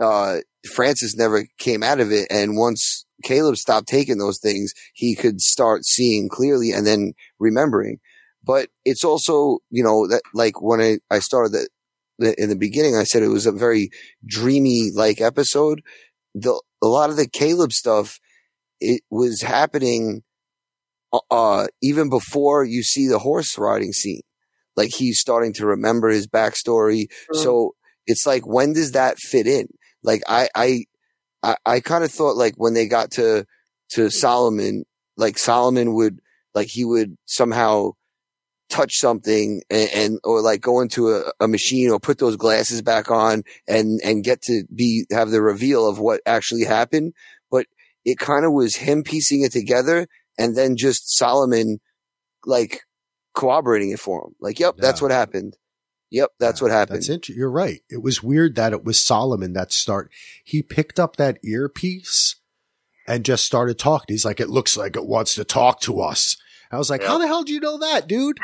[0.00, 0.36] uh,
[0.74, 5.40] Francis never came out of it, and once Caleb stopped taking those things, he could
[5.40, 7.98] start seeing clearly and then remembering.
[8.44, 11.68] but it's also, you know, that like when I, I started that the,
[12.18, 13.90] in the beginning, I said it was a very
[14.26, 15.82] dreamy like episode.
[16.34, 18.18] The, a lot of the Caleb stuff,
[18.80, 20.22] it was happening,
[21.12, 24.22] uh, uh, even before you see the horse riding scene.
[24.76, 27.06] Like he's starting to remember his backstory.
[27.32, 27.42] Mhm.
[27.42, 27.74] So
[28.06, 29.68] it's like, when does that fit in?
[30.02, 30.84] Like I, I,
[31.42, 33.46] I, I kind of thought like when they got to,
[33.92, 34.84] to Solomon,
[35.16, 36.20] like Solomon would,
[36.54, 37.92] like he would somehow
[38.76, 42.82] touch something and, and or like go into a, a machine or put those glasses
[42.82, 47.12] back on and, and get to be, have the reveal of what actually happened.
[47.50, 47.66] But
[48.04, 50.06] it kind of was him piecing it together
[50.38, 51.78] and then just Solomon
[52.44, 52.82] like
[53.34, 54.34] corroborating it for him.
[54.40, 55.56] Like, yep, that's what happened.
[56.10, 57.02] Yep, that's what happened.
[57.02, 57.28] That's.
[57.28, 57.80] You're right.
[57.90, 60.10] It was weird that it was Solomon that start.
[60.44, 62.36] He picked up that earpiece
[63.08, 64.14] and just started talking.
[64.14, 66.36] He's like, "It looks like it wants to talk to us."
[66.70, 67.08] I was like, Yeah.
[67.08, 68.38] "How the hell do you know that, dude?"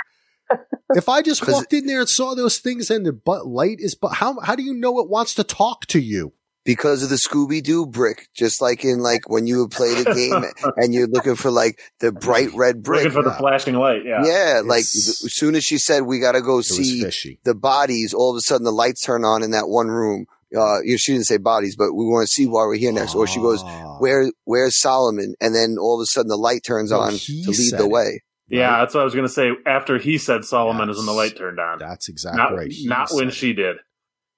[0.95, 3.95] if I just walked in there and saw those things and the butt light is,
[3.95, 6.33] but how how do you know it wants to talk to you?
[6.65, 10.15] because of the Scooby Doo brick, just like in like when you would play the
[10.15, 13.05] game and you're looking for like the bright red brick.
[13.05, 14.05] Looking for the flashing light.
[14.05, 14.25] Yeah.
[14.25, 17.03] Yeah, like as soon as she said we got to go see
[17.45, 20.27] the bodies, all of a sudden the lights turn on in that one room.
[20.55, 22.93] Uh, you know, she didn't say bodies, but we want to see why we're here
[22.93, 23.15] next.
[23.15, 23.97] Or she goes, Ah.
[23.99, 27.33] "Where, where's Solomon?" And then all of a sudden the light turns No, on to
[27.33, 27.91] lead said the it.
[28.53, 28.59] Way.
[28.59, 29.51] Yeah, that's what I was going to say.
[29.67, 31.79] After he said Solomon is when the light turned on.
[31.79, 32.71] That's exactly Not, right.
[32.71, 33.77] He not when said she did.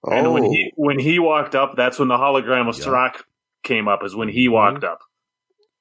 [0.06, 2.84] Oh, And when he when he walked up, that's when the hologram of Yeah.
[2.84, 3.24] Serac
[3.62, 4.04] came up.
[4.04, 4.52] Is when he Mhm.
[4.52, 5.00] walked up.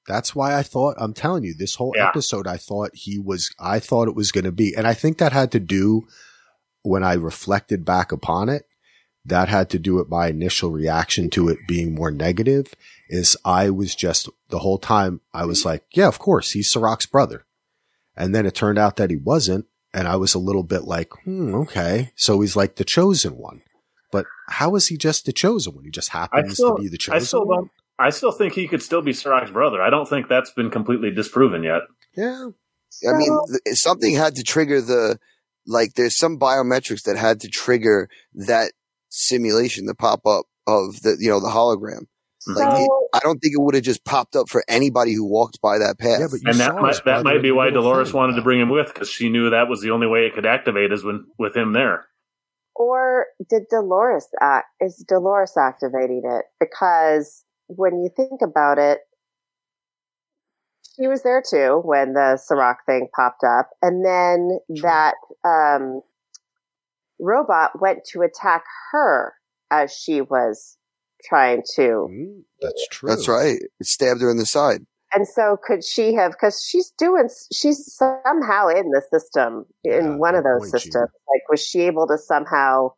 [0.06, 2.08] That's why I thought, I'm telling you, this whole Yeah.
[2.08, 4.74] episode, I thought he was, I thought it was going to be.
[4.76, 6.02] And I think that had to do
[6.82, 8.66] when I reflected back upon it,
[9.24, 12.74] that had to do with my initial reaction to it being more negative
[13.08, 17.06] is I was just the whole time I was like, yeah, of course, he's Serac's
[17.06, 17.43] brother.
[18.16, 19.66] And then it turned out that he wasn't.
[19.92, 22.10] And I was a little bit like, hmm, okay.
[22.16, 23.62] So he's like the chosen one.
[24.10, 25.84] But how is he just the chosen one?
[25.84, 27.58] He just happens still- to be the chosen I still one.
[27.58, 27.70] don't.
[27.96, 29.80] I still think he could still be Serac's brother.
[29.80, 31.82] I don't think that's been completely disproven yet.
[32.16, 32.48] Yeah.
[33.08, 33.38] I mean,
[33.74, 35.18] something had to trigger the,
[35.64, 38.72] like, there's some biometrics that had to trigger that
[39.10, 42.06] simulation the pop up of the, you know, the hologram.
[42.46, 45.24] Like, So- it- I don't think it would have just popped up for anybody who
[45.24, 46.20] walked by that path.
[46.20, 48.60] Yeah, but you and that might that might be why Dolores thing, wanted to bring
[48.60, 51.26] him with because she knew that was the only way it could activate is when
[51.38, 52.06] with him there.
[52.76, 56.44] Or did Dolores act, is Dolores activating it?
[56.58, 58.98] Because when you think about it,
[60.96, 63.70] she was there too when the Serac thing popped up.
[63.80, 65.14] And then that,
[65.44, 66.02] um,
[67.20, 69.34] robot went to attack her
[69.70, 70.76] as she was
[71.28, 72.08] trying to.
[72.10, 73.08] Mm, that's true.
[73.08, 73.58] That's right.
[73.80, 74.80] It stabbed her in the side.
[75.12, 80.18] And so could she have, cause she's doing, she's somehow in the system, Yeah, in
[80.18, 80.80] one of those point, Gina.
[80.80, 81.10] systems.
[81.32, 82.90] Like, was she able to somehow,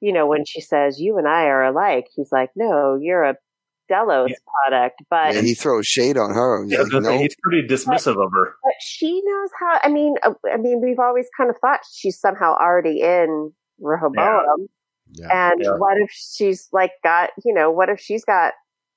[0.00, 3.36] you know, when she says, you and I are alike, he's like, no, you're a
[3.88, 4.36] Delos Yeah.
[4.68, 6.64] product, but, And he throws shade on her.
[6.64, 7.18] He's Yeah, like, no.
[7.18, 8.54] he's pretty dismissive of her.
[8.64, 12.18] but she knows how, I mean, uh, I mean, we've always kind of thought she's
[12.18, 14.14] somehow already in Rehoboam.
[14.16, 14.66] Yeah.
[15.30, 15.74] And Yeah.
[15.78, 18.54] what if she's like got, you know, what if she's got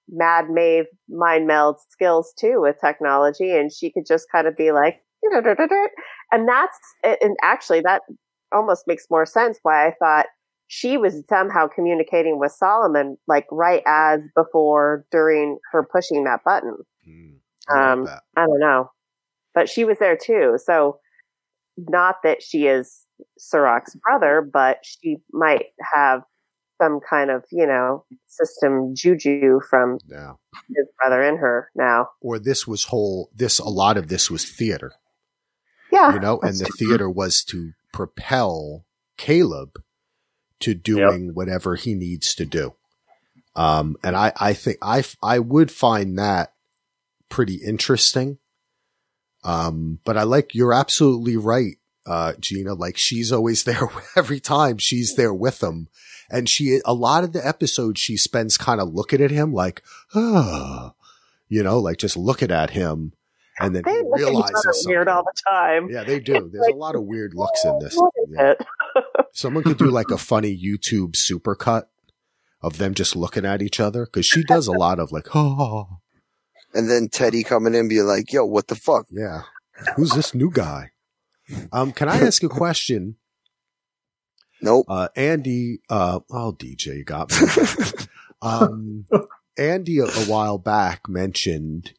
[0.10, 4.72] mad Maeve mind meld skills too with technology and she could just kind of be
[4.72, 5.02] like,
[6.32, 8.02] and that's, and actually that
[8.52, 10.26] almost makes more sense why I thought
[10.68, 16.76] she was somehow communicating with Solomon like right as before during her pushing that button.
[17.08, 18.24] Mm, I Um, that.
[18.36, 18.92] I don't know,
[19.54, 20.58] but she was there too.
[20.64, 21.00] So
[21.78, 23.06] not that she is
[23.38, 26.22] Serac's brother, but she might have
[26.82, 30.34] some kind of, you know, system juju from Yeah.
[30.76, 32.08] his brother in her now.
[32.20, 34.94] Or this was whole, this, a lot of this was theater,
[35.92, 36.14] Yeah.
[36.14, 38.86] you know, and the theater was to propel
[39.18, 39.82] Caleb
[40.60, 42.74] to doing whatever he needs to do.
[43.56, 46.54] Um, and I, I think I, I would find that
[47.30, 48.40] pretty interesting.
[49.44, 52.74] Um, but I like, you're absolutely right, uh, Gina.
[52.74, 55.88] Like she's always there every time she's there with him.
[56.30, 59.84] And she, a lot of the episodes she spends kind of looking at him like,
[60.16, 60.94] ah,
[61.48, 63.14] you know, like just looking at him
[63.60, 65.90] and then they he look realizes weird all the time.
[65.90, 66.50] Yeah, they do.
[66.52, 68.00] There's a lot of weird looks in this.
[68.30, 68.54] Yeah.
[69.34, 71.84] Someone could do like a funny YouTube supercut
[72.62, 76.00] of them just looking at each other because she does a lot of like, oh,
[76.74, 79.06] And then Teddy coming in, be like, yo, what the fuck?
[79.12, 79.44] yeah,
[79.96, 80.92] who's this new guy?
[81.72, 83.18] Um, can I ask a question?
[84.62, 84.86] Nope.
[84.88, 88.08] Uh, Andy, uh, oh, DJ, got me.
[88.44, 89.06] Um,
[89.58, 91.94] Andy a, a while back mentioned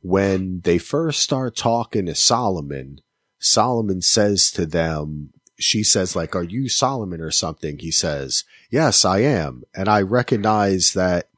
[0.00, 3.00] when they first start talking to Solomon,
[3.38, 7.78] Solomon says to them, she says like, are you Solomon or something?
[7.78, 9.62] He says, yes, I am.
[9.74, 11.28] And I recognize that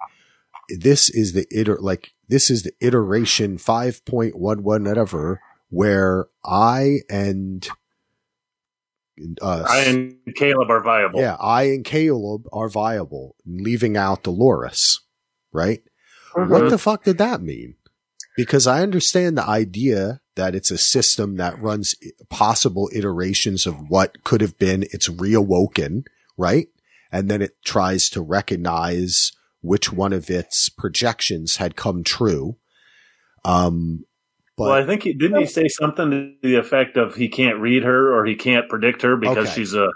[0.68, 7.68] this is the iter, like this is the iteration 5.11 whatever where I and
[9.42, 11.20] uh, I and Caleb are viable.
[11.20, 15.02] Yeah, I and Caleb are viable, leaving out Dolores,
[15.52, 15.82] right?
[16.34, 16.50] Mm-hmm.
[16.50, 17.74] What the fuck did that mean?
[18.34, 21.94] Because I understand the idea that it's a system that runs
[22.30, 24.84] possible iterations of what could have been.
[24.84, 26.06] It's reawoken,
[26.38, 26.68] right?
[27.12, 29.32] And then it tries to recognize
[29.62, 32.56] which one of its projections had come true.
[33.44, 34.04] Um,
[34.56, 37.58] but, well, I think he didn't he say something to the effect of he can't
[37.58, 39.54] read her or he can't predict her because okay.
[39.54, 39.88] she's a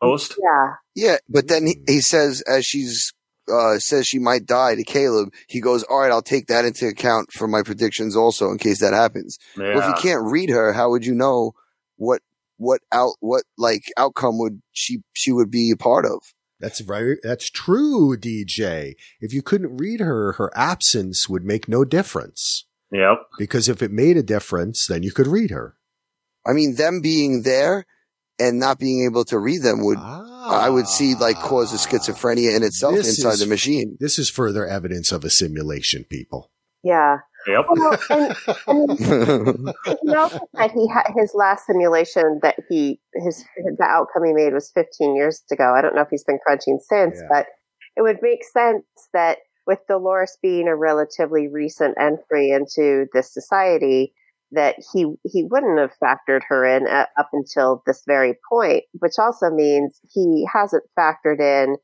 [0.00, 0.34] host.
[0.42, 1.16] Yeah, yeah.
[1.28, 3.12] But then he, he says as she's
[3.50, 6.88] uh, says she might die to Caleb, he goes, "All right, I'll take that into
[6.88, 9.74] account for my predictions also in case that happens." Yeah.
[9.74, 11.52] Well, if you can't read her, how would you know
[11.96, 12.22] what
[12.56, 16.20] what out what like outcome would she she would be a part of?
[16.60, 18.94] That's very that's true, DJ.
[19.20, 22.66] If you couldn't read her, her absence would make no difference.
[22.92, 23.18] Yep.
[23.38, 25.76] Because if it made a difference, then you could read her.
[26.46, 27.84] I mean, them being there
[28.38, 31.88] and not being able to read them would, ah, I would see like cause a
[31.88, 33.96] schizophrenia in itself inside is, the machine.
[33.98, 36.50] This is further evidence of a simulation, people.
[36.82, 37.18] Yeah.
[37.46, 37.66] Yep.
[37.68, 38.36] Well, and,
[38.66, 43.44] and he also said he had his last simulation that he his
[43.78, 45.74] the outcome he made was 15 years ago.
[45.76, 47.28] I don't know if he's been crunching since, yeah.
[47.30, 47.46] but
[47.96, 54.12] it would make sense that with Dolores being a relatively recent entry into this society,
[54.52, 59.50] that he he wouldn't have factored her in up until this very point, which also
[59.50, 61.76] means he hasn't factored in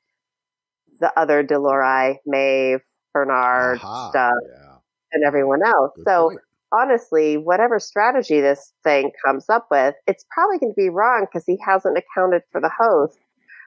[1.00, 2.80] the other Delori, Maeve,
[3.12, 4.71] Bernard Aha, stuff, yeah.
[5.12, 5.92] And everyone else.
[5.96, 6.40] Good so point.
[6.72, 11.44] honestly, whatever strategy this thing comes up with, it's probably going to be wrong because
[11.46, 13.18] he hasn't accounted for the host,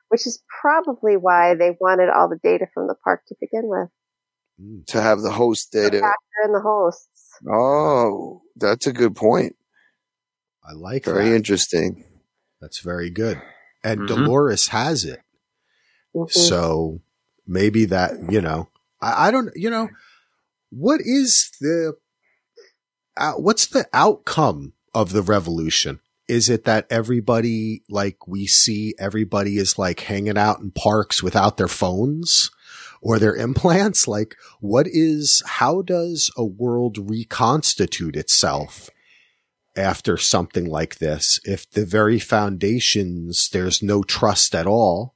[0.09, 3.89] which is probably why they wanted all the data from the park to begin with.
[4.61, 4.85] Mm.
[4.88, 5.99] to have the host data.
[5.99, 6.13] The
[6.43, 7.34] and the hosts.
[7.49, 9.55] Oh, that's a good point.
[10.63, 11.11] I like it.
[11.11, 11.35] very that.
[11.35, 12.05] interesting.
[12.61, 13.41] That's very good.
[13.84, 14.23] And mm-hmm.
[14.23, 15.19] Dolores has it.
[16.15, 16.39] Mm-hmm.
[16.39, 17.01] So
[17.45, 18.69] maybe that, you know,
[19.01, 19.89] I, I, don't, you know,
[20.77, 21.93] what is the,
[23.18, 25.99] uh, what's the outcome of the revolution?
[26.27, 31.57] Is it that everybody, like we see everybody is like hanging out in parks without
[31.57, 32.49] their phones?
[33.06, 34.07] or their implants?
[34.15, 38.89] Like, what is, how does a world reconstitute itself
[39.76, 41.39] after something like this?
[41.43, 45.15] If the very foundations, there's no trust at all,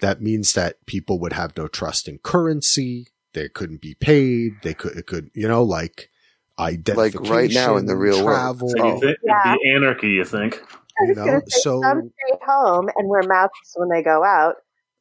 [0.00, 3.08] that means that people would have no trust in currency.
[3.36, 4.54] They couldn't be paid.
[4.62, 6.10] They could, it could, you know, like,
[6.58, 7.22] identification.
[7.22, 8.68] Like right now in the real travel.
[8.68, 8.78] world.
[8.78, 9.54] So you think yeah.
[9.54, 10.62] the anarchy, you think?
[11.02, 14.54] You know, so some stay home and wear masks when they go out,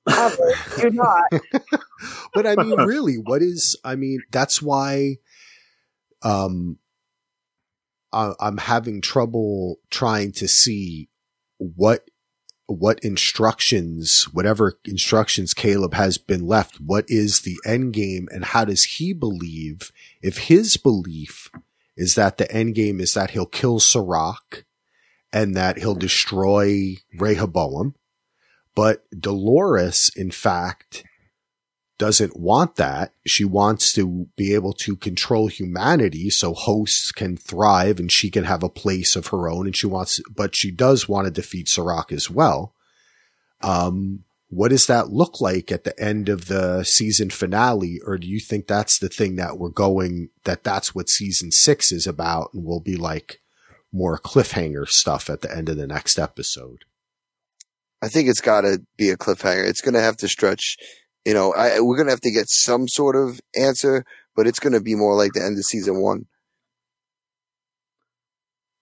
[0.78, 1.24] do not.
[2.34, 3.80] but I mean, really, what is?
[3.84, 5.16] I mean, that's why.
[6.22, 6.80] Um,
[8.12, 11.10] I, I'm having trouble trying to see
[11.58, 12.10] what
[12.68, 18.66] what instructions, whatever instructions Caleb has been left, what is the end game and how
[18.66, 21.50] does he believe if his belief
[21.96, 24.66] is that the end game is that he'll kill Serac
[25.32, 27.96] and that he'll destroy Rehoboam
[28.76, 31.06] but Dolores, in fact,
[31.98, 33.12] doesn't want that.
[33.26, 38.44] She wants to be able to control humanity so hosts can thrive and she can
[38.44, 39.66] have a place of her own.
[39.66, 42.74] And she wants, but she does want to defeat Serac as well.
[43.62, 48.00] Um, what does that look like at the end of the season finale?
[48.06, 51.92] Or do you think that's the thing that we're going, that that's what season six
[51.92, 53.42] is about and will be like
[53.92, 56.84] more cliffhanger stuff at the end of the next episode?
[58.02, 59.68] I think it's got to be a cliffhanger.
[59.68, 60.78] It's going to have to stretch.
[61.26, 64.60] You know, I, we're going to have to get some sort of answer, but it's
[64.60, 66.28] going to be more like the end of season one.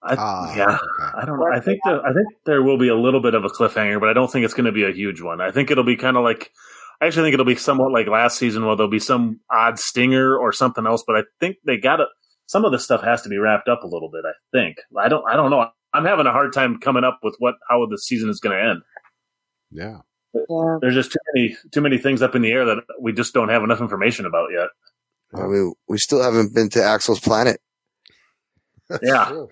[0.01, 0.77] I, uh, yeah,
[1.15, 1.47] I don't know.
[1.53, 4.09] I think the, I think there will be a little bit of a cliffhanger, but
[4.09, 5.39] I don't think it's going to be a huge one.
[5.39, 6.51] I think it'll be kind of like,
[7.01, 10.37] I actually think it'll be somewhat like last season, where there'll be some odd stinger
[10.37, 11.05] or something else.
[11.07, 12.05] But I think they got to.
[12.47, 14.25] Some of this stuff has to be wrapped up a little bit.
[14.25, 14.77] I think.
[14.97, 15.23] I don't.
[15.25, 15.69] I don't know.
[15.93, 18.69] I'm having a hard time coming up with what how the season is going to
[18.71, 18.81] end.
[19.71, 19.99] Yeah.
[20.33, 20.77] Yeah.
[20.81, 23.49] There's just too many too many things up in the air that we just don't
[23.49, 24.69] have enough information about yet.
[25.35, 27.59] I mean, we still haven't been to Axel's planet.
[29.01, 29.45] yeah.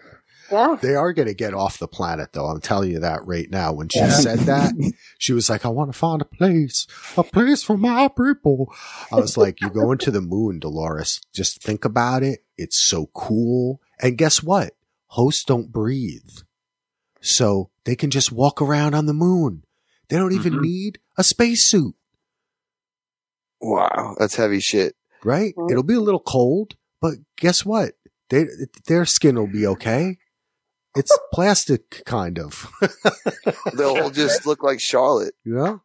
[0.52, 0.76] Yeah.
[0.82, 2.48] They are going to get off the planet though.
[2.48, 3.72] I'm telling you that right now.
[3.72, 4.10] When she yeah.
[4.10, 4.74] said that,
[5.18, 8.72] she was like, I want to find a place, a place for my people.
[9.14, 11.22] I was like, you're going to the moon, Dolores.
[11.34, 12.44] Just think about it.
[12.58, 13.80] It's so cool.
[14.02, 14.74] And guess what?
[15.08, 16.30] Hosts don't breathe.
[17.22, 19.64] so they can just walk around on the moon.
[20.12, 20.62] They don't even Mhm.
[20.62, 21.96] need a spacesuit,
[23.62, 24.96] Wow, that's heavy shit.
[25.24, 25.56] right?
[25.56, 25.72] Mhm.
[25.72, 27.94] It'll be a little cold, but guess what?
[28.30, 28.46] They,
[28.88, 30.18] their skin will be okay.
[30.96, 32.72] It's plastic, kind of.
[33.78, 35.34] They'll just look like Charlotte.
[35.44, 35.82] you know?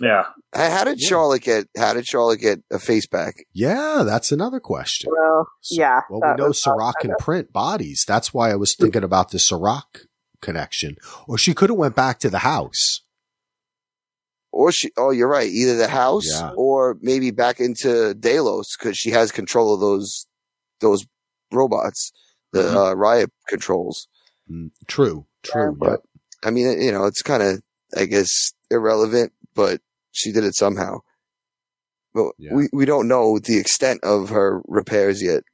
[0.00, 0.26] Yeah.
[0.54, 1.08] How how did Yeah.
[1.08, 1.68] Charlotte get?
[1.76, 3.44] How did Charlotte get a face back?
[3.52, 5.10] Yeah, that's another question.
[5.16, 6.00] Well, yeah.
[6.10, 8.04] Well, we know was all Serac kind can print bodies.
[8.06, 10.06] That's why I was thinking about the Serac
[10.40, 10.96] connection.
[11.28, 13.01] Or she could have went back to the house.
[14.52, 14.90] Or she?
[14.98, 15.48] Oh, you're right.
[15.48, 16.52] Either the house Yeah.
[16.56, 20.26] or maybe back into Delos because she has control of those
[20.80, 21.06] those
[21.50, 22.12] robots,
[22.52, 22.76] the Mhm.
[22.90, 24.08] uh, riot controls.
[24.50, 25.76] Mm, True, true.
[25.80, 25.90] Yeah.
[25.92, 26.00] Yep.
[26.44, 27.62] I mean, you know, it's kind of,
[27.96, 29.80] I guess, irrelevant, but
[30.10, 30.98] she did it somehow.
[32.12, 32.52] But Yeah.
[32.54, 35.44] we, we don't know the extent of her repairs yet.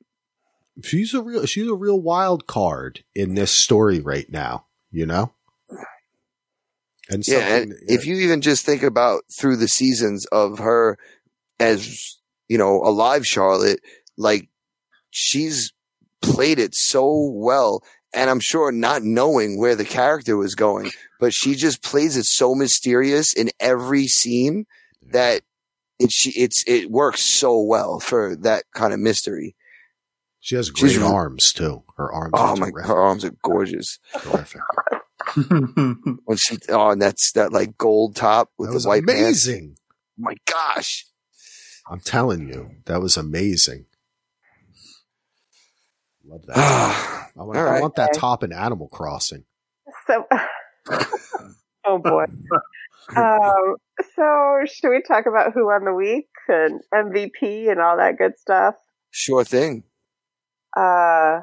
[0.83, 5.33] She's a real she's a real wild card in this story right now, you know?
[7.10, 10.98] And Yeah, and something- if you even just think about through the seasons of her
[11.59, 12.16] as,
[12.48, 13.80] you know, alive Charlotte,
[14.16, 14.48] like
[15.10, 15.72] she's
[16.20, 17.82] played it so well.
[18.14, 20.90] And I'm sure not knowing where the character was going,
[21.20, 24.64] but she just plays it so mysterious in every scene
[25.10, 25.43] that
[25.98, 29.56] it, she, it's, it works so well for that kind of mystery.
[30.40, 31.82] she has great she's- arms too.
[31.97, 32.86] Her arms Oh are my, terrific.
[32.89, 33.98] her arms are gorgeous.
[34.18, 34.60] terrific.
[35.35, 39.47] When she, oh, and that's that like gold top with That the was white pants.
[39.47, 39.77] amazing.
[40.17, 41.07] My gosh.
[41.91, 43.87] I'm telling you, that was amazing.
[46.27, 46.57] Love that.
[47.39, 49.45] I want, all I want that top in Animal Crossing.
[50.07, 50.25] So,
[51.87, 52.25] oh boy.
[53.17, 53.77] Um,
[54.15, 58.39] so should we talk about who won the week and MVP and all that good
[58.39, 58.75] stuff?
[59.11, 59.85] sure thing.
[60.77, 61.41] Uh,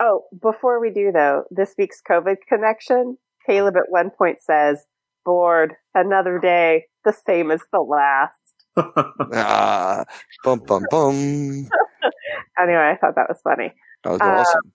[0.00, 4.84] oh, before we do though, this week's COVID connection, Caleb at one point says,
[5.24, 8.34] bored, another day, the same as the last.
[9.34, 10.04] Ah,
[10.44, 11.68] bum bum bum.
[12.60, 13.72] Anyway, I thought that was funny.
[14.04, 14.72] That was Uh, awesome.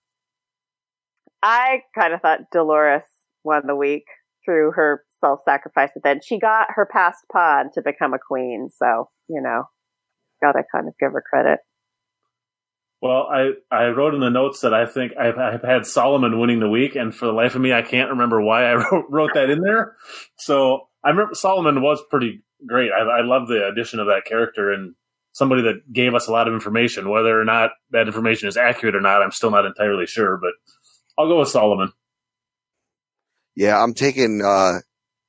[1.42, 3.04] I kind of thought Dolores
[3.44, 4.06] won the week
[4.46, 6.20] through her self-sacrifice at then.
[6.24, 9.64] She got her passed pawn to become a queen, so you know,
[10.42, 11.60] gotta kind of give her credit.
[13.04, 16.62] Well, I, I wrote in the notes that I think I've, I've had Solomon winning
[16.62, 19.32] the week, and for the life of me, I can't remember why I wrote, wrote
[19.34, 19.98] that in there.
[20.38, 22.92] So I remember Solomon was pretty great.
[22.94, 24.96] I, I love the addition of that character and
[25.34, 27.10] somebody that gave us a lot of information.
[27.10, 30.54] Whether or not that information is accurate or not, I'm still not entirely sure, but
[31.18, 31.92] I'll go with Solomon.
[33.54, 34.80] Yeah, I'm taking uh,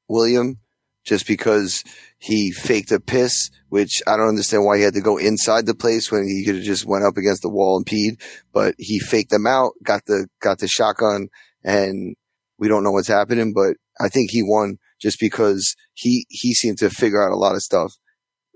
[0.06, 0.60] William
[1.04, 1.84] just because
[2.18, 5.74] he faked a piss, which I don't understand why he had to go inside the
[5.74, 8.20] place when he could have just went up against the wall and peed.
[8.52, 11.28] But he faked them out, got the got the shotgun,
[11.62, 12.16] and
[12.58, 13.52] we don't know what's happening.
[13.52, 17.54] But I think he won just because he he seemed to figure out a lot
[17.54, 17.92] of stuff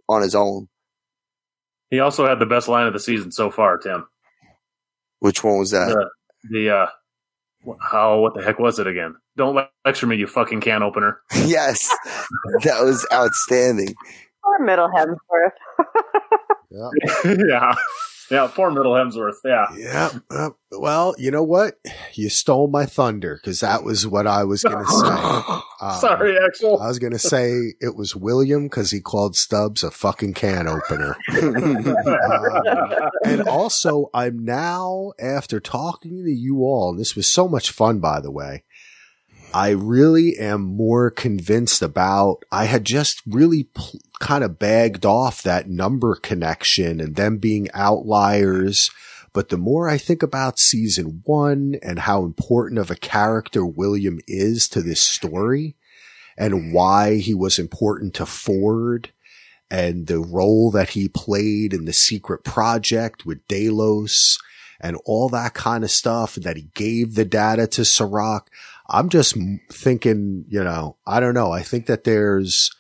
[0.09, 0.69] on his own.
[1.91, 4.07] He also had the best line of the season so far, Tim.
[5.21, 5.89] Which one was that?
[5.89, 6.87] The, the uh,
[7.81, 9.17] how what the heck was it again?
[9.39, 9.57] Don't
[9.87, 11.21] lecture me, you fucking can opener.
[11.47, 11.89] yes,
[12.65, 13.95] that was outstanding.
[14.43, 15.53] Or Middle Hemsworth.
[16.71, 16.91] Yeah.
[17.25, 17.75] yeah,
[18.31, 18.51] yeah.
[18.55, 19.37] Poor Middle Hemsworth.
[19.43, 19.67] Yeah.
[19.75, 20.11] Yeah.
[20.31, 21.77] uh, well, you know what?
[22.13, 25.63] You stole my thunder because that was what I was going to say.
[25.81, 26.79] Um, Sorry, Axel.
[26.79, 30.69] I was going to say it was William because he called Stubbs a fucking can
[30.69, 31.17] opener.
[33.25, 37.99] and also, I'm now, after talking to you all, and this was so much fun,
[37.99, 38.65] by the way,
[39.55, 45.43] I really am more convinced about, I had just really pl- kind of bagged off
[45.43, 48.91] that number connection and them being outliers.
[49.33, 54.19] But the more I think about season one and how important of a character William
[54.27, 55.77] is to this story
[56.37, 56.73] and mm-hmm.
[56.73, 59.11] why he was important to Ford
[59.71, 64.39] and the role that he played in the secret project with Delos
[64.81, 68.49] and all that kind of stuff that he gave the data to Serac.
[68.89, 69.37] I'm just
[69.71, 71.53] thinking, you know, I don't know.
[71.53, 72.71] I think that there's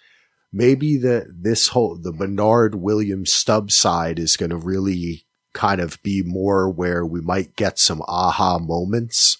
[0.52, 6.02] maybe the, this whole, the Bernard Williams Stubb side is going to really kind of
[6.02, 9.36] be more where we might get some aha moments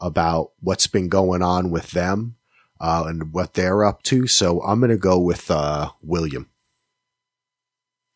[0.00, 2.36] about what's been going on with them,
[2.80, 4.26] uh, and what they're up to.
[4.26, 6.48] So I'm going to go with, uh, William.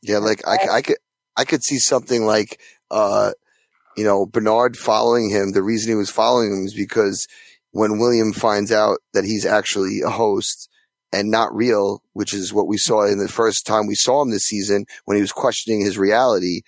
[0.02, 0.96] Yeah, like I, I could,
[1.36, 2.60] I could see something like,
[2.90, 3.32] uh,
[3.96, 5.52] you know, Bernard following him.
[5.52, 7.28] The reason he was following him is because
[7.74, 10.70] when William finds out that he's actually a host
[11.12, 14.30] and not real, which is what we saw in the first time we saw him
[14.30, 16.60] this season when he was questioning his reality,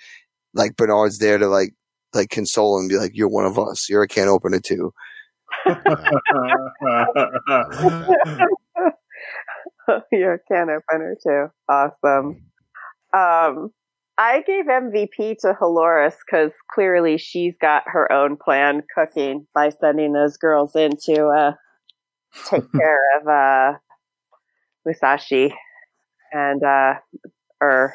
[0.53, 1.75] like Bernard's there to like,
[2.13, 3.89] like console him, be like, "You're one of us.
[3.89, 4.93] You're a can opener too."
[10.11, 11.47] You're a can opener too.
[11.69, 12.43] Awesome.
[13.13, 13.71] Um,
[14.19, 20.13] I gave MVP to Halores because clearly she's got her own plan cooking by sending
[20.13, 21.53] those girls in to uh,
[22.49, 23.79] take care of uh,
[24.87, 25.55] Musashi
[26.33, 26.95] and uh,
[27.61, 27.95] or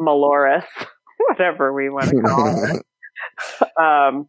[0.00, 0.64] Maloris,
[1.28, 2.82] whatever we want to call it.
[3.78, 4.26] um,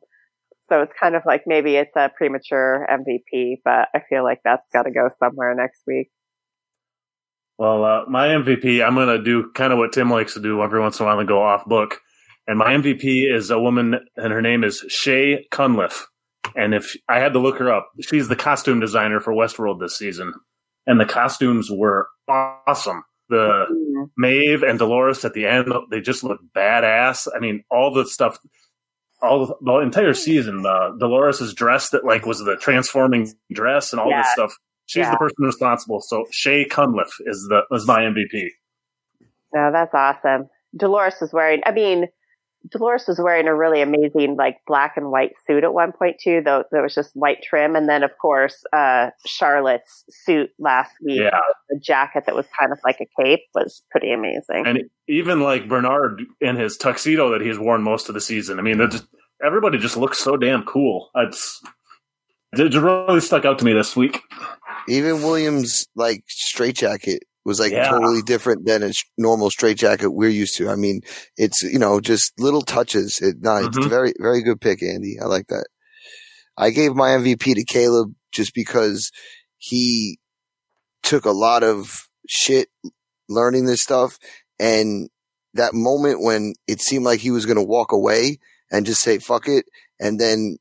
[0.67, 4.67] so it's kind of like maybe it's a premature MVP, but I feel like that's
[4.73, 6.09] got to go somewhere next week.
[7.57, 10.61] Well, uh, my MVP, I'm going to do kind of what Tim likes to do
[10.61, 11.99] every once in a while and go off book.
[12.47, 16.07] And my MVP is a woman, and her name is Shay Cunliffe.
[16.55, 19.97] And if I had to look her up, she's the costume designer for Westworld this
[19.97, 20.33] season.
[20.85, 23.03] And the costumes were awesome.
[23.29, 24.03] The Mm-hmm.
[24.17, 27.27] Maeve and Dolores at the end, they just look badass.
[27.35, 28.37] I mean, all the stuff,
[29.21, 33.99] all the, the entire season, uh, Dolores' dress that like was the transforming dress and
[34.01, 34.21] all Yeah.
[34.21, 34.53] this stuff.
[34.87, 35.11] She's Yeah.
[35.11, 36.01] the person responsible.
[36.01, 38.49] So Shay Cunliffe is the is my MVP.
[39.53, 40.47] No, that's awesome.
[40.75, 42.07] Dolores was wearing, I mean,
[42.71, 46.41] Dolores was wearing a really amazing, like, black and white suit at one point, too,
[46.43, 47.75] though there was just white trim.
[47.75, 51.39] And then, of course, uh, Charlotte's suit last week, Yeah.
[51.69, 54.65] the jacket that was kind of like a cape, was pretty amazing.
[54.65, 58.57] And even like Bernard in his tuxedo that he's worn most of the season.
[58.59, 59.05] I mean, just,
[59.43, 61.11] everybody just looks so damn cool.
[61.15, 61.61] It's
[62.59, 64.21] it really stuck out to me this week.
[64.87, 67.89] Even Williams' like straitjacket was like Yeah.
[67.89, 70.69] totally different than a normal straitjacket we're used to.
[70.69, 71.01] I mean,
[71.37, 73.19] it's you know just little touches.
[73.21, 73.85] It, no, it's Mhm.
[73.85, 75.17] a very very good pick, Andy.
[75.21, 75.65] I like that.
[76.57, 79.11] I gave my MVP to Caleb just because
[79.57, 80.19] he
[81.03, 82.69] took a lot of shit
[83.29, 84.17] learning this stuff,
[84.59, 85.09] and
[85.53, 88.39] that moment when it seemed like he was going to walk away
[88.71, 89.65] and just say fuck it,
[89.99, 90.57] and then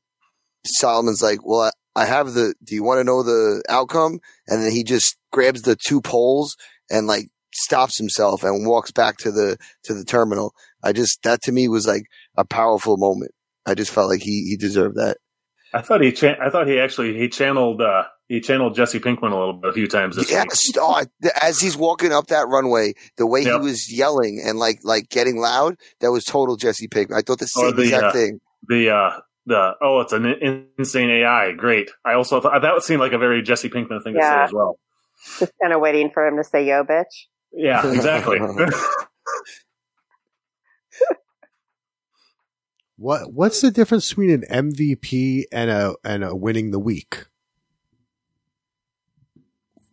[0.65, 1.71] Solomon's like, well.
[1.95, 4.19] I, have the, do you want to know the outcome?
[4.47, 6.55] And then he just grabs the two poles
[6.89, 10.53] and like stops himself and walks back to the, to the terminal.
[10.83, 12.03] I just, that to me was like
[12.37, 13.31] a powerful moment.
[13.65, 15.17] I just felt like he, he deserved that.
[15.73, 19.33] I thought he chan- I thought he actually he channeled uh he channeled Jesse Pinkman
[19.33, 20.31] a little bit a few times this.
[20.31, 20.57] Yes.
[20.77, 21.03] Oh,
[21.41, 23.59] as he's walking up that runway, the way Yep.
[23.61, 27.17] he was yelling and like, like getting loud, that was total Jesse Pinkman.
[27.17, 28.39] I thought the Or same the, exact uh, thing.
[28.69, 31.91] The uh the oh it's an insane AI great.
[32.03, 34.53] I also thought that would seem like a very Jesse Pinkman thing to say as
[34.53, 34.79] well.
[35.39, 37.27] Just kind of waiting for him to say, yo, bitch.
[37.53, 38.39] Yeah, exactly.
[42.97, 47.25] What What's the difference between an MVP and a and a winning the week?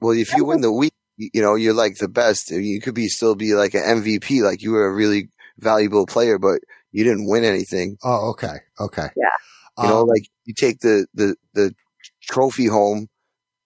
[0.01, 2.51] Well, if you win the week, you you know, you're like the best.
[2.51, 6.39] You could be still be like an MVP, like you were a really valuable player,
[6.39, 6.61] but
[6.93, 7.97] you didn't win anything.
[8.05, 9.09] Oh, okay, okay.
[9.17, 9.83] Yeah.
[9.83, 11.75] You know, Um, like you take the, the, the
[12.23, 13.09] trophy home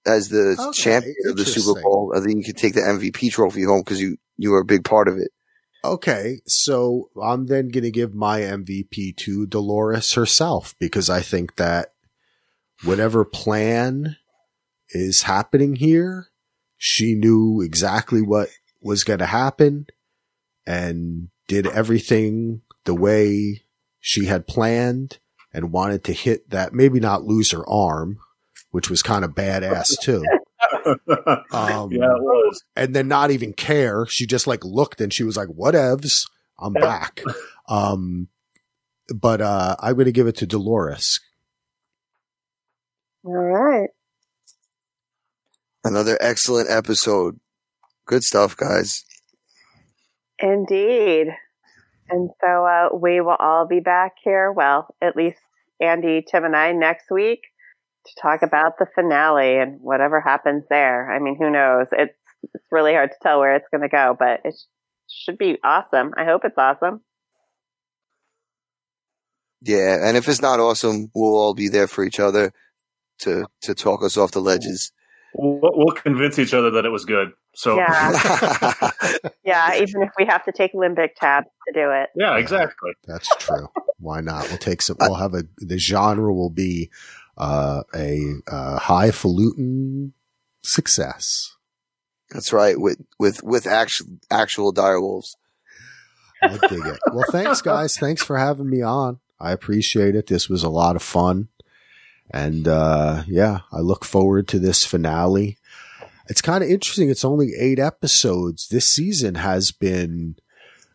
[0.07, 1.81] as the Okay, champion of the Super.
[1.83, 4.65] Bowl, and then you could take the MVP trophy home because you, you were a
[4.65, 5.31] big part of it.
[5.85, 11.57] Okay, so I'm then going to give my MVP to Dolores herself because I think
[11.57, 11.93] that
[12.85, 14.17] whatever plan
[14.91, 16.29] is happening here,
[16.77, 18.49] she knew exactly what
[18.83, 19.87] was going to happen
[20.67, 23.63] and did everything the way
[24.01, 25.19] she had planned
[25.53, 28.19] and wanted to hit that, maybe not lose her arm,
[28.71, 30.25] which was kind of badass too.
[31.53, 32.63] Um, yeah, it was.
[32.75, 34.07] and then not even care.
[34.07, 37.21] She just like looked and she was like, whatevs, I'm back.
[37.69, 38.29] Um,
[39.15, 41.21] but, uh, I'm going to give it to Dolores.
[43.25, 43.91] All right.
[45.85, 47.39] Another excellent episode.
[48.07, 49.05] Good stuff, guys.
[50.39, 51.29] Indeed.
[52.09, 55.39] And so uh, we will all be back here, well, at least
[55.81, 57.41] Andy, Tim, and I next week
[58.07, 61.11] to talk about the finale and whatever happens there.
[61.11, 61.87] I mean, who knows?
[61.93, 62.15] It's,
[62.55, 65.59] it's really hard to tell where it's going to go, but it sh- should be
[65.65, 66.13] awesome.
[66.17, 67.01] I hope it's awesome.
[69.61, 70.07] Yeah.
[70.07, 72.53] And if it's not awesome, we'll all be there for each other
[73.21, 74.93] to, to talk us off the ledges.
[75.35, 77.33] We'll, we'll convince each other that it was good.
[77.57, 78.91] So Yeah.
[79.45, 82.11] Yeah, even if we have to take limbic tabs to do it.
[82.17, 82.93] Yeah, exactly.
[83.07, 83.69] That's true.
[83.99, 84.49] Why not?
[84.49, 86.91] We'll take some, we'll have a, the genre will be,
[87.39, 88.21] uh, a,
[88.51, 90.13] uh, highfalutin
[90.63, 91.55] success.
[92.31, 92.79] That's right.
[92.79, 95.37] With, with, with actual, actual direwolves.
[96.43, 96.99] I dig it.
[97.13, 97.97] Well, thanks guys.
[97.97, 99.21] Thanks for having me on.
[99.41, 100.27] I appreciate it.
[100.27, 101.49] This was a lot of fun.
[102.33, 105.57] And, uh, yeah, I look forward to this finale.
[106.29, 107.11] It's kind of interesting.
[107.11, 108.69] It's only eight episodes.
[108.69, 110.37] This season has been,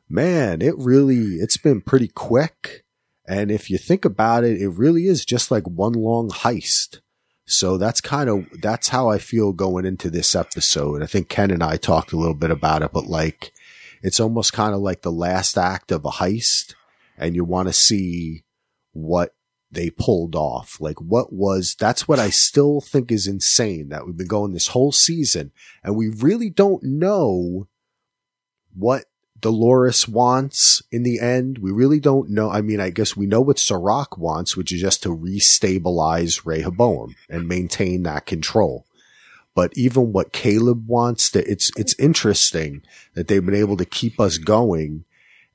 [0.10, 2.84] man, it really, it's been pretty quick.
[3.28, 7.00] And if you think about it, it really is just like one long heist.
[7.46, 11.04] So that's kind of that's how I feel going into this episode.
[11.04, 13.52] I think Ken and I talked a little bit about it, but like
[14.02, 16.76] it's almost kind of like the last act of a heist
[17.18, 18.44] and you want to see
[18.94, 19.34] what
[19.72, 20.80] they pulled off.
[20.80, 24.68] Like what was, that's what I still think is insane that we've been going this
[24.68, 25.52] whole season
[25.84, 27.68] and we really don't know
[28.76, 29.06] what
[29.40, 31.58] Dolores wants in the end.
[31.58, 32.52] We really don't know.
[32.52, 37.16] I mean, I guess we know what Serac wants, which is just to restabilize Rehoboam
[37.28, 38.86] and maintain that control.
[39.54, 42.84] But even what Caleb wants to, it's, it's interesting
[43.16, 45.06] that they've been able to keep us going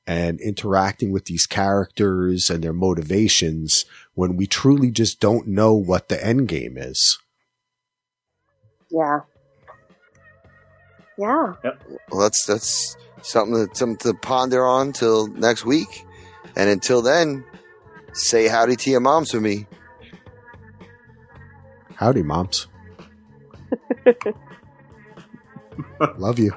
[0.05, 3.85] and interacting with these characters and their motivations
[4.17, 7.19] when we truly just don't know what the end game is.
[8.89, 9.19] Yeah.
[11.19, 11.53] Yeah.
[12.09, 16.03] Well, that's that's something to, something to ponder on till next week,
[16.55, 17.45] and until then,
[18.13, 19.67] say howdy to your moms for me.
[21.93, 22.65] Howdy, moms.
[26.17, 26.53] Love you.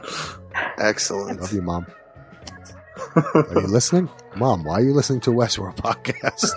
[0.79, 1.43] Excellent.
[1.43, 1.87] Love you, mom.
[3.17, 4.09] Are you listening?
[4.37, 6.53] Mom, why are you listening to Westworld podcast?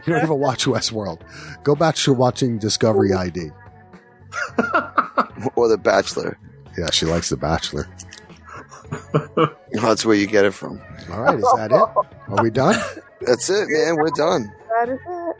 [0.06, 1.20] you don't even watch Westworld.
[1.62, 3.50] Go back to watching Discovery ID.
[5.56, 6.38] or The Bachelor.
[6.78, 7.88] Yeah, she likes The Bachelor.
[9.72, 10.80] That's where you get it from.
[11.10, 11.74] All right, is that it?
[12.28, 12.76] Are we done?
[13.20, 13.96] That's it, man.
[13.96, 14.52] We're done.
[14.68, 15.36] That is it.